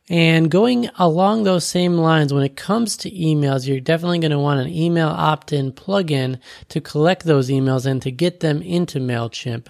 And 0.10 0.52
going 0.52 0.90
along 0.98 1.44
those 1.44 1.66
same 1.66 1.98
lines, 1.98 2.34
when 2.34 2.44
it 2.44 2.58
comes 2.58 2.98
to 2.98 3.12
emails, 3.12 3.66
you're 3.66 3.80
definitely 3.80 4.20
going 4.20 4.32
to 4.32 4.40
want 4.40 4.60
an 4.60 4.68
email 4.68 5.08
opt-in 5.08 5.72
plugin 5.72 6.40
to 6.70 6.82
collect 6.82 7.24
those 7.24 7.50
emails 7.50 7.86
and 7.86 8.02
to 8.02 8.12
get 8.12 8.42
them 8.42 8.62
into 8.62 9.00
MailChimp. 9.00 9.68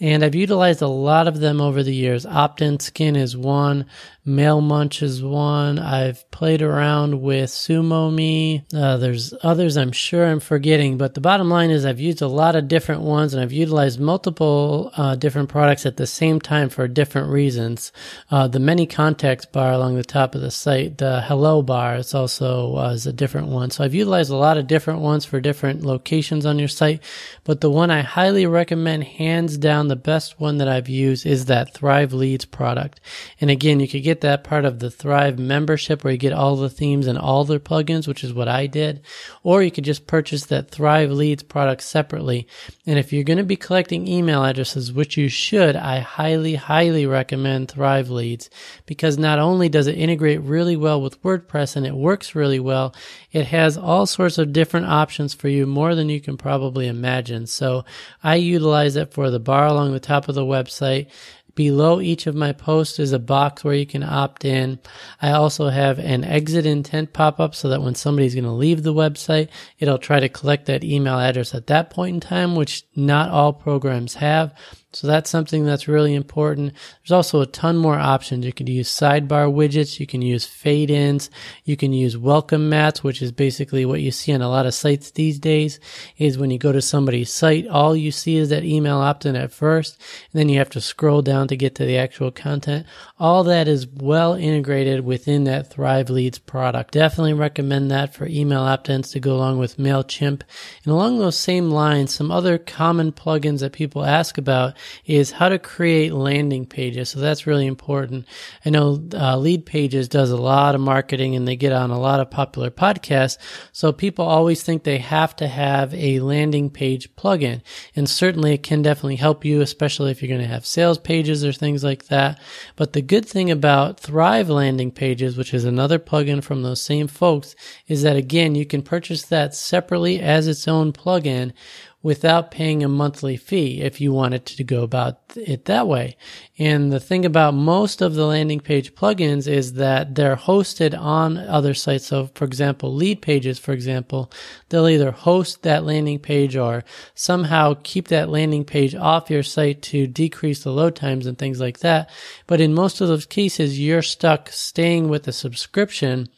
And 0.00 0.24
I've 0.24 0.34
utilized 0.34 0.82
a 0.82 0.88
lot 0.88 1.26
of 1.26 1.40
them 1.40 1.60
over 1.60 1.82
the 1.82 1.94
years. 1.94 2.24
OptinSkin 2.24 3.16
is 3.16 3.36
one. 3.36 3.86
Mailmunch 4.28 5.02
is 5.02 5.22
one. 5.22 5.78
I've 5.78 6.30
played 6.30 6.60
around 6.60 7.22
with 7.22 7.48
SumoMe. 7.48 8.62
Uh, 8.74 8.98
there's 8.98 9.32
others 9.42 9.78
I'm 9.78 9.90
sure 9.90 10.26
I'm 10.26 10.38
forgetting, 10.38 10.98
but 10.98 11.14
the 11.14 11.22
bottom 11.22 11.48
line 11.48 11.70
is 11.70 11.86
I've 11.86 11.98
used 11.98 12.20
a 12.20 12.28
lot 12.28 12.54
of 12.54 12.68
different 12.68 13.00
ones 13.00 13.32
and 13.32 13.42
I've 13.42 13.52
utilized 13.52 13.98
multiple 13.98 14.92
uh, 14.96 15.16
different 15.16 15.48
products 15.48 15.86
at 15.86 15.96
the 15.96 16.06
same 16.06 16.40
time 16.40 16.68
for 16.68 16.86
different 16.86 17.30
reasons. 17.30 17.90
Uh, 18.30 18.46
the 18.46 18.58
ManyContacts 18.58 19.50
bar 19.50 19.72
along 19.72 19.96
the 19.96 20.04
top 20.04 20.34
of 20.34 20.42
the 20.42 20.50
site, 20.50 20.98
the 20.98 21.22
hello 21.22 21.62
bar, 21.62 21.96
it's 21.96 22.14
also 22.14 22.76
uh, 22.76 22.90
is 22.90 23.06
a 23.06 23.12
different 23.12 23.48
one. 23.48 23.70
So 23.70 23.82
I've 23.82 23.94
utilized 23.94 24.30
a 24.30 24.36
lot 24.36 24.58
of 24.58 24.66
different 24.66 25.00
ones 25.00 25.24
for 25.24 25.40
different 25.40 25.82
locations 25.82 26.44
on 26.44 26.58
your 26.58 26.68
site, 26.68 27.02
but 27.44 27.62
the 27.62 27.70
one 27.70 27.90
I 27.90 28.02
highly 28.02 28.46
recommend, 28.46 29.04
hands 29.04 29.56
down, 29.56 29.88
the 29.88 29.96
best 29.96 30.38
one 30.38 30.58
that 30.58 30.68
I've 30.68 30.88
used 30.88 31.24
is 31.24 31.46
that 31.46 31.72
Thrive 31.72 32.12
Leads 32.12 32.44
product. 32.44 33.00
And 33.40 33.50
again, 33.50 33.80
you 33.80 33.88
could 33.88 34.02
get 34.02 34.17
get 34.18 34.28
that 34.28 34.44
part 34.44 34.64
of 34.64 34.80
the 34.80 34.90
Thrive 34.90 35.38
membership 35.38 36.02
where 36.02 36.12
you 36.12 36.18
get 36.18 36.32
all 36.32 36.56
the 36.56 36.68
themes 36.68 37.06
and 37.06 37.16
all 37.16 37.44
their 37.44 37.60
plugins, 37.60 38.08
which 38.08 38.24
is 38.24 38.32
what 38.32 38.48
I 38.48 38.66
did. 38.66 39.00
Or 39.44 39.62
you 39.62 39.70
could 39.70 39.84
just 39.84 40.06
purchase 40.06 40.46
that 40.46 40.70
Thrive 40.70 41.10
Leads 41.10 41.44
product 41.44 41.82
separately. 41.82 42.48
And 42.86 42.98
if 42.98 43.12
you're 43.12 43.24
going 43.24 43.38
to 43.38 43.44
be 43.44 43.56
collecting 43.56 44.08
email 44.08 44.44
addresses, 44.44 44.92
which 44.92 45.16
you 45.16 45.28
should, 45.28 45.76
I 45.76 46.00
highly, 46.00 46.56
highly 46.56 47.06
recommend 47.06 47.70
Thrive 47.70 48.10
Leads 48.10 48.50
because 48.86 49.18
not 49.18 49.38
only 49.38 49.68
does 49.68 49.86
it 49.86 49.96
integrate 49.96 50.40
really 50.40 50.76
well 50.76 51.00
with 51.00 51.22
WordPress 51.22 51.76
and 51.76 51.86
it 51.86 51.94
works 51.94 52.34
really 52.34 52.60
well, 52.60 52.94
it 53.30 53.46
has 53.46 53.78
all 53.78 54.06
sorts 54.06 54.38
of 54.38 54.52
different 54.52 54.86
options 54.86 55.34
for 55.34 55.48
you, 55.48 55.66
more 55.66 55.94
than 55.94 56.08
you 56.08 56.20
can 56.20 56.36
probably 56.36 56.88
imagine. 56.88 57.46
So 57.46 57.84
I 58.22 58.36
utilize 58.36 58.96
it 58.96 59.12
for 59.12 59.30
the 59.30 59.38
bar 59.38 59.66
along 59.66 59.92
the 59.92 60.00
top 60.00 60.28
of 60.28 60.34
the 60.34 60.42
website. 60.42 61.08
Below 61.58 62.00
each 62.00 62.28
of 62.28 62.36
my 62.36 62.52
posts 62.52 63.00
is 63.00 63.10
a 63.10 63.18
box 63.18 63.64
where 63.64 63.74
you 63.74 63.84
can 63.84 64.04
opt 64.04 64.44
in. 64.44 64.78
I 65.20 65.32
also 65.32 65.70
have 65.70 65.98
an 65.98 66.22
exit 66.22 66.66
intent 66.66 67.12
pop 67.12 67.40
up 67.40 67.52
so 67.52 67.68
that 67.70 67.82
when 67.82 67.96
somebody's 67.96 68.36
going 68.36 68.44
to 68.44 68.52
leave 68.52 68.84
the 68.84 68.94
website, 68.94 69.48
it'll 69.80 69.98
try 69.98 70.20
to 70.20 70.28
collect 70.28 70.66
that 70.66 70.84
email 70.84 71.18
address 71.18 71.56
at 71.56 71.66
that 71.66 71.90
point 71.90 72.14
in 72.14 72.20
time, 72.20 72.54
which 72.54 72.84
not 72.94 73.30
all 73.30 73.52
programs 73.52 74.14
have. 74.14 74.54
So 74.98 75.06
that's 75.06 75.30
something 75.30 75.64
that's 75.64 75.86
really 75.86 76.14
important. 76.14 76.72
There's 77.02 77.12
also 77.12 77.40
a 77.40 77.46
ton 77.46 77.76
more 77.76 77.96
options. 77.98 78.44
You 78.44 78.52
can 78.52 78.66
use 78.66 78.88
sidebar 78.88 79.48
widgets. 79.52 80.00
You 80.00 80.06
can 80.08 80.22
use 80.22 80.44
fade 80.44 80.90
ins. 80.90 81.30
You 81.64 81.76
can 81.76 81.92
use 81.92 82.18
welcome 82.18 82.68
mats, 82.68 83.04
which 83.04 83.22
is 83.22 83.30
basically 83.30 83.86
what 83.86 84.00
you 84.00 84.10
see 84.10 84.32
on 84.32 84.42
a 84.42 84.48
lot 84.48 84.66
of 84.66 84.74
sites 84.74 85.12
these 85.12 85.38
days 85.38 85.78
is 86.16 86.36
when 86.36 86.50
you 86.50 86.58
go 86.58 86.72
to 86.72 86.82
somebody's 86.82 87.32
site, 87.32 87.68
all 87.68 87.94
you 87.94 88.10
see 88.10 88.36
is 88.38 88.48
that 88.48 88.64
email 88.64 88.96
opt-in 88.98 89.36
at 89.36 89.52
first, 89.52 90.00
and 90.32 90.40
then 90.40 90.48
you 90.48 90.58
have 90.58 90.70
to 90.70 90.80
scroll 90.80 91.22
down 91.22 91.46
to 91.46 91.56
get 91.56 91.76
to 91.76 91.84
the 91.84 91.96
actual 91.96 92.32
content. 92.32 92.84
All 93.20 93.44
that 93.44 93.68
is 93.68 93.86
well 93.86 94.34
integrated 94.34 95.04
within 95.04 95.44
that 95.44 95.70
Thrive 95.70 96.10
Leads 96.10 96.38
product. 96.38 96.94
Definitely 96.94 97.34
recommend 97.34 97.90
that 97.92 98.14
for 98.14 98.26
email 98.26 98.62
opt-ins 98.62 99.12
to 99.12 99.20
go 99.20 99.34
along 99.34 99.58
with 99.58 99.76
MailChimp. 99.76 100.42
And 100.84 100.92
along 100.92 101.18
those 101.18 101.38
same 101.38 101.70
lines, 101.70 102.12
some 102.12 102.32
other 102.32 102.58
common 102.58 103.12
plugins 103.12 103.60
that 103.60 103.72
people 103.72 104.04
ask 104.04 104.38
about 104.38 104.74
is 105.06 105.32
how 105.32 105.48
to 105.48 105.58
create 105.58 106.12
landing 106.12 106.66
pages. 106.66 107.10
So 107.10 107.20
that's 107.20 107.46
really 107.46 107.66
important. 107.66 108.26
I 108.64 108.70
know 108.70 108.94
uh, 108.94 109.36
Leadpages 109.36 110.08
does 110.08 110.30
a 110.30 110.36
lot 110.36 110.74
of 110.74 110.80
marketing 110.80 111.36
and 111.36 111.46
they 111.46 111.56
get 111.56 111.72
on 111.72 111.90
a 111.90 111.98
lot 111.98 112.20
of 112.20 112.30
popular 112.30 112.70
podcasts. 112.70 113.38
So 113.72 113.92
people 113.92 114.24
always 114.24 114.62
think 114.62 114.82
they 114.82 114.98
have 114.98 115.34
to 115.36 115.48
have 115.48 115.94
a 115.94 116.20
landing 116.20 116.70
page 116.70 117.14
plugin. 117.16 117.62
And 117.96 118.08
certainly 118.08 118.54
it 118.54 118.62
can 118.62 118.82
definitely 118.82 119.16
help 119.16 119.44
you, 119.44 119.60
especially 119.60 120.10
if 120.10 120.22
you're 120.22 120.28
going 120.28 120.46
to 120.46 120.54
have 120.54 120.66
sales 120.66 120.98
pages 120.98 121.44
or 121.44 121.52
things 121.52 121.84
like 121.84 122.06
that. 122.06 122.40
But 122.76 122.92
the 122.92 123.02
good 123.02 123.26
thing 123.26 123.50
about 123.50 124.00
Thrive 124.00 124.48
landing 124.48 124.90
pages, 124.90 125.36
which 125.36 125.54
is 125.54 125.64
another 125.64 125.98
plugin 125.98 126.42
from 126.42 126.62
those 126.62 126.80
same 126.80 127.08
folks, 127.08 127.54
is 127.86 128.02
that 128.02 128.16
again, 128.16 128.54
you 128.54 128.66
can 128.66 128.82
purchase 128.82 129.22
that 129.24 129.54
separately 129.54 130.20
as 130.20 130.46
its 130.46 130.68
own 130.68 130.92
plugin 130.92 131.52
without 132.00 132.52
paying 132.52 132.84
a 132.84 132.88
monthly 132.88 133.36
fee 133.36 133.80
if 133.80 134.00
you 134.00 134.12
wanted 134.12 134.46
to 134.46 134.62
go 134.62 134.82
about 134.84 135.18
it 135.34 135.64
that 135.64 135.88
way. 135.88 136.16
And 136.56 136.92
the 136.92 137.00
thing 137.00 137.24
about 137.24 137.54
most 137.54 138.00
of 138.00 138.14
the 138.14 138.24
landing 138.24 138.60
page 138.60 138.94
plugins 138.94 139.48
is 139.48 139.74
that 139.74 140.14
they're 140.14 140.36
hosted 140.36 140.96
on 140.96 141.36
other 141.36 141.74
sites. 141.74 142.06
So 142.06 142.30
for 142.34 142.44
example, 142.44 142.96
Leadpages, 142.96 143.58
for 143.58 143.72
example, 143.72 144.30
they'll 144.68 144.88
either 144.88 145.10
host 145.10 145.62
that 145.62 145.84
landing 145.84 146.20
page 146.20 146.56
or 146.56 146.84
somehow 147.14 147.74
keep 147.82 148.08
that 148.08 148.28
landing 148.28 148.64
page 148.64 148.94
off 148.94 149.28
your 149.28 149.42
site 149.42 149.82
to 149.82 150.06
decrease 150.06 150.62
the 150.62 150.70
load 150.70 150.94
times 150.94 151.26
and 151.26 151.36
things 151.36 151.58
like 151.58 151.80
that. 151.80 152.10
But 152.46 152.60
in 152.60 152.74
most 152.74 153.00
of 153.00 153.08
those 153.08 153.26
cases, 153.26 153.80
you're 153.80 154.02
stuck 154.02 154.50
staying 154.50 155.08
with 155.08 155.26
a 155.26 155.32
subscription 155.32 156.28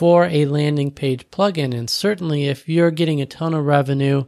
for 0.00 0.24
a 0.28 0.46
landing 0.46 0.90
page 0.90 1.30
plugin. 1.30 1.76
And 1.76 1.90
certainly 1.90 2.46
if 2.46 2.66
you're 2.70 2.90
getting 2.90 3.20
a 3.20 3.26
ton 3.26 3.52
of 3.52 3.66
revenue 3.66 4.24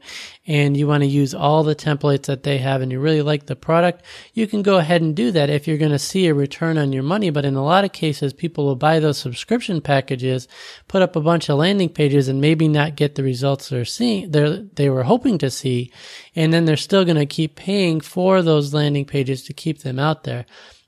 and 0.47 0.77
you 0.77 0.87
want 0.87 1.03
to 1.03 1.07
use 1.07 1.33
all 1.33 1.63
the 1.63 1.75
templates 1.75 2.27
that 2.27 2.43
they 2.43 2.59
have 2.59 2.83
and 2.83 2.93
you 2.93 3.01
really 3.01 3.23
like 3.23 3.47
the 3.47 3.57
product, 3.57 4.05
you 4.35 4.47
can 4.47 4.61
go 4.61 4.77
ahead 4.77 5.01
and 5.01 5.17
do 5.17 5.31
that 5.31 5.49
if 5.49 5.67
you're 5.67 5.79
going 5.79 5.91
to 5.91 5.99
see 5.99 6.27
a 6.27 6.35
return 6.35 6.77
on 6.77 6.93
your 6.93 7.03
money. 7.03 7.31
But 7.31 7.47
in 7.47 7.55
a 7.55 7.65
lot 7.65 7.87
of 7.87 7.93
cases, 7.93 8.35
people 8.35 8.67
will 8.67 8.77
buy 8.77 9.01
those 9.01 9.17
subscription 9.17 9.81
packages, 9.81 10.47
put 10.89 11.01
up 11.01 11.17
a 11.17 11.23
bunch 11.23 11.49
of 11.49 11.57
landing 11.57 11.89
pages 11.89 12.29
and 12.29 12.39
maybe 12.39 12.69
not 12.69 12.95
get 12.95 13.15
the 13.15 13.23
results 13.23 13.71
they're 13.71 13.87
seeing, 13.87 14.31
they're, 14.31 14.59
they 14.59 14.91
were 14.91 15.05
hoping 15.05 15.39
to 15.39 15.51
see. 15.51 15.91
And 16.37 16.53
then 16.53 16.67
they're 16.67 16.77
still 16.77 17.07
going 17.07 17.17
to 17.17 17.25
keep 17.25 17.57
paying 17.57 18.03
for 18.03 18.43
those 18.43 18.75
landing 18.75 19.07
pages 19.07 19.43
to 19.45 19.55
keep 19.55 19.79
them 19.79 19.99
out 19.99 20.25
there. 20.25 20.45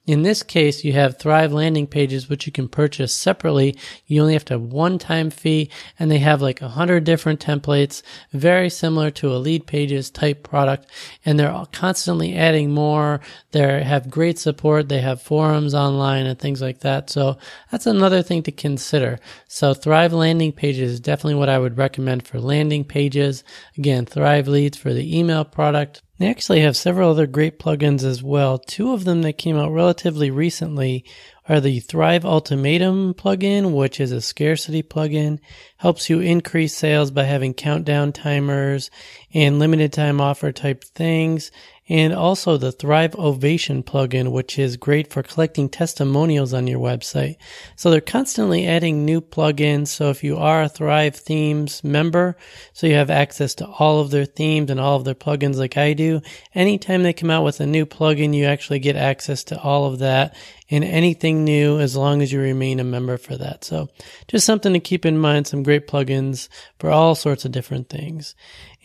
In 0.07 0.23
this 0.23 0.43
case, 0.43 0.85
you 0.85 0.93
have 0.93 1.19
Thrive 1.19 1.53
landing 1.53 1.87
pages, 1.87 2.29
which 2.29 2.45
you 2.47 2.53
can 2.53 2.69
purchase 2.69 3.15
separately. 3.15 3.75
You 4.07 4.21
only 4.21 4.35
have 4.35 4.45
to 4.47 4.55
have 4.55 4.63
one 4.63 4.99
time 4.99 5.31
fee 5.31 5.71
and 5.99 6.11
they 6.11 6.19
have 6.19 6.43
like 6.43 6.61
a 6.61 6.69
hundred 6.69 7.05
different 7.05 7.41
templates, 7.41 8.03
very 8.31 8.69
similar 8.69 9.11
to 9.13 9.33
a 9.33 9.41
Leadpages 9.41 10.13
type 10.13 10.43
product. 10.43 10.91
And 11.25 11.39
they're 11.39 11.65
constantly 11.73 12.37
adding 12.37 12.71
more. 12.71 13.21
They 13.53 13.83
have 13.83 14.11
great 14.11 14.39
support. 14.39 14.91
They 14.91 15.01
have 15.01 15.23
forums 15.23 15.75
online 15.75 16.27
and 16.27 16.39
things 16.39 16.61
like 16.61 16.81
that. 16.81 17.09
So 17.09 17.39
that's 17.71 17.87
another 17.87 18.23
thing 18.23 18.43
to 18.43 18.53
consider. 18.53 19.19
So 19.49 19.73
Thrive 19.73 20.13
landing 20.13 20.53
pages 20.53 20.93
is 20.93 21.01
definitely 21.01 21.37
what 21.37 21.49
I 21.49 21.59
would 21.59 21.79
recommend 21.79 22.27
for 22.27 22.41
landing 22.41 22.85
pages. 22.85 23.43
Again, 23.79 24.05
Thrive 24.05 24.49
leads 24.49 24.77
for 24.77 24.93
the 24.93 25.19
email 25.19 25.47
product. 25.47 26.03
They 26.19 26.31
actually 26.31 26.61
have 26.61 26.77
several 26.77 27.11
other 27.11 27.27
great 27.27 27.59
plugins 27.59 28.05
as 28.05 28.23
well. 28.23 28.59
Two 28.59 28.93
of 28.93 29.05
them 29.05 29.23
that 29.23 29.39
came 29.39 29.57
out 29.57 29.73
relatively 29.73 30.31
recently 30.31 31.05
are 31.49 31.61
the 31.61 31.81
Thrive 31.81 32.25
Ultimatum 32.25 33.15
plugin, 33.15 33.75
which 33.75 33.99
is 33.99 34.13
a 34.13 34.21
scarcity 34.21 34.83
plugin, 34.83 35.41
helps 35.79 36.09
you 36.09 36.21
increase 36.21 36.75
sales 36.75 37.11
by 37.11 37.25
having 37.25 37.53
countdown 37.53 38.13
timers 38.13 38.91
and 39.35 39.59
limited 39.59 39.93
time 39.93 40.21
offer 40.21 40.53
type 40.53 40.85
things 40.85 41.51
and 41.89 42.15
also 42.15 42.57
the 42.57 42.73
Thrive 42.73 43.15
Ovation 43.17 43.83
plugin, 43.83 44.33
which 44.33 44.59
is 44.59 44.77
great 44.77 45.13
for 45.13 45.23
collecting 45.23 45.69
testimonials 45.69 46.55
on 46.55 46.67
your 46.67 46.79
website. 46.79 47.37
So 47.77 47.91
they're 47.91 48.01
constantly 48.01 48.67
adding 48.67 49.05
new 49.05 49.21
plugins. 49.21 49.89
So 49.89 50.09
if 50.09 50.25
you 50.25 50.39
are 50.39 50.63
a 50.63 50.69
Thrive 50.69 51.17
Themes 51.17 51.85
member, 51.85 52.37
so 52.73 52.87
you 52.87 52.95
have 52.95 53.11
access 53.11 53.55
to 53.57 53.67
all 53.67 54.01
of 54.01 54.11
their 54.11 54.25
themes 54.25 54.71
and 54.71 54.81
all 54.81 54.97
of 54.97 55.05
their 55.05 55.15
plugins 55.15 55.57
like 55.57 55.77
I 55.77 55.93
do, 55.93 56.23
anytime 56.55 57.03
they 57.03 57.13
come 57.13 57.31
out 57.31 57.45
with 57.45 57.61
a 57.61 57.67
new 57.67 57.85
plugin, 57.85 58.35
you 58.35 58.47
actually 58.47 58.79
get 58.79 58.97
access 58.97 59.45
to 59.45 59.61
all 59.61 59.85
of 59.85 59.99
that 59.99 60.35
and 60.71 60.83
anything 60.83 61.45
new 61.45 61.79
as 61.79 61.95
long 61.95 62.23
as 62.23 62.33
you 62.33 62.41
remain 62.41 62.81
a 62.81 62.85
member 62.85 63.19
for 63.19 63.37
that. 63.37 63.65
So 63.65 63.89
just 64.29 64.47
something 64.47 64.73
to 64.73 64.81
keep 64.81 65.05
in 65.05 65.19
mind, 65.19 65.47
some 65.47 65.63
great 65.63 65.87
plugins 65.87 66.49
for 66.79 66.91
all 66.91 67.15
sorts 67.15 67.45
of 67.45 67.53
different 67.53 67.91
things. 67.91 68.35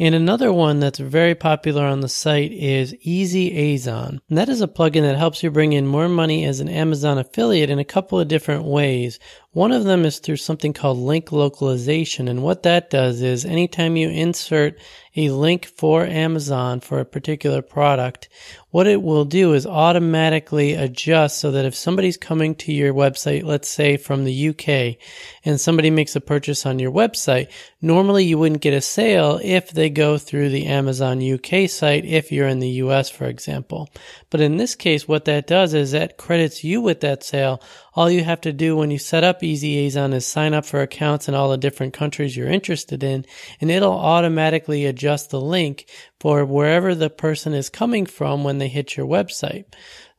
And 0.02 0.16
another 0.16 0.54
one 0.54 0.80
that's 0.80 0.98
very 0.98 1.36
popular 1.36 1.84
on 1.84 2.00
the 2.00 2.08
site 2.08 2.54
is 2.54 2.94
EasyAzon. 3.06 4.20
And 4.30 4.38
that 4.38 4.48
is 4.48 4.62
a 4.62 4.68
plugin 4.68 5.02
that 5.02 5.18
helps 5.18 5.44
you 5.44 5.52
bring 5.52 5.74
in 5.74 5.86
more 5.86 6.08
money 6.08 6.46
as 6.46 6.62
an 6.62 6.70
Amazon 6.70 7.18
affiliate 7.18 7.70
in 7.70 7.80
a 7.80 7.84
couple 7.84 8.18
of 8.18 8.30
different 8.30 8.64
ways. 8.64 9.20
One 9.52 9.74
of 9.74 9.84
them 9.84 10.06
is 10.06 10.20
through 10.20 10.38
something 10.38 10.72
called 10.72 11.00
link 11.00 11.34
localization. 11.34 12.30
And 12.30 12.44
what 12.44 12.64
that 12.64 12.90
does 12.90 13.22
is 13.22 13.44
anytime 13.44 13.98
you 13.98 14.10
insert 14.10 14.80
a 15.16 15.32
link 15.32 15.66
for 15.66 16.06
Amazon 16.06 16.80
for 16.80 17.00
a 17.00 17.06
particular 17.06 17.62
product, 17.62 18.30
what 18.70 18.86
it 18.86 19.02
will 19.02 19.26
do 19.26 19.54
is 19.54 19.66
automatically 19.66 20.76
adjust 20.76 21.40
so 21.40 21.52
that 21.52 21.66
if 21.66 21.74
somebody's 21.74 22.16
coming 22.16 22.54
to 22.56 22.72
your 22.72 22.94
website, 22.94 23.44
let's 23.44 23.68
say 23.68 23.98
from 23.98 24.24
the 24.24 24.50
UK, 24.50 24.98
and 25.44 25.60
somebody 25.60 25.90
makes 25.90 26.16
a 26.16 26.22
purchase 26.22 26.66
on 26.68 26.78
your 26.78 26.92
website, 26.92 27.52
normally 27.82 28.26
you 28.26 28.38
wouldn't 28.38 28.62
get 28.62 28.74
a 28.74 28.82
sale 28.82 29.40
if 29.44 29.72
they 29.72 29.90
go 29.90 30.18
through 30.18 30.50
the 30.50 30.66
Amazon 30.66 31.22
UK 31.22 31.70
site 31.70 32.06
if 32.06 32.32
you're 32.32 32.48
in 32.48 32.60
the 32.60 32.70
US, 32.84 33.10
for 33.10 33.26
example. 33.26 33.90
But 34.30 34.42
in 34.42 34.58
this 34.58 34.76
case, 34.76 35.08
what 35.08 35.26
that 35.26 35.48
does 35.48 35.74
is 35.74 35.92
that 35.92 36.18
credits 36.18 36.64
you 36.64 36.82
with 36.82 37.02
that 37.02 37.24
sale 37.24 37.62
all 38.00 38.10
you 38.10 38.24
have 38.24 38.40
to 38.40 38.54
do 38.54 38.78
when 38.78 38.92
you 38.92 38.98
set 38.98 39.26
up 39.26 39.44
Easy 39.44 39.90
EasyAzon 39.90 40.14
is 40.14 40.26
sign 40.26 40.54
up 40.54 40.66
for 40.66 40.82
accounts 40.82 41.28
in 41.28 41.36
all 41.36 41.50
the 41.50 41.58
different 41.58 41.94
countries 41.94 42.38
you're 42.38 42.48
interested 42.48 43.04
in, 43.04 43.26
and 43.60 43.70
it'll 43.70 43.92
automatically 43.92 44.86
adjust 44.86 45.32
the 45.32 45.42
link 45.42 45.86
for 46.18 46.46
wherever 46.46 46.96
the 46.96 47.10
person 47.10 47.54
is 47.54 47.70
coming 47.70 48.06
from 48.06 48.46
when 48.46 48.58
they 48.58 48.70
hit 48.70 48.96
your 48.96 49.06
website. 49.06 49.66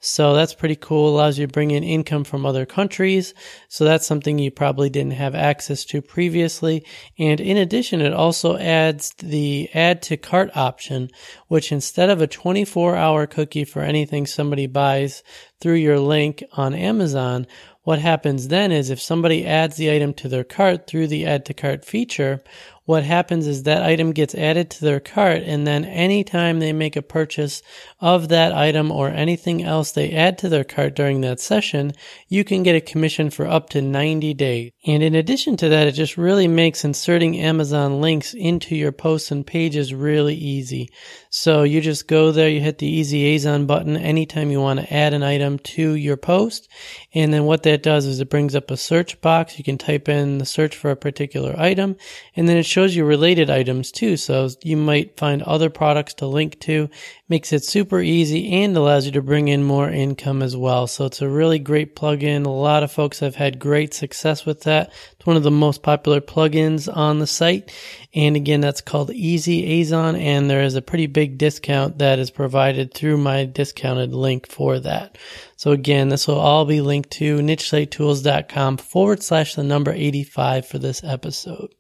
So 0.03 0.33
that's 0.33 0.55
pretty 0.55 0.77
cool. 0.77 1.15
Allows 1.15 1.39
you 1.39 1.47
to 1.47 1.53
bring 1.53 1.71
in 1.71 1.85
income 1.85 2.25
from 2.25 2.47
other 2.47 2.65
countries. 2.65 3.35
So 3.69 3.85
that's 3.85 4.07
something 4.07 4.39
you 4.39 4.51
probably 4.51 4.89
didn't 4.89 5.13
have 5.13 5.35
access 5.35 5.85
to 5.87 6.01
previously. 6.01 6.87
And 7.19 7.39
in 7.39 7.59
addition, 7.59 8.01
it 8.01 8.15
also 8.15 8.57
adds 8.57 9.13
the 9.19 9.69
add 9.75 10.01
to 10.03 10.17
cart 10.17 10.57
option, 10.57 11.11
which 11.49 11.71
instead 11.71 12.09
of 12.09 12.23
a 12.23 12.27
24 12.27 12.97
hour 12.97 13.27
cookie 13.27 13.65
for 13.65 13.83
anything 13.83 14.27
somebody 14.27 14.67
buys 14.67 15.23
through 15.61 15.75
your 15.75 16.01
link 16.01 16.43
on 16.55 16.75
Amazon, 16.75 17.47
what 17.83 17.99
happens 17.99 18.49
then 18.49 18.73
is 18.73 18.89
if 18.89 19.01
somebody 19.01 19.47
adds 19.47 19.77
the 19.77 19.91
item 19.91 20.15
to 20.15 20.29
their 20.29 20.45
cart 20.45 20.87
through 20.87 21.09
the 21.09 21.27
add 21.27 21.45
to 21.47 21.55
cart 21.55 21.85
feature, 21.85 22.43
what 22.85 23.05
happens 23.05 23.47
is 23.47 23.65
that 23.65 23.83
item 23.83 24.13
gets 24.13 24.35
added 24.35 24.71
to 24.71 24.85
their 24.85 25.01
cart 25.01 25.43
and 25.45 25.67
then 25.67 25.85
anytime 25.85 26.59
they 26.59 26.73
make 26.73 26.97
a 26.97 27.03
purchase 27.03 27.63
of 28.01 28.29
that 28.29 28.53
item 28.53 28.91
or 28.91 29.09
anything 29.09 29.63
else 29.63 29.93
they 29.93 30.11
add 30.13 30.39
to 30.39 30.49
their 30.49 30.65
cart 30.65 30.95
during 30.95 31.21
that 31.21 31.41
session, 31.41 31.93
you 32.29 32.43
can 32.43 32.63
get 32.63 32.75
a 32.75 32.81
commission 32.81 33.31
for 33.31 33.47
up 33.47 33.69
to 33.71 33.83
90 33.83 34.35
days. 34.35 34.73
And 34.87 35.03
in 35.03 35.15
addition 35.15 35.57
to 35.59 35.69
that, 35.69 35.87
it 35.87 35.93
just 35.93 36.17
really 36.17 36.49
makes 36.49 36.85
inserting 36.85 37.39
Amazon 37.39 38.01
links 38.01 38.35
into 38.35 38.75
your 38.75 38.93
posts 38.93 39.31
and 39.31 39.47
pages 39.47 39.95
really 39.95 40.35
easy. 40.35 40.91
So 41.29 41.63
you 41.63 41.81
just 41.81 42.09
go 42.09 42.33
there, 42.33 42.49
you 42.49 42.61
hit 42.61 42.79
the 42.79 42.87
easy 42.87 43.37
EasyAzon 43.39 43.67
button 43.67 43.97
anytime 43.97 44.51
you 44.51 44.61
want 44.61 44.81
to 44.81 44.93
add 44.93 45.15
an 45.15 45.23
item 45.23 45.59
to 45.59 45.95
your 45.95 46.17
post. 46.17 46.69
And 47.15 47.33
then 47.33 47.45
what 47.45 47.63
that 47.65 47.83
does 47.83 48.07
is 48.07 48.21
it 48.21 48.31
brings 48.31 48.55
up 48.55 48.71
a 48.71 48.77
search 48.77 49.21
box. 49.21 49.59
You 49.59 49.65
can 49.65 49.79
type 49.79 50.09
in 50.09 50.39
the 50.39 50.47
search 50.47 50.77
for 50.77 50.91
a 50.91 50.97
particular 50.97 51.55
item 51.59 51.97
and 52.35 52.49
then 52.49 52.57
it 52.57 52.67
shows 52.71 52.97
you 52.97 53.05
related 53.05 53.51
items 53.51 53.93
too. 53.93 54.17
So 54.17 54.49
you 54.63 54.77
might 54.77 55.19
find 55.19 55.43
other 55.43 55.69
products 55.69 56.15
to 56.15 56.27
link 56.27 56.59
to, 56.61 56.89
makes 57.29 57.53
it 57.53 57.65
super 57.65 58.01
easy 58.01 58.63
and 58.63 58.77
allows 58.77 59.07
you 59.07 59.13
to 59.13 59.23
bring 59.23 59.49
in 59.49 59.63
more 59.63 59.91
income 59.91 60.43
as 60.43 60.57
well. 60.57 60.87
So 60.87 61.05
it's 61.05 61.21
a 61.21 61.29
really 61.29 61.59
great 61.59 61.95
plugin. 61.95 62.47
A 62.47 62.51
lot 62.51 62.83
of 62.83 62.93
folks 62.93 63.21
have 63.21 63.35
had 63.35 63.59
great 63.59 63.93
success 63.93 64.47
with 64.47 64.63
that. 64.63 64.93
It's 65.13 65.27
one 65.27 65.37
of 65.37 65.43
the 65.43 65.51
most 65.51 65.83
popular 65.83 66.21
plugins 66.21 66.95
on 66.95 67.19
the 67.19 67.27
site. 67.27 67.73
And 68.15 68.37
again, 68.37 68.61
that's 68.61 68.81
called 68.81 69.11
Easy 69.11 69.83
EasyAzon 69.83 70.19
and 70.19 70.49
there 70.49 70.63
is 70.63 70.75
a 70.75 70.83
pretty 70.83 71.07
big 71.07 71.39
discount 71.39 71.99
that 71.99 72.19
is 72.19 72.31
provided 72.31 72.95
through 72.95 73.19
my 73.19 73.45
discounted 73.45 74.15
link 74.15 74.47
for 74.47 74.79
that. 74.81 75.19
So 75.61 75.73
again, 75.73 76.09
this 76.09 76.27
will 76.27 76.39
all 76.39 76.65
be 76.65 76.81
linked 76.81 77.11
to 77.19 77.37
nichesitetools.com 77.37 78.79
forward 78.79 79.23
slash 79.23 79.57
the 79.57 79.63
number 79.63 79.93
85 79.93 80.65
for 80.65 80.79
this 80.79 81.05
episode. 81.05 81.75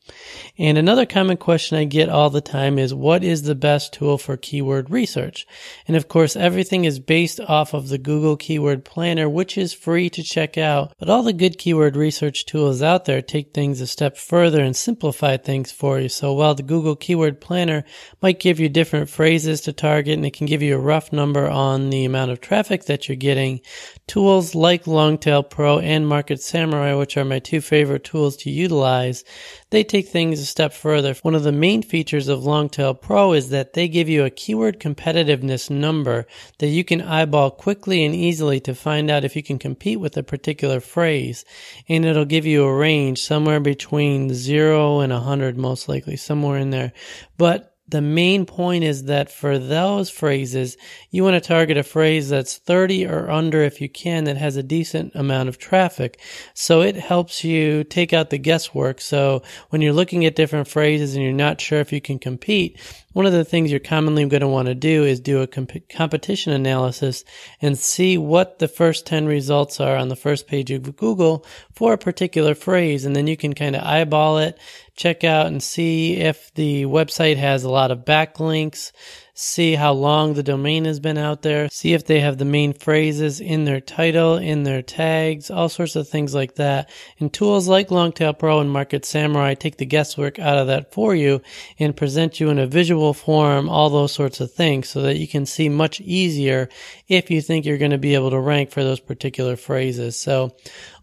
And 0.59 0.77
another 0.77 1.07
common 1.07 1.39
question 1.39 1.79
I 1.79 1.85
get 1.85 2.11
all 2.11 2.29
the 2.29 2.43
time 2.43 2.79
is 2.79 2.93
what 2.93 3.25
is 3.25 3.45
the 3.45 3.55
best 3.55 3.95
tool 3.95 4.19
for 4.19 4.37
keyword 4.37 4.91
research? 4.91 5.47
And 5.89 5.97
of 5.97 6.09
course, 6.09 6.37
everything 6.37 6.85
is 6.85 6.99
based 6.99 7.41
off 7.41 7.73
of 7.73 7.89
the 7.89 7.97
Google 7.97 8.37
Keyword 8.37 8.85
Planner, 8.85 9.31
which 9.31 9.57
is 9.57 9.73
free 9.73 10.11
to 10.11 10.23
check 10.23 10.59
out. 10.59 10.93
But 10.99 11.09
all 11.09 11.23
the 11.23 11.33
good 11.33 11.57
keyword 11.57 11.97
research 11.97 12.45
tools 12.45 12.83
out 12.83 13.07
there 13.07 13.23
take 13.23 13.55
things 13.55 13.81
a 13.81 13.87
step 13.87 14.19
further 14.19 14.63
and 14.63 14.77
simplify 14.77 15.39
things 15.39 15.73
for 15.73 15.99
you. 15.99 16.11
So 16.11 16.35
while 16.35 16.55
the 16.55 16.63
Google 16.63 16.97
Keyword 16.97 17.41
Planner 17.41 17.85
might 18.21 18.41
give 18.41 18.61
you 18.61 18.69
different 18.69 19.09
phrases 19.09 19.63
to 19.63 19.73
target 19.73 20.19
and 20.19 20.27
it 20.27 20.35
can 20.35 20.47
give 20.47 20.61
you 20.61 20.75
a 20.75 20.79
rough 20.79 21.15
number 21.15 21.49
on 21.49 21.89
the 21.89 22.05
amount 22.05 22.31
of 22.31 22.43
traffic 22.43 22.85
that 22.85 23.09
you're 23.09 23.17
getting, 23.17 23.63
Tools 24.07 24.55
like 24.55 24.87
Long 24.87 25.19
Tail 25.19 25.43
Pro 25.43 25.79
and 25.79 26.07
Market 26.07 26.43
Samurai, 26.43 26.95
which 26.95 27.17
are 27.17 27.25
my 27.25 27.39
two 27.39 27.61
favorite 27.61 28.05
tools 28.05 28.37
to 28.39 28.51
utilize, 28.51 29.25
they 29.71 29.85
take 29.85 30.09
things 30.09 30.41
a 30.41 30.47
step 30.47 30.73
further. 30.73 31.15
One 31.23 31.35
of 31.35 31.45
the 31.45 31.53
main 31.53 31.83
features 31.83 32.27
of 32.29 32.45
Long 32.45 32.69
Tail 32.69 32.95
Pro 32.95 33.33
is 33.33 33.51
that 33.51 33.75
they 33.75 33.87
give 33.87 34.09
you 34.09 34.25
a 34.25 34.31
keyword 34.31 34.81
competitiveness 34.81 35.71
number 35.71 36.27
that 36.59 36.69
you 36.69 36.83
can 36.83 37.01
eyeball 37.01 37.53
quickly 37.53 38.05
and 38.05 38.15
easily 38.15 38.59
to 38.61 38.75
find 38.75 39.11
out 39.11 39.25
if 39.25 39.37
you 39.37 39.43
can 39.43 39.59
compete 39.59 40.01
with 40.01 40.17
a 40.17 40.23
particular 40.23 40.81
phrase. 40.81 41.45
And 41.89 42.05
it'll 42.05 42.25
give 42.25 42.47
you 42.47 42.65
a 42.65 42.77
range 42.77 43.23
somewhere 43.23 43.61
between 43.61 44.35
zero 44.35 45.01
and 45.01 45.13
a 45.13 45.21
hundred, 45.21 45.57
most 45.57 45.89
likely, 45.89 46.17
somewhere 46.17 46.59
in 46.59 46.71
there. 46.71 46.93
But 47.37 47.70
the 47.91 48.01
main 48.01 48.47
point 48.47 48.85
is 48.85 49.05
that 49.05 49.31
for 49.31 49.59
those 49.59 50.11
phrases, 50.11 50.77
you 51.11 51.25
want 51.25 51.35
to 51.35 51.47
target 51.47 51.77
a 51.77 51.83
phrase 51.83 52.29
that's 52.29 52.57
30 52.57 53.07
or 53.07 53.31
under 53.31 53.63
if 53.63 53.81
you 53.81 53.89
can 53.89 54.25
that 54.25 54.37
has 54.37 54.57
a 54.57 54.63
decent 54.63 55.15
amount 55.15 55.49
of 55.49 55.59
traffic. 55.59 56.21
So 56.55 56.83
it 56.83 56.97
helps 56.97 57.43
you 57.43 57.85
take 57.85 58.13
out 58.13 58.31
the 58.31 58.39
guesswork. 58.39 59.01
So 59.01 59.43
when 59.71 59.83
you're 59.83 59.93
looking 59.93 60.25
at 60.25 60.37
different 60.37 60.69
phrases 60.69 61.15
and 61.15 61.25
you're 61.25 61.33
not 61.33 61.61
sure 61.61 61.81
if 61.81 61.93
you 61.93 62.01
can 62.01 62.19
compete, 62.19 62.79
one 63.13 63.27
of 63.27 63.33
the 63.33 63.45
things 63.45 63.71
you're 63.71 63.81
commonly 63.81 64.25
going 64.27 64.41
to 64.41 64.49
want 64.49 64.67
to 64.67 64.75
do 64.75 65.05
is 65.05 65.21
do 65.21 65.43
a 65.43 65.47
comp- 65.47 65.89
competition 65.89 66.53
analysis 66.53 67.25
and 67.61 67.77
see 67.77 68.17
what 68.17 68.59
the 68.59 68.69
first 68.69 69.07
10 69.07 69.27
results 69.27 69.81
are 69.81 69.97
on 69.97 70.09
the 70.09 70.17
first 70.17 70.47
page 70.47 70.71
of 70.71 70.97
Google 70.97 71.45
for 71.73 71.93
a 71.93 71.99
particular 71.99 72.55
phrase. 72.55 73.05
And 73.05 73.17
then 73.17 73.27
you 73.27 73.37
can 73.37 73.55
kind 73.55 73.75
of 73.75 73.83
eyeball 73.83 74.39
it, 74.39 74.59
check 74.95 75.25
out 75.25 75.47
and 75.47 75.63
see 75.63 76.17
if 76.17 76.55
the 76.55 76.85
website 76.85 77.37
has 77.37 77.65
a 77.65 77.71
lot 77.71 77.91
of 77.91 78.05
backlinks, 78.05 78.93
see 79.41 79.75
how 79.75 79.91
long 79.91 80.35
the 80.35 80.43
domain 80.43 80.85
has 80.85 81.01
been 81.01 81.17
out 81.17 81.41
there, 81.41 81.67
see 81.71 81.95
if 81.95 82.05
they 82.05 82.21
have 82.21 82.37
the 82.37 82.45
main 82.45 82.75
phrases 82.75 83.41
in 83.41 83.65
their 83.65 83.81
title, 83.81 84.37
in 84.37 84.65
their 84.65 84.83
tags, 84.83 85.51
all 85.51 85.71
sorts 85.71 85.97
of 85.97 86.07
things 86.07 86.35
like 86.35 86.57
that. 86.57 86.91
And 87.19 87.33
tools 87.33 87.67
like 87.67 87.91
Long 87.91 88.13
Tail 88.13 88.35
Pro 88.35 88.61
and 88.61 88.71
Market 88.71 89.07
Samurai 89.07 89.55
take 89.55 89.79
the 89.79 89.87
guesswork 89.87 90.39
out 90.39 90.59
of 90.59 90.67
that 90.67 90.93
for 90.93 91.15
you 91.15 91.41
and 91.79 91.97
present 91.97 92.39
you 92.39 92.51
in 92.51 92.59
a 92.59 92.67
visual 92.67 93.15
form 93.15 93.71
all 93.71 93.89
those 93.89 94.13
sorts 94.13 94.41
of 94.41 94.53
things 94.53 94.91
so 94.91 95.01
that 95.01 95.17
you 95.17 95.27
can 95.27 95.47
see 95.47 95.71
much 95.71 96.03
easier 96.03 96.69
if 97.09 97.31
you 97.31 97.41
think 97.41 97.65
you're 97.65 97.79
going 97.79 97.93
to 97.93 97.99
be 97.99 98.15
able 98.15 98.31
to 98.31 98.39
rank 98.39 98.71
for 98.71 98.85
those 98.85 99.01
particular 99.01 99.57
phrases. 99.57 100.19
So 100.21 100.55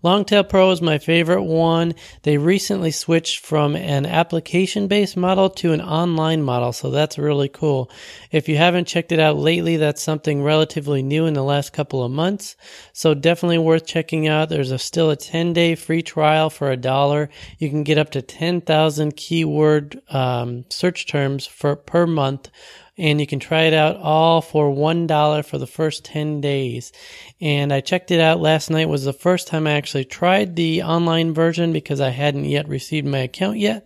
Long 0.04 0.26
Tail 0.26 0.44
Pro 0.44 0.72
is 0.72 0.82
my 0.82 1.00
favorite 1.00 1.44
one. 1.44 1.96
They 2.22 2.38
recently 2.38 2.92
switched 2.92 3.40
from 3.40 3.76
an 3.76 4.06
application 4.06 4.88
based 4.88 5.18
model 5.18 5.50
to 5.52 5.74
an 5.74 5.82
online 5.82 6.44
model, 6.44 6.72
so 6.72 6.92
that's 6.92 7.18
really 7.18 7.50
cool. 7.50 7.90
If 8.32 8.48
you 8.48 8.58
haven't 8.58 8.88
checked 8.88 9.12
it 9.12 9.20
out 9.20 9.38
lately, 9.38 9.78
that's 9.78 10.02
something 10.02 10.44
relatively 10.44 11.02
new 11.02 11.26
in 11.26 11.34
the 11.34 11.44
last 11.44 11.74
couple 11.74 12.04
of 12.04 12.12
months. 12.12 12.56
So 12.94 13.14
definitely 13.14 13.58
worth 13.58 13.86
checking 13.86 14.28
out. 14.28 14.50
There's 14.50 14.72
a, 14.72 14.78
still 14.78 15.10
a 15.10 15.16
10 15.16 15.54
day 15.54 15.76
free 15.76 16.04
trial 16.04 16.50
for 16.50 16.72
a 16.72 16.78
dollar. 16.78 17.30
You 17.58 17.70
can 17.70 17.84
get 17.84 17.98
up 17.98 18.12
to 18.12 18.22
10,000 18.22 19.16
keyword 19.16 20.02
um, 20.10 20.66
search 20.70 21.08
terms 21.08 21.48
for 21.48 21.76
per 21.76 22.06
month 22.06 22.50
and 22.98 23.20
you 23.20 23.28
can 23.28 23.40
try 23.40 23.64
it 23.64 23.74
out 23.74 23.98
all 23.98 24.42
for 24.42 24.70
$1 24.70 25.46
for 25.46 25.58
the 25.58 25.68
first 25.68 26.04
10 26.06 26.42
days. 26.42 26.92
And 27.40 27.72
I 27.72 27.82
checked 27.82 28.12
it 28.12 28.20
out 28.20 28.40
last 28.40 28.70
night 28.70 28.90
was 28.90 29.06
the 29.06 29.14
first 29.14 29.48
time 29.48 29.68
I 29.68 29.74
actually 29.74 30.06
tried 30.06 30.56
the 30.56 30.84
online 30.84 31.34
version 31.34 31.74
because 31.74 32.02
I 32.02 32.10
hadn't 32.10 32.46
yet 32.46 32.68
received 32.68 33.06
my 33.06 33.20
account 33.20 33.60
yet. 33.60 33.86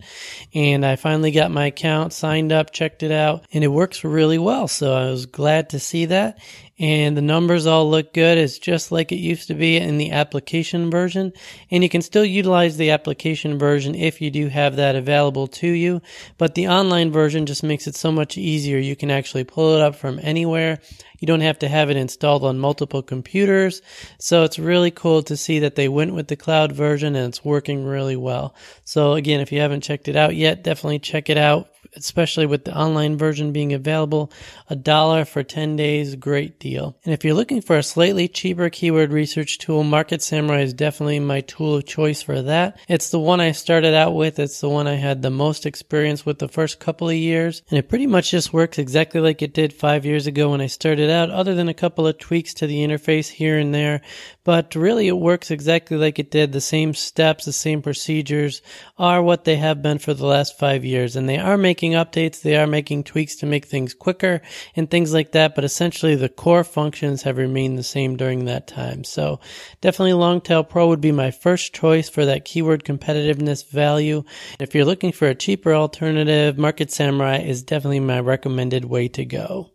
And 0.54 0.84
I 0.86 0.96
finally 0.96 1.30
got 1.30 1.50
my 1.50 1.66
account 1.66 2.12
signed 2.12 2.52
up, 2.52 2.72
checked 2.72 3.02
it 3.02 3.12
out, 3.12 3.44
and 3.52 3.62
it 3.62 3.68
works 3.68 4.04
really 4.04 4.38
well. 4.38 4.68
So 4.68 4.94
I 4.94 5.10
was 5.10 5.26
glad 5.26 5.70
to 5.70 5.78
see 5.78 6.06
that 6.06 6.38
and 6.78 7.16
the 7.16 7.22
numbers 7.22 7.66
all 7.66 7.88
look 7.88 8.12
good. 8.12 8.38
It's 8.38 8.58
just 8.58 8.90
like 8.90 9.12
it 9.12 9.16
used 9.16 9.48
to 9.48 9.54
be 9.54 9.76
in 9.76 9.98
the 9.98 10.10
application 10.10 10.90
version. 10.90 11.32
And 11.70 11.82
you 11.82 11.88
can 11.88 12.02
still 12.02 12.24
utilize 12.24 12.76
the 12.76 12.90
application 12.90 13.58
version 13.58 13.94
if 13.94 14.20
you 14.20 14.30
do 14.30 14.48
have 14.48 14.76
that 14.76 14.96
available 14.96 15.46
to 15.48 15.68
you. 15.68 16.00
But 16.38 16.54
the 16.54 16.68
online 16.68 17.12
version 17.12 17.46
just 17.46 17.62
makes 17.62 17.86
it 17.86 17.94
so 17.94 18.10
much 18.10 18.38
easier. 18.38 18.78
You 18.78 18.96
can 18.96 19.10
actually 19.10 19.44
pull 19.44 19.74
it 19.74 19.82
up 19.82 19.94
from 19.94 20.18
anywhere. 20.22 20.80
You 21.22 21.26
don't 21.26 21.40
have 21.40 21.60
to 21.60 21.68
have 21.68 21.88
it 21.88 21.96
installed 21.96 22.42
on 22.42 22.58
multiple 22.58 23.00
computers. 23.00 23.80
So 24.18 24.42
it's 24.42 24.58
really 24.58 24.90
cool 24.90 25.22
to 25.22 25.36
see 25.36 25.60
that 25.60 25.76
they 25.76 25.88
went 25.88 26.14
with 26.14 26.26
the 26.26 26.34
cloud 26.34 26.72
version 26.72 27.14
and 27.14 27.28
it's 27.28 27.44
working 27.44 27.84
really 27.84 28.16
well. 28.16 28.56
So 28.84 29.12
again, 29.12 29.40
if 29.40 29.52
you 29.52 29.60
haven't 29.60 29.82
checked 29.84 30.08
it 30.08 30.16
out 30.16 30.34
yet, 30.34 30.64
definitely 30.64 30.98
check 30.98 31.30
it 31.30 31.36
out 31.38 31.68
especially 31.94 32.46
with 32.46 32.64
the 32.64 32.76
online 32.76 33.16
version 33.16 33.52
being 33.52 33.72
available. 33.72 34.32
A 34.68 34.76
dollar 34.76 35.24
for 35.24 35.42
10 35.42 35.76
days, 35.76 36.14
great 36.16 36.58
deal. 36.58 36.96
And 37.04 37.12
if 37.12 37.24
you're 37.24 37.34
looking 37.34 37.60
for 37.60 37.76
a 37.76 37.82
slightly 37.82 38.28
cheaper 38.28 38.70
keyword 38.70 39.12
research 39.12 39.58
tool, 39.58 39.82
Market 39.84 40.22
Samurai 40.22 40.62
is 40.62 40.72
definitely 40.72 41.20
my 41.20 41.40
tool 41.42 41.76
of 41.76 41.86
choice 41.86 42.22
for 42.22 42.40
that. 42.42 42.78
It's 42.88 43.10
the 43.10 43.18
one 43.18 43.40
I 43.40 43.52
started 43.52 43.94
out 43.94 44.14
with. 44.14 44.38
It's 44.38 44.60
the 44.60 44.68
one 44.68 44.86
I 44.86 44.94
had 44.94 45.22
the 45.22 45.30
most 45.30 45.66
experience 45.66 46.24
with 46.24 46.38
the 46.38 46.48
first 46.48 46.80
couple 46.80 47.08
of 47.08 47.14
years. 47.14 47.62
And 47.70 47.78
it 47.78 47.88
pretty 47.88 48.06
much 48.06 48.30
just 48.30 48.52
works 48.52 48.78
exactly 48.78 49.20
like 49.20 49.42
it 49.42 49.54
did 49.54 49.72
five 49.72 50.06
years 50.06 50.26
ago 50.26 50.50
when 50.50 50.60
I 50.60 50.66
started 50.66 51.10
out, 51.12 51.30
other 51.30 51.54
than 51.54 51.68
a 51.68 51.74
couple 51.74 52.06
of 52.06 52.18
tweaks 52.18 52.54
to 52.54 52.66
the 52.66 52.78
interface 52.78 53.28
here 53.28 53.58
and 53.58 53.74
there. 53.74 54.00
But 54.44 54.74
really 54.74 55.06
it 55.06 55.16
works 55.16 55.50
exactly 55.50 55.96
like 55.96 56.18
it 56.18 56.30
did. 56.30 56.52
The 56.52 56.60
same 56.60 56.94
steps, 56.94 57.44
the 57.44 57.52
same 57.52 57.82
procedures 57.82 58.62
are 58.98 59.22
what 59.22 59.44
they 59.44 59.56
have 59.56 59.82
been 59.82 59.98
for 59.98 60.14
the 60.14 60.26
last 60.26 60.58
five 60.58 60.84
years. 60.84 61.14
And 61.14 61.28
they 61.28 61.38
are 61.38 61.56
making 61.56 61.92
updates, 61.92 62.42
they 62.42 62.56
are 62.56 62.66
making 62.66 63.04
tweaks 63.04 63.36
to 63.36 63.46
make 63.46 63.66
things 63.66 63.94
quicker 63.94 64.40
and 64.74 64.90
things 64.90 65.12
like 65.12 65.32
that, 65.32 65.54
but 65.54 65.64
essentially 65.64 66.16
the 66.16 66.28
core 66.28 66.64
functions 66.64 67.22
have 67.22 67.36
remained 67.36 67.78
the 67.78 67.82
same 67.84 68.16
during 68.16 68.46
that 68.46 68.66
time. 68.66 69.04
So 69.04 69.40
definitely 69.80 70.14
Long 70.14 70.40
Tail 70.40 70.64
Pro 70.64 70.88
would 70.88 71.00
be 71.00 71.12
my 71.12 71.30
first 71.30 71.72
choice 71.74 72.08
for 72.08 72.24
that 72.24 72.44
keyword 72.44 72.84
competitiveness 72.84 73.68
value. 73.68 74.24
If 74.58 74.74
you're 74.74 74.84
looking 74.84 75.12
for 75.12 75.28
a 75.28 75.34
cheaper 75.34 75.74
alternative, 75.74 76.58
Market 76.58 76.90
Samurai 76.90 77.38
is 77.38 77.62
definitely 77.62 78.00
my 78.00 78.20
recommended 78.20 78.84
way 78.84 79.08
to 79.08 79.24
go. 79.24 79.70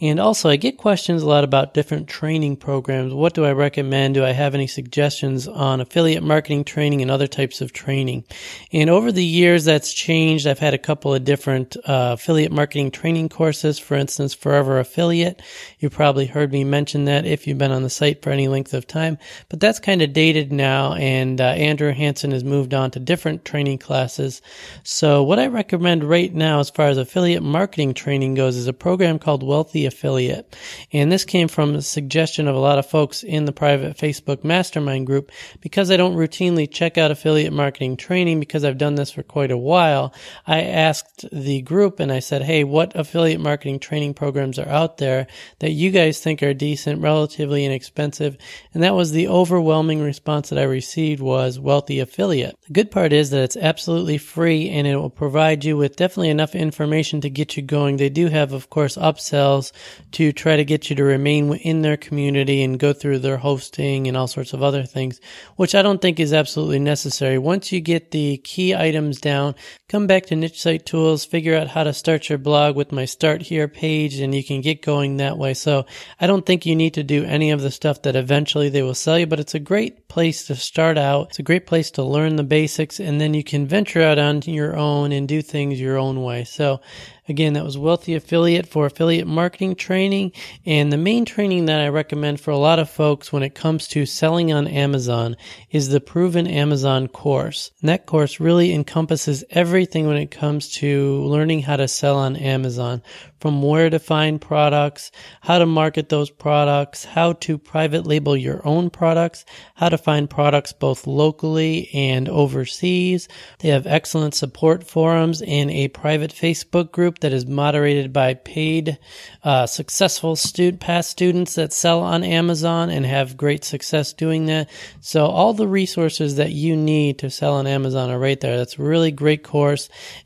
And 0.00 0.20
also, 0.20 0.48
I 0.48 0.56
get 0.56 0.78
questions 0.78 1.22
a 1.22 1.26
lot 1.26 1.42
about 1.42 1.74
different 1.74 2.08
training 2.08 2.56
programs. 2.56 3.12
What 3.12 3.34
do 3.34 3.44
I 3.44 3.52
recommend? 3.52 4.14
Do 4.14 4.24
I 4.24 4.30
have 4.30 4.54
any 4.54 4.68
suggestions 4.68 5.48
on 5.48 5.80
affiliate 5.80 6.22
marketing 6.22 6.64
training 6.64 7.02
and 7.02 7.10
other 7.10 7.26
types 7.26 7.60
of 7.60 7.72
training? 7.72 8.24
And 8.72 8.90
over 8.90 9.10
the 9.10 9.24
years, 9.24 9.64
that's 9.64 9.92
changed. 9.92 10.46
I've 10.46 10.60
had 10.60 10.74
a 10.74 10.78
couple 10.78 11.12
of 11.12 11.24
different 11.24 11.76
uh, 11.78 12.12
affiliate 12.14 12.52
marketing 12.52 12.92
training 12.92 13.28
courses. 13.28 13.78
For 13.80 13.96
instance, 13.96 14.34
Forever 14.34 14.78
Affiliate. 14.78 15.42
You 15.80 15.90
probably 15.90 16.26
heard 16.26 16.52
me 16.52 16.62
mention 16.62 17.06
that 17.06 17.26
if 17.26 17.46
you've 17.46 17.58
been 17.58 17.72
on 17.72 17.82
the 17.82 17.90
site 17.90 18.22
for 18.22 18.30
any 18.30 18.46
length 18.46 18.74
of 18.74 18.86
time. 18.86 19.18
But 19.48 19.58
that's 19.58 19.80
kind 19.80 20.00
of 20.00 20.12
dated 20.12 20.52
now, 20.52 20.94
and 20.94 21.40
uh, 21.40 21.44
Andrew 21.44 21.92
Hansen 21.92 22.30
has 22.30 22.44
moved 22.44 22.72
on 22.72 22.92
to 22.92 23.00
different 23.00 23.44
training 23.44 23.78
classes. 23.78 24.42
So, 24.84 25.24
what 25.24 25.40
I 25.40 25.48
recommend 25.48 26.04
right 26.04 26.32
now, 26.32 26.60
as 26.60 26.70
far 26.70 26.86
as 26.86 26.98
affiliate 26.98 27.42
marketing 27.42 27.94
training 27.94 28.34
goes, 28.34 28.56
is 28.56 28.68
a 28.68 28.72
program 28.72 29.18
called 29.18 29.42
Wealthy 29.42 29.87
affiliate. 29.88 30.56
And 30.92 31.10
this 31.10 31.24
came 31.24 31.48
from 31.48 31.74
a 31.74 31.82
suggestion 31.82 32.46
of 32.46 32.54
a 32.54 32.60
lot 32.60 32.78
of 32.78 32.86
folks 32.86 33.24
in 33.24 33.44
the 33.44 33.52
private 33.52 33.96
Facebook 33.96 34.44
mastermind 34.44 35.06
group 35.06 35.32
because 35.60 35.90
I 35.90 35.96
don't 35.96 36.16
routinely 36.16 36.70
check 36.70 36.96
out 36.96 37.10
affiliate 37.10 37.52
marketing 37.52 37.96
training 37.96 38.38
because 38.38 38.64
I've 38.64 38.78
done 38.78 38.94
this 38.94 39.10
for 39.10 39.24
quite 39.24 39.50
a 39.50 39.58
while. 39.58 40.14
I 40.46 40.62
asked 40.62 41.26
the 41.32 41.62
group 41.62 41.98
and 41.98 42.12
I 42.12 42.20
said, 42.20 42.42
Hey, 42.42 42.62
what 42.62 42.94
affiliate 42.94 43.40
marketing 43.40 43.80
training 43.80 44.14
programs 44.14 44.58
are 44.58 44.68
out 44.68 44.98
there 44.98 45.26
that 45.58 45.72
you 45.72 45.90
guys 45.90 46.20
think 46.20 46.42
are 46.42 46.54
decent, 46.54 47.02
relatively 47.02 47.64
inexpensive? 47.64 48.36
And 48.72 48.82
that 48.82 48.94
was 48.94 49.10
the 49.10 49.26
overwhelming 49.28 50.00
response 50.00 50.50
that 50.50 50.58
I 50.58 50.64
received 50.64 51.20
was 51.20 51.58
wealthy 51.58 51.98
affiliate. 51.98 52.56
The 52.66 52.72
good 52.72 52.90
part 52.90 53.12
is 53.12 53.30
that 53.30 53.42
it's 53.42 53.56
absolutely 53.56 54.18
free 54.18 54.68
and 54.70 54.86
it 54.86 54.96
will 54.96 55.10
provide 55.10 55.64
you 55.64 55.76
with 55.76 55.96
definitely 55.96 56.30
enough 56.30 56.54
information 56.54 57.20
to 57.22 57.30
get 57.30 57.56
you 57.56 57.62
going. 57.62 57.96
They 57.96 58.08
do 58.08 58.28
have, 58.28 58.52
of 58.52 58.70
course, 58.70 58.96
upsells 58.96 59.72
to 60.12 60.32
try 60.32 60.56
to 60.56 60.64
get 60.64 60.90
you 60.90 60.96
to 60.96 61.04
remain 61.04 61.52
in 61.54 61.82
their 61.82 61.96
community 61.96 62.62
and 62.62 62.78
go 62.78 62.92
through 62.92 63.18
their 63.20 63.36
hosting 63.36 64.06
and 64.06 64.16
all 64.16 64.26
sorts 64.26 64.52
of 64.52 64.62
other 64.62 64.84
things, 64.84 65.20
which 65.56 65.74
I 65.74 65.82
don't 65.82 66.00
think 66.00 66.20
is 66.20 66.32
absolutely 66.32 66.78
necessary. 66.78 67.38
Once 67.38 67.72
you 67.72 67.80
get 67.80 68.10
the 68.10 68.38
key 68.38 68.74
items 68.74 69.20
down, 69.20 69.54
come 69.88 70.06
back 70.06 70.26
to 70.26 70.36
Niche 70.36 70.60
Site 70.60 70.84
Tools, 70.84 71.24
figure 71.24 71.56
out 71.56 71.68
how 71.68 71.82
to 71.82 71.94
start 71.94 72.28
your 72.28 72.36
blog 72.36 72.76
with 72.76 72.92
my 72.92 73.06
Start 73.06 73.40
Here 73.40 73.68
page, 73.68 74.18
and 74.20 74.34
you 74.34 74.44
can 74.44 74.60
get 74.60 74.82
going 74.82 75.16
that 75.16 75.38
way. 75.38 75.54
So 75.54 75.86
I 76.20 76.26
don't 76.26 76.44
think 76.44 76.66
you 76.66 76.76
need 76.76 76.94
to 76.94 77.02
do 77.02 77.24
any 77.24 77.50
of 77.50 77.62
the 77.62 77.70
stuff 77.70 78.02
that 78.02 78.14
eventually 78.14 78.68
they 78.68 78.82
will 78.82 78.94
sell 78.94 79.18
you, 79.18 79.26
but 79.26 79.40
it's 79.40 79.54
a 79.54 79.58
great 79.58 80.06
place 80.06 80.46
to 80.48 80.56
start 80.56 80.98
out. 80.98 81.28
It's 81.28 81.38
a 81.38 81.42
great 81.42 81.66
place 81.66 81.90
to 81.92 82.02
learn 82.02 82.36
the 82.36 82.44
basics, 82.44 83.00
and 83.00 83.18
then 83.18 83.32
you 83.32 83.42
can 83.42 83.66
venture 83.66 84.02
out 84.02 84.18
on 84.18 84.42
your 84.42 84.76
own 84.76 85.10
and 85.10 85.26
do 85.26 85.40
things 85.40 85.80
your 85.80 85.96
own 85.96 86.22
way. 86.22 86.44
So 86.44 86.80
Again, 87.28 87.52
that 87.52 87.64
was 87.64 87.76
Wealthy 87.76 88.14
Affiliate 88.14 88.66
for 88.66 88.86
affiliate 88.86 89.26
marketing 89.26 89.74
training. 89.74 90.32
And 90.64 90.90
the 90.90 90.96
main 90.96 91.26
training 91.26 91.66
that 91.66 91.80
I 91.80 91.88
recommend 91.88 92.40
for 92.40 92.52
a 92.52 92.56
lot 92.56 92.78
of 92.78 92.88
folks 92.88 93.30
when 93.30 93.42
it 93.42 93.54
comes 93.54 93.86
to 93.88 94.06
selling 94.06 94.50
on 94.50 94.66
Amazon 94.66 95.36
is 95.70 95.90
the 95.90 96.00
Proven 96.00 96.46
Amazon 96.46 97.06
course. 97.06 97.70
And 97.80 97.90
that 97.90 98.06
course 98.06 98.40
really 98.40 98.72
encompasses 98.72 99.44
everything 99.78 100.08
when 100.08 100.16
it 100.16 100.32
comes 100.32 100.70
to 100.70 101.22
learning 101.22 101.62
how 101.62 101.76
to 101.76 101.86
sell 101.86 102.16
on 102.16 102.34
Amazon 102.34 103.00
from 103.40 103.62
where 103.62 103.88
to 103.88 104.00
find 104.00 104.40
products, 104.40 105.12
how 105.40 105.58
to 105.58 105.66
market 105.66 106.08
those 106.08 106.30
products, 106.30 107.04
how 107.04 107.34
to 107.34 107.56
private 107.56 108.04
label 108.04 108.36
your 108.36 108.60
own 108.66 108.90
products, 108.90 109.44
how 109.76 109.88
to 109.88 109.96
find 109.96 110.28
products 110.28 110.72
both 110.72 111.06
locally 111.06 111.88
and 111.94 112.28
overseas. 112.28 113.28
They 113.60 113.68
have 113.68 113.86
excellent 113.86 114.34
support 114.34 114.82
forums 114.82 115.40
and 115.42 115.70
a 115.70 115.86
private 115.86 116.32
Facebook 116.32 116.90
group 116.90 117.20
that 117.20 117.32
is 117.32 117.46
moderated 117.46 118.12
by 118.12 118.34
paid, 118.34 118.98
uh, 119.44 119.66
successful 119.66 120.34
student, 120.34 120.80
past 120.80 121.10
students 121.10 121.54
that 121.54 121.72
sell 121.72 122.00
on 122.00 122.24
Amazon 122.24 122.90
and 122.90 123.06
have 123.06 123.36
great 123.36 123.62
success 123.62 124.12
doing 124.12 124.46
that. 124.46 124.68
So 125.00 125.26
all 125.26 125.54
the 125.54 125.68
resources 125.68 126.36
that 126.36 126.50
you 126.50 126.76
need 126.76 127.20
to 127.20 127.30
sell 127.30 127.54
on 127.54 127.68
Amazon 127.68 128.10
are 128.10 128.18
right 128.18 128.40
there. 128.40 128.56
That's 128.56 128.80
really 128.80 129.12
great 129.12 129.44
course. 129.44 129.67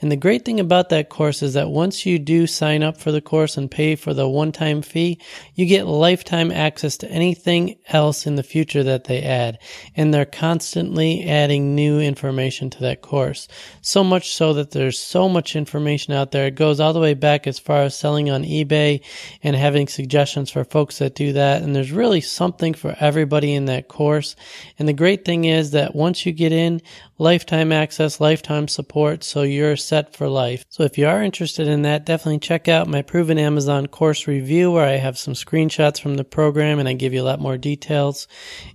And 0.01 0.11
the 0.13 0.17
great 0.17 0.45
thing 0.45 0.61
about 0.61 0.89
that 0.91 1.09
course 1.09 1.43
is 1.43 1.55
that 1.55 1.71
once 1.71 2.07
you 2.07 2.19
do 2.19 2.47
sign 2.47 2.83
up 2.83 2.97
for 2.97 3.11
the 3.11 3.21
course 3.21 3.57
and 3.57 3.71
pay 3.71 3.97
for 3.97 4.15
the 4.15 4.29
one-time 4.29 4.83
fee, 4.83 5.21
you 5.55 5.67
get 5.67 5.87
lifetime 5.87 6.51
access 6.51 6.97
to 6.99 7.11
anything 7.11 7.77
else 7.89 8.27
in 8.27 8.37
the 8.37 8.43
future 8.43 8.83
that 8.83 9.05
they 9.05 9.23
add. 9.23 9.59
And 9.97 10.13
they're 10.13 10.25
constantly 10.25 11.25
adding 11.29 11.75
new 11.75 12.01
information 12.01 12.71
to 12.71 12.81
that 12.81 13.03
course. 13.03 13.49
So 13.81 14.05
much 14.05 14.35
so 14.35 14.53
that 14.55 14.71
there's 14.71 14.99
so 14.99 15.29
much 15.29 15.57
information 15.57 16.15
out 16.15 16.31
there. 16.31 16.47
It 16.47 16.55
goes 16.55 16.81
all 16.81 16.93
the 16.93 17.01
way 17.01 17.15
back 17.15 17.47
as 17.47 17.59
far 17.59 17.83
as 17.83 17.97
selling 17.97 18.31
on 18.31 18.45
eBay 18.45 19.03
and 19.43 19.57
having 19.57 19.89
suggestions 19.89 20.51
for 20.51 20.65
folks 20.65 20.99
that 20.99 21.15
do 21.15 21.33
that. 21.33 21.63
And 21.63 21.75
there's 21.75 21.93
really 21.93 22.21
something 22.21 22.75
for 22.75 22.97
everybody 23.01 23.55
in 23.55 23.67
that 23.67 23.89
course. 23.89 24.37
And 24.79 24.89
the 24.89 24.93
great 24.93 25.25
thing 25.25 25.45
is 25.45 25.73
that 25.73 25.95
once 25.95 26.27
you 26.27 26.33
get 26.33 26.53
in, 26.53 26.81
lifetime 27.23 27.71
access, 27.71 28.21
lifetime 28.21 28.67
support, 28.67 29.23
so 29.23 29.43
you're 29.43 29.77
set 29.77 30.15
for 30.15 30.29
life. 30.29 30.65
So 30.69 30.83
if 30.83 30.99
you 30.99 31.07
are 31.07 31.23
interested 31.23 31.69
in 31.69 31.83
that, 31.83 32.05
definitely 32.05 32.41
check 32.41 32.67
out 32.67 32.89
my 32.89 33.03
proven 33.03 33.39
Amazon 33.39 33.87
course 33.87 34.27
review 34.27 34.73
where 34.73 34.87
I 34.87 34.97
have 34.97 35.17
some 35.17 35.35
screenshots 35.35 36.01
from 36.01 36.17
the 36.17 36.25
program 36.25 36.81
and 36.81 36.89
I 36.89 36.95
give 36.95 37.15
you 37.15 37.23
a 37.23 37.25
lot 37.25 37.41
more 37.41 37.57
details. 37.57 38.27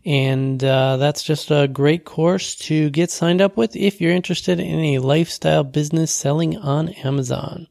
And 0.06 0.64
uh, 0.64 0.96
that's 0.96 1.24
just 1.24 1.52
a 1.52 1.68
great 1.68 2.06
course 2.06 2.56
to 2.56 2.90
get 2.90 3.12
signed 3.12 3.42
up 3.42 3.58
with 3.58 3.76
if 3.76 4.00
you're 4.00 4.14
interested 4.14 4.62
in 4.62 4.80
a 4.80 5.00
lifestyle 5.00 5.66
business 5.66 6.14
selling 6.14 6.58
on 6.58 6.90
Amazon. 6.90 7.68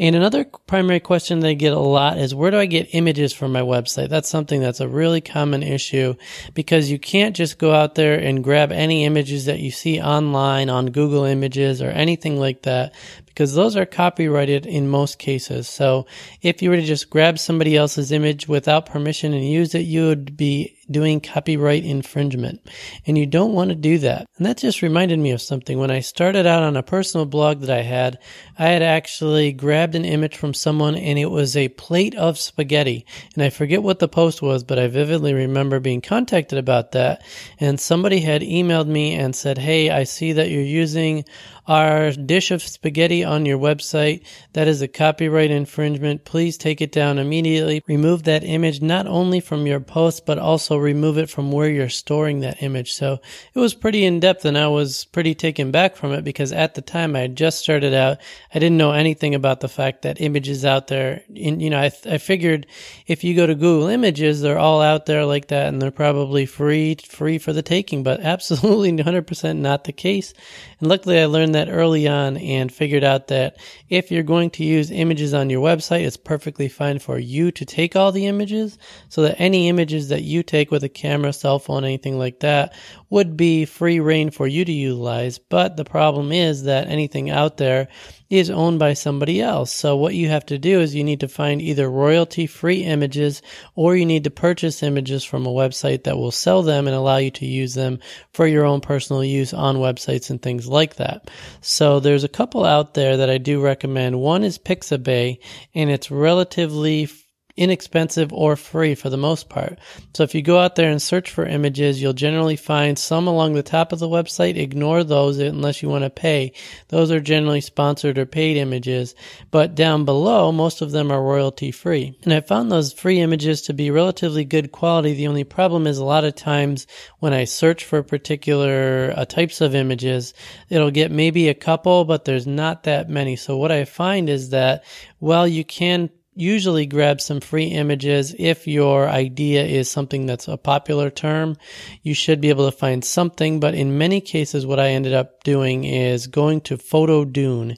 And 0.00 0.16
another 0.16 0.46
primary 0.66 0.98
question 0.98 1.40
that 1.40 1.48
I 1.48 1.52
get 1.52 1.74
a 1.74 1.78
lot 1.78 2.16
is 2.16 2.34
where 2.34 2.50
do 2.50 2.56
I 2.56 2.64
get 2.64 2.94
images 2.94 3.34
for 3.34 3.48
my 3.48 3.60
website? 3.60 4.08
That's 4.08 4.30
something 4.30 4.62
that's 4.62 4.80
a 4.80 4.88
really 4.88 5.20
common 5.20 5.62
issue 5.62 6.14
because 6.54 6.90
you 6.90 6.98
can't 6.98 7.36
just 7.36 7.58
go 7.58 7.74
out 7.74 7.96
there 7.96 8.18
and 8.18 8.42
grab 8.42 8.72
any 8.72 9.04
images 9.04 9.44
that 9.44 9.60
you 9.60 9.70
see 9.70 10.00
online 10.00 10.70
on 10.70 10.86
Google 10.86 11.24
Images 11.24 11.82
or 11.82 11.90
anything 11.90 12.40
like 12.40 12.62
that 12.62 12.94
because 13.26 13.54
those 13.54 13.76
are 13.76 13.84
copyrighted 13.84 14.64
in 14.64 14.88
most 14.88 15.18
cases. 15.18 15.68
So 15.68 16.06
if 16.40 16.62
you 16.62 16.70
were 16.70 16.76
to 16.76 16.82
just 16.82 17.10
grab 17.10 17.38
somebody 17.38 17.76
else's 17.76 18.10
image 18.10 18.48
without 18.48 18.86
permission 18.86 19.34
and 19.34 19.44
use 19.44 19.74
it, 19.74 19.80
you 19.80 20.06
would 20.06 20.34
be 20.34 20.78
doing 20.90 21.20
copyright 21.20 21.84
infringement. 21.84 22.60
And 23.06 23.16
you 23.16 23.26
don't 23.26 23.52
want 23.52 23.70
to 23.70 23.76
do 23.76 23.98
that. 23.98 24.26
And 24.36 24.46
that 24.46 24.58
just 24.58 24.82
reminded 24.82 25.18
me 25.18 25.30
of 25.30 25.40
something. 25.40 25.78
When 25.78 25.90
I 25.90 26.00
started 26.00 26.46
out 26.46 26.62
on 26.62 26.76
a 26.76 26.82
personal 26.82 27.26
blog 27.26 27.60
that 27.60 27.70
I 27.70 27.82
had, 27.82 28.18
I 28.58 28.68
had 28.68 28.82
actually 28.82 29.52
grabbed 29.52 29.94
an 29.94 30.04
image 30.04 30.36
from 30.36 30.54
someone 30.54 30.94
and 30.96 31.18
it 31.18 31.30
was 31.30 31.56
a 31.56 31.68
plate 31.68 32.14
of 32.14 32.38
spaghetti. 32.38 33.06
And 33.34 33.42
I 33.42 33.50
forget 33.50 33.82
what 33.82 33.98
the 33.98 34.08
post 34.08 34.42
was, 34.42 34.64
but 34.64 34.78
I 34.78 34.88
vividly 34.88 35.34
remember 35.34 35.80
being 35.80 36.00
contacted 36.00 36.58
about 36.58 36.92
that. 36.92 37.22
And 37.58 37.80
somebody 37.80 38.20
had 38.20 38.42
emailed 38.42 38.86
me 38.86 39.14
and 39.14 39.34
said, 39.34 39.58
Hey, 39.58 39.90
I 39.90 40.04
see 40.04 40.32
that 40.32 40.50
you're 40.50 40.62
using 40.62 41.24
our 41.70 42.10
dish 42.10 42.50
of 42.50 42.62
spaghetti 42.62 43.22
on 43.22 43.46
your 43.46 43.58
website. 43.58 44.24
That 44.54 44.66
is 44.66 44.82
a 44.82 44.88
copyright 44.88 45.52
infringement. 45.52 46.24
Please 46.24 46.58
take 46.58 46.80
it 46.80 46.90
down 46.90 47.18
immediately. 47.18 47.80
Remove 47.86 48.24
that 48.24 48.42
image 48.42 48.82
not 48.82 49.06
only 49.06 49.38
from 49.38 49.66
your 49.66 49.78
post, 49.78 50.26
but 50.26 50.38
also 50.38 50.76
remove 50.80 51.18
it 51.18 51.30
from 51.30 51.52
where 51.52 51.68
you're 51.68 51.88
storing 51.88 52.40
that 52.40 52.62
image. 52.62 52.92
So 52.92 53.20
it 53.54 53.58
was 53.58 53.74
pretty 53.74 54.04
in 54.04 54.20
depth 54.20 54.44
and 54.44 54.58
I 54.58 54.68
was 54.68 55.04
pretty 55.06 55.34
taken 55.34 55.70
back 55.70 55.96
from 55.96 56.12
it 56.12 56.24
because 56.24 56.52
at 56.52 56.74
the 56.74 56.82
time 56.82 57.14
I 57.14 57.26
just 57.26 57.58
started 57.58 57.94
out. 57.94 58.18
I 58.54 58.58
didn't 58.58 58.78
know 58.78 58.92
anything 58.92 59.34
about 59.34 59.60
the 59.60 59.68
fact 59.68 60.02
that 60.02 60.20
images 60.20 60.64
out 60.64 60.88
there. 60.88 61.22
In, 61.34 61.60
you 61.60 61.70
know, 61.70 61.78
I, 61.78 61.90
I 62.06 62.18
figured 62.18 62.66
if 63.06 63.24
you 63.24 63.34
go 63.34 63.46
to 63.46 63.54
Google 63.54 63.88
Images, 63.88 64.40
they're 64.40 64.58
all 64.58 64.82
out 64.82 65.06
there 65.06 65.24
like 65.24 65.48
that 65.48 65.68
and 65.68 65.80
they're 65.80 65.90
probably 65.90 66.46
free, 66.46 66.96
free 66.96 67.38
for 67.38 67.52
the 67.52 67.62
taking, 67.62 68.02
but 68.02 68.20
absolutely 68.30 68.92
100% 68.92 69.56
not 69.58 69.84
the 69.84 69.92
case. 69.92 70.34
And 70.80 70.88
luckily 70.88 71.20
I 71.20 71.26
learned 71.26 71.54
that 71.54 71.68
early 71.68 72.08
on 72.08 72.36
and 72.36 72.72
figured 72.72 73.04
out 73.04 73.28
that 73.28 73.56
if 73.88 74.10
you're 74.10 74.22
going 74.22 74.50
to 74.50 74.64
use 74.64 74.90
images 74.90 75.34
on 75.34 75.50
your 75.50 75.62
website, 75.62 76.04
it's 76.04 76.16
perfectly 76.16 76.68
fine 76.68 76.98
for 76.98 77.18
you 77.18 77.50
to 77.52 77.64
take 77.64 77.96
all 77.96 78.12
the 78.12 78.26
images 78.26 78.78
so 79.08 79.22
that 79.22 79.40
any 79.40 79.68
images 79.68 80.08
that 80.08 80.22
you 80.22 80.42
take 80.42 80.59
with 80.68 80.82
a 80.82 80.88
camera, 80.88 81.32
cell 81.32 81.60
phone, 81.60 81.84
anything 81.84 82.18
like 82.18 82.40
that 82.40 82.74
would 83.08 83.36
be 83.36 83.64
free 83.64 84.00
reign 84.00 84.30
for 84.30 84.48
you 84.48 84.64
to 84.64 84.72
utilize. 84.72 85.38
But 85.38 85.76
the 85.76 85.84
problem 85.84 86.32
is 86.32 86.64
that 86.64 86.88
anything 86.88 87.30
out 87.30 87.56
there 87.56 87.86
is 88.30 88.48
owned 88.48 88.78
by 88.78 88.94
somebody 88.94 89.40
else. 89.40 89.72
So 89.72 89.96
what 89.96 90.14
you 90.14 90.28
have 90.28 90.46
to 90.46 90.58
do 90.58 90.80
is 90.80 90.94
you 90.94 91.02
need 91.02 91.20
to 91.20 91.28
find 91.28 91.60
either 91.60 91.90
royalty 91.90 92.46
free 92.46 92.84
images 92.84 93.42
or 93.74 93.96
you 93.96 94.06
need 94.06 94.24
to 94.24 94.30
purchase 94.30 94.82
images 94.82 95.24
from 95.24 95.46
a 95.46 95.50
website 95.50 96.04
that 96.04 96.16
will 96.16 96.30
sell 96.30 96.62
them 96.62 96.86
and 96.86 96.94
allow 96.94 97.16
you 97.16 97.32
to 97.32 97.46
use 97.46 97.74
them 97.74 97.98
for 98.32 98.46
your 98.46 98.64
own 98.64 98.80
personal 98.80 99.24
use 99.24 99.52
on 99.52 99.76
websites 99.76 100.30
and 100.30 100.40
things 100.40 100.68
like 100.68 100.96
that. 100.96 101.28
So 101.60 101.98
there's 101.98 102.24
a 102.24 102.28
couple 102.28 102.64
out 102.64 102.94
there 102.94 103.16
that 103.16 103.30
I 103.30 103.38
do 103.38 103.60
recommend. 103.60 104.20
One 104.20 104.44
is 104.44 104.58
Pixabay 104.58 105.38
and 105.74 105.90
it's 105.90 106.10
relatively 106.10 107.08
inexpensive 107.56 108.32
or 108.32 108.56
free 108.56 108.94
for 108.94 109.10
the 109.10 109.16
most 109.16 109.48
part. 109.48 109.78
So 110.14 110.22
if 110.22 110.34
you 110.34 110.42
go 110.42 110.58
out 110.58 110.76
there 110.76 110.90
and 110.90 111.00
search 111.00 111.30
for 111.30 111.46
images, 111.46 112.00
you'll 112.00 112.12
generally 112.12 112.56
find 112.56 112.98
some 112.98 113.26
along 113.26 113.54
the 113.54 113.62
top 113.62 113.92
of 113.92 113.98
the 113.98 114.08
website. 114.08 114.56
Ignore 114.56 115.04
those 115.04 115.38
unless 115.38 115.82
you 115.82 115.88
want 115.88 116.04
to 116.04 116.10
pay. 116.10 116.52
Those 116.88 117.10
are 117.10 117.20
generally 117.20 117.60
sponsored 117.60 118.18
or 118.18 118.26
paid 118.26 118.56
images. 118.56 119.14
But 119.50 119.74
down 119.74 120.04
below, 120.04 120.52
most 120.52 120.82
of 120.82 120.90
them 120.90 121.10
are 121.10 121.22
royalty 121.22 121.70
free. 121.70 122.16
And 122.22 122.32
I 122.32 122.40
found 122.40 122.70
those 122.70 122.92
free 122.92 123.20
images 123.20 123.62
to 123.62 123.74
be 123.74 123.90
relatively 123.90 124.44
good 124.44 124.72
quality. 124.72 125.14
The 125.14 125.28
only 125.28 125.44
problem 125.44 125.86
is 125.86 125.98
a 125.98 126.04
lot 126.04 126.24
of 126.24 126.34
times 126.34 126.86
when 127.18 127.32
I 127.32 127.44
search 127.44 127.84
for 127.84 128.02
particular 128.02 129.12
uh, 129.16 129.24
types 129.24 129.60
of 129.60 129.74
images, 129.74 130.34
it'll 130.68 130.90
get 130.90 131.10
maybe 131.10 131.48
a 131.48 131.54
couple, 131.54 132.04
but 132.04 132.24
there's 132.24 132.46
not 132.46 132.84
that 132.84 133.08
many. 133.08 133.36
So 133.36 133.56
what 133.56 133.72
I 133.72 133.84
find 133.84 134.28
is 134.28 134.50
that, 134.50 134.84
well, 135.20 135.46
you 135.46 135.64
can 135.64 136.10
usually 136.34 136.86
grab 136.86 137.20
some 137.20 137.40
free 137.40 137.66
images. 137.66 138.34
If 138.38 138.66
your 138.66 139.08
idea 139.08 139.64
is 139.64 139.90
something 139.90 140.26
that's 140.26 140.48
a 140.48 140.56
popular 140.56 141.10
term, 141.10 141.56
you 142.02 142.14
should 142.14 142.40
be 142.40 142.48
able 142.48 142.70
to 142.70 142.76
find 142.76 143.04
something. 143.04 143.60
But 143.60 143.74
in 143.74 143.98
many 143.98 144.20
cases, 144.20 144.66
what 144.66 144.80
I 144.80 144.90
ended 144.90 145.12
up 145.12 145.42
doing 145.44 145.84
is 145.84 146.26
going 146.26 146.62
to 146.62 146.76
Photodune 146.76 147.76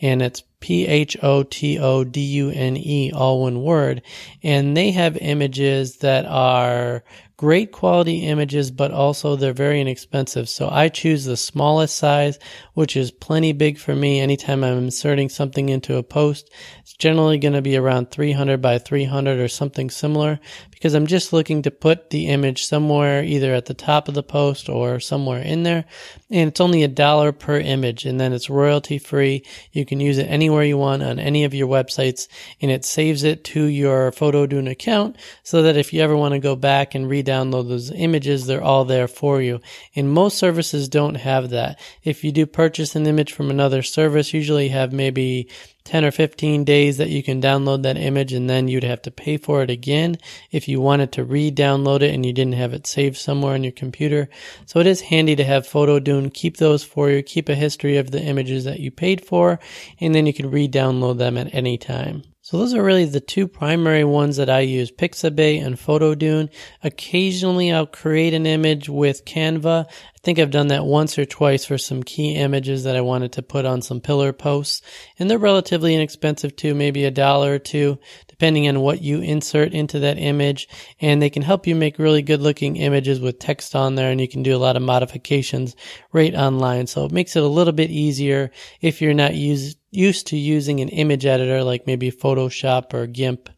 and 0.00 0.22
it's 0.22 0.42
P 0.60 0.86
H 0.86 1.14
O 1.22 1.42
T 1.42 1.78
O 1.78 2.04
D 2.04 2.20
U 2.20 2.50
N 2.50 2.76
E, 2.76 3.12
all 3.12 3.42
one 3.42 3.62
word. 3.62 4.00
And 4.42 4.74
they 4.74 4.92
have 4.92 5.16
images 5.18 5.98
that 5.98 6.24
are 6.24 7.04
great 7.36 7.72
quality 7.72 8.26
images, 8.26 8.70
but 8.70 8.90
also 8.90 9.36
they're 9.36 9.52
very 9.52 9.80
inexpensive. 9.80 10.48
So 10.48 10.68
I 10.70 10.88
choose 10.88 11.24
the 11.24 11.36
smallest 11.36 11.96
size, 11.96 12.38
which 12.74 12.96
is 12.96 13.10
plenty 13.10 13.52
big 13.52 13.78
for 13.78 13.94
me. 13.94 14.20
Anytime 14.20 14.62
I'm 14.62 14.78
inserting 14.78 15.28
something 15.28 15.68
into 15.68 15.96
a 15.96 16.02
post, 16.02 16.50
it's 16.80 16.94
generally 16.94 17.38
going 17.38 17.54
to 17.54 17.62
be 17.62 17.76
around 17.76 18.10
300 18.10 18.62
by 18.62 18.78
300 18.78 19.40
or 19.40 19.48
something 19.48 19.90
similar 19.90 20.38
because 20.74 20.94
I'm 20.94 21.06
just 21.06 21.32
looking 21.32 21.62
to 21.62 21.70
put 21.70 22.10
the 22.10 22.28
image 22.28 22.64
somewhere 22.64 23.24
either 23.24 23.54
at 23.54 23.66
the 23.66 23.74
top 23.74 24.08
of 24.08 24.14
the 24.14 24.22
post 24.22 24.68
or 24.68 25.00
somewhere 25.00 25.40
in 25.40 25.62
there. 25.62 25.84
And 26.30 26.48
it's 26.48 26.60
only 26.60 26.82
a 26.82 26.88
dollar 26.88 27.32
per 27.32 27.58
image 27.58 28.04
and 28.04 28.20
then 28.20 28.32
it's 28.32 28.50
royalty 28.50 28.98
free. 28.98 29.44
You 29.72 29.86
can 29.86 30.00
use 30.00 30.18
it 30.18 30.24
anywhere 30.24 30.64
you 30.64 30.76
want 30.76 31.02
on 31.02 31.18
any 31.18 31.44
of 31.44 31.54
your 31.54 31.68
websites 31.68 32.28
and 32.60 32.70
it 32.70 32.84
saves 32.84 33.24
it 33.24 33.44
to 33.44 33.64
your 33.64 34.10
Photodune 34.12 34.70
account 34.70 35.16
so 35.42 35.62
that 35.62 35.76
if 35.76 35.92
you 35.92 36.02
ever 36.02 36.16
want 36.16 36.34
to 36.34 36.40
go 36.40 36.56
back 36.56 36.94
and 36.94 37.08
re-download 37.08 37.68
those 37.68 37.90
images, 37.90 38.46
they're 38.46 38.62
all 38.62 38.84
there 38.84 39.08
for 39.08 39.40
you. 39.40 39.60
And 39.94 40.10
most 40.10 40.38
services 40.38 40.88
don't 40.88 41.14
have 41.16 41.50
that. 41.50 41.78
If 42.02 42.24
you 42.24 42.32
do 42.32 42.46
purchase 42.46 42.94
an 42.94 43.06
image 43.06 43.32
from 43.32 43.50
another 43.50 43.82
service, 43.82 44.34
usually 44.34 44.68
have 44.68 44.92
maybe 44.92 45.48
10 45.84 46.04
or 46.04 46.10
15 46.10 46.64
days 46.64 46.96
that 46.96 47.10
you 47.10 47.22
can 47.22 47.42
download 47.42 47.82
that 47.82 47.96
image 47.96 48.32
and 48.32 48.48
then 48.48 48.68
you'd 48.68 48.84
have 48.84 49.02
to 49.02 49.10
pay 49.10 49.36
for 49.36 49.62
it 49.62 49.70
again 49.70 50.16
if 50.50 50.66
you 50.66 50.80
wanted 50.80 51.12
to 51.12 51.24
re-download 51.24 52.00
it 52.00 52.14
and 52.14 52.24
you 52.24 52.32
didn't 52.32 52.54
have 52.54 52.72
it 52.72 52.86
saved 52.86 53.16
somewhere 53.16 53.54
on 53.54 53.62
your 53.62 53.72
computer. 53.72 54.28
So 54.66 54.80
it 54.80 54.86
is 54.86 55.02
handy 55.02 55.36
to 55.36 55.44
have 55.44 55.68
Photodune 55.68 56.32
keep 56.32 56.56
those 56.56 56.82
for 56.82 57.10
you, 57.10 57.22
keep 57.22 57.48
a 57.48 57.54
history 57.54 57.96
of 57.98 58.10
the 58.10 58.22
images 58.22 58.64
that 58.64 58.80
you 58.80 58.90
paid 58.90 59.24
for, 59.24 59.60
and 60.00 60.14
then 60.14 60.26
you 60.26 60.32
can 60.32 60.50
re-download 60.50 61.18
them 61.18 61.36
at 61.36 61.54
any 61.54 61.76
time. 61.78 62.22
So 62.44 62.58
those 62.58 62.74
are 62.74 62.82
really 62.82 63.06
the 63.06 63.22
two 63.22 63.48
primary 63.48 64.04
ones 64.04 64.36
that 64.36 64.50
I 64.50 64.60
use, 64.60 64.92
Pixabay 64.92 65.64
and 65.64 65.76
Photodune. 65.76 66.50
Occasionally 66.82 67.72
I'll 67.72 67.86
create 67.86 68.34
an 68.34 68.44
image 68.44 68.86
with 68.86 69.24
Canva 69.24 69.86
I 70.24 70.24
think 70.24 70.38
I've 70.38 70.50
done 70.50 70.68
that 70.68 70.86
once 70.86 71.18
or 71.18 71.26
twice 71.26 71.66
for 71.66 71.76
some 71.76 72.02
key 72.02 72.34
images 72.34 72.84
that 72.84 72.96
I 72.96 73.02
wanted 73.02 73.32
to 73.32 73.42
put 73.42 73.66
on 73.66 73.82
some 73.82 74.00
pillar 74.00 74.32
posts. 74.32 74.80
And 75.18 75.30
they're 75.30 75.36
relatively 75.36 75.94
inexpensive 75.94 76.56
too, 76.56 76.74
maybe 76.74 77.04
a 77.04 77.10
dollar 77.10 77.52
or 77.52 77.58
two, 77.58 77.98
depending 78.26 78.66
on 78.66 78.80
what 78.80 79.02
you 79.02 79.20
insert 79.20 79.74
into 79.74 79.98
that 79.98 80.16
image. 80.16 80.66
And 80.98 81.20
they 81.20 81.28
can 81.28 81.42
help 81.42 81.66
you 81.66 81.74
make 81.74 81.98
really 81.98 82.22
good 82.22 82.40
looking 82.40 82.76
images 82.76 83.20
with 83.20 83.38
text 83.38 83.76
on 83.76 83.96
there 83.96 84.10
and 84.10 84.18
you 84.18 84.26
can 84.26 84.42
do 84.42 84.56
a 84.56 84.64
lot 84.64 84.76
of 84.76 84.82
modifications 84.82 85.76
right 86.10 86.34
online. 86.34 86.86
So 86.86 87.04
it 87.04 87.12
makes 87.12 87.36
it 87.36 87.42
a 87.42 87.46
little 87.46 87.74
bit 87.74 87.90
easier 87.90 88.50
if 88.80 89.02
you're 89.02 89.12
not 89.12 89.34
used 89.34 89.76
used 89.94 90.28
to 90.28 90.36
using 90.36 90.80
an 90.80 90.88
image 90.88 91.26
editor 91.26 91.62
like 91.62 91.86
maybe 91.86 92.10
Photoshop 92.10 92.92
or 92.94 93.06
GIMP, 93.06 93.48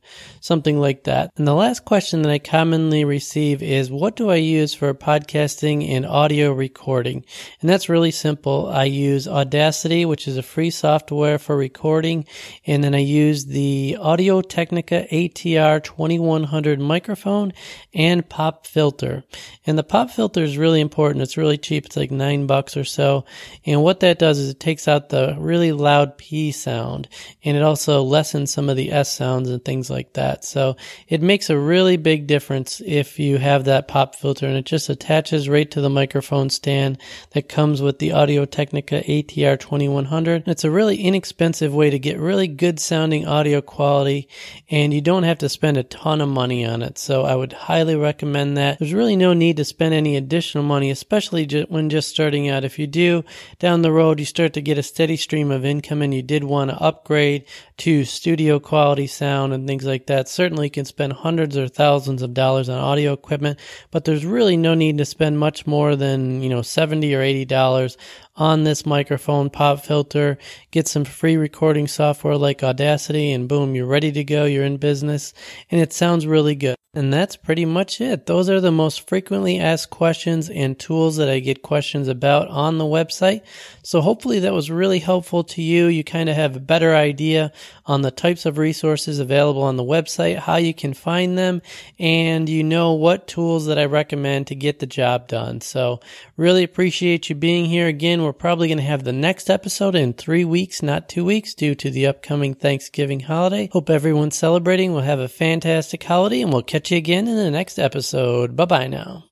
something 0.41 0.79
like 0.79 1.05
that. 1.05 1.31
And 1.37 1.47
the 1.47 1.55
last 1.55 1.85
question 1.85 2.23
that 2.23 2.33
I 2.33 2.39
commonly 2.39 3.05
receive 3.05 3.63
is 3.63 3.91
what 3.91 4.17
do 4.17 4.31
I 4.31 4.37
use 4.37 4.75
for 4.75 4.93
podcasting 4.95 5.89
and 5.89 6.07
audio 6.07 6.53
recording? 6.53 7.25
And 7.61 7.71
that's 7.71 7.89
really 7.89 8.11
simple. 8.11 8.69
I 8.69 8.85
use 8.85 9.27
Audacity, 9.27 10.05
which 10.05 10.29
is 10.29 10.37
a 10.37 10.43
free 10.43 10.71
software 10.71 11.39
for 11.39 11.57
recording, 11.57 12.27
and 12.67 12.83
then 12.85 12.95
I 12.95 13.01
use 13.01 13.47
the 13.47 13.97
Audio 14.01 14.41
Technica 14.41 15.07
ATR 15.11 15.83
2100 15.83 16.81
microphone 16.81 17.53
and 17.95 18.29
pop 18.29 18.67
filter. 18.67 19.25
And 19.67 19.79
the 19.79 19.83
pop 19.83 20.11
filter 20.11 20.43
is 20.43 20.59
really 20.59 20.81
important. 20.81 21.23
It's 21.23 21.37
really 21.37 21.59
cheap. 21.59 21.87
It's 21.87 21.97
like 21.97 22.11
nine 22.11 22.47
bucks 22.47 22.77
or 22.77 22.85
so. 22.85 23.25
And 23.65 23.83
what 23.83 24.01
that 24.01 24.19
does 24.19 24.39
is 24.39 24.51
it 24.51 24.61
takes 24.61 24.87
out 24.89 25.09
the 25.09 25.37
really 25.39 25.73
loud 25.73 26.19
P 26.27 26.51
sound 26.51 27.09
and 27.45 27.57
it 27.57 27.63
also 27.63 28.03
lessens 28.03 28.53
some 28.53 28.69
of 28.69 28.77
the 28.77 28.91
S 28.91 29.13
sounds 29.13 29.49
and 29.49 29.65
things 29.65 29.89
like 29.89 30.15
that. 30.15 30.45
So 30.45 30.77
it 31.09 31.23
makes 31.23 31.51
a 31.51 31.57
really 31.57 31.97
big 31.97 32.27
difference 32.27 32.83
if 32.85 33.21
you 33.21 33.39
have 33.39 33.65
that 33.67 33.87
pop 33.87 34.17
filter 34.17 34.45
and 34.45 34.57
it 34.57 34.65
just 34.65 34.89
attaches 34.89 35.49
right 35.49 35.71
to 35.71 35.81
the 35.81 35.89
microphone 35.89 36.51
stand 36.51 36.99
that 37.31 37.49
comes 37.49 37.81
with 37.81 38.01
the 38.01 38.11
Audio 38.11 38.45
Technica 38.45 39.03
ATR 39.03 39.57
2100. 39.57 40.49
It's 40.49 40.65
a 40.65 40.71
really 40.71 40.97
inexpensive 40.97 41.73
way 41.73 41.91
to 41.91 41.99
get 41.99 42.19
really 42.19 42.49
good 42.49 42.81
sounding 42.81 43.25
audio 43.25 43.61
quality 43.61 44.29
and 44.69 44.93
you 44.93 45.01
don't 45.01 45.23
have 45.23 45.39
to 45.39 45.49
spend 45.49 45.77
a 45.77 45.85
ton 45.85 46.21
of 46.21 46.29
money 46.29 46.67
on 46.67 46.83
it. 46.83 46.99
So 46.99 47.23
I 47.23 47.37
would 47.37 47.53
highly 47.53 47.95
recommend 47.95 48.57
that. 48.57 48.81
There's 48.81 48.93
really 48.93 49.15
no 49.15 49.33
need 49.33 49.59
to 49.59 49.65
spend 49.65 49.95
any 49.95 50.17
additional 50.17 50.65
money, 50.65 50.91
especially 50.91 51.47
when 51.69 51.89
just 51.89 52.09
starting 52.09 52.49
out. 52.49 52.65
If 52.65 52.81
you 52.81 52.89
do 52.89 53.23
down 53.61 53.83
the 53.83 53.93
road, 53.93 54.19
you 54.19 54.27
start 54.27 54.53
to 54.55 54.61
get 54.61 54.77
a 54.77 54.83
steady 54.83 55.17
stream 55.17 55.53
of 55.53 55.65
income 55.65 56.03
and 56.03 56.16
you 56.17 56.23
did 56.23 56.43
want 56.45 56.71
to 56.71 56.83
upgrade 56.83 57.45
to 57.79 58.05
studio 58.05 58.59
quality 58.59 59.07
sound 59.07 59.53
and 59.53 59.67
things 59.67 59.85
like 59.85 60.07
that, 60.07 60.29
certainly 60.29 60.69
can 60.71 60.85
spend 60.85 61.13
hundreds 61.13 61.57
or 61.57 61.69
thousands 61.69 62.23
of 62.23 62.35
dollars 62.35 62.69
on 62.69 62.79
audio 62.79 63.13
equipment, 63.13 63.59
but 63.91 64.05
there's 64.05 64.25
really 64.25 64.57
no 64.57 64.75
need 64.75 64.99
to 64.99 65.05
spend 65.05 65.39
much 65.39 65.67
more 65.67 65.95
than, 65.95 66.43
you 66.43 66.49
know, 66.49 66.63
70 66.63 67.15
or 67.15 67.21
80 67.23 67.45
dollars 67.45 67.97
on 68.37 68.65
this 68.65 68.85
microphone 68.85 69.49
pop 69.51 69.81
filter, 69.81 70.39
get 70.71 70.89
some 70.89 71.05
free 71.05 71.37
recording 71.37 71.87
software 71.87 72.37
like 72.37 72.63
Audacity 72.63 73.33
and 73.33 73.49
boom, 73.49 73.75
you're 73.75 73.87
ready 73.87 74.13
to 74.13 74.25
go, 74.25 74.45
you're 74.45 74.65
in 74.65 74.77
business 74.77 75.33
and 75.71 75.81
it 75.81 75.93
sounds 75.93 76.27
really 76.27 76.55
good. 76.55 76.77
And 76.97 77.13
that's 77.13 77.37
pretty 77.37 77.67
much 77.67 78.01
it. 78.01 78.25
Those 78.25 78.49
are 78.49 78.59
the 78.59 78.73
most 78.73 79.07
frequently 79.07 79.59
asked 79.59 79.91
questions 79.91 80.49
and 80.49 80.79
tools 80.79 81.17
that 81.17 81.29
I 81.29 81.41
get 81.41 81.61
questions 81.61 82.09
about 82.09 82.49
on 82.49 82.79
the 82.79 82.85
website. 82.85 83.43
So 83.83 84.01
hopefully 84.01 84.41
that 84.41 84.55
was 84.55 84.71
really 84.71 84.99
helpful 84.99 85.45
to 85.45 85.61
you. 85.61 85.89
You 85.89 86.03
kind 86.03 86.31
of 86.31 86.37
have 86.37 86.57
a 86.57 86.61
better 86.61 86.95
idea 86.95 87.53
on 87.85 88.01
the 88.01 88.11
types 88.11 88.47
of 88.47 88.57
resources 88.57 89.19
available 89.19 89.63
on 89.63 89.77
the 89.77 89.85
website, 89.85 90.39
how 90.39 90.57
you 90.57 90.73
can 90.73 90.95
find 90.95 91.37
them, 91.37 91.61
and 91.99 92.49
you 92.49 92.65
know 92.65 92.95
what 92.95 93.29
tools 93.29 93.67
that 93.67 93.79
I 93.79 93.85
recommend 93.85 94.47
to 94.47 94.55
get 94.55 94.79
the 94.79 94.87
job 94.87 95.29
done. 95.29 95.61
So 95.61 96.01
really 96.39 96.65
appreciate 96.65 97.29
you 97.29 97.35
being 97.35 97.67
here 97.67 97.89
again. 97.89 98.23
We're 98.23 98.33
probably 98.33 98.69
going 98.69 98.79
to 98.79 98.85
have 98.85 99.05
the 99.05 99.13
next 99.13 99.51
episode 99.51 99.95
in 99.95 100.15
three 100.15 100.47
weeks, 100.47 100.83
not 100.83 101.11
two 101.11 101.27
weeks 101.27 101.53
due 101.53 101.75
to 101.75 101.91
the 101.91 102.07
upcoming 102.07 102.55
Thanksgiving 102.55 103.21
holiday. 103.21 103.69
Hope 103.71 103.91
everyone's 103.91 104.37
celebrating. 104.37 104.95
We'll 104.95 105.03
have 105.03 105.21
a 105.21 105.29
fantastic 105.29 106.03
holiday 106.03 106.41
and 106.41 106.51
we'll 106.51 106.63
See 106.87 106.95
you 106.95 106.99
again 106.99 107.27
in 107.27 107.35
the 107.35 107.51
next 107.51 107.81
episode. 107.81 108.55
Bye 108.55 108.65
bye 108.65 108.87
now. 108.87 109.25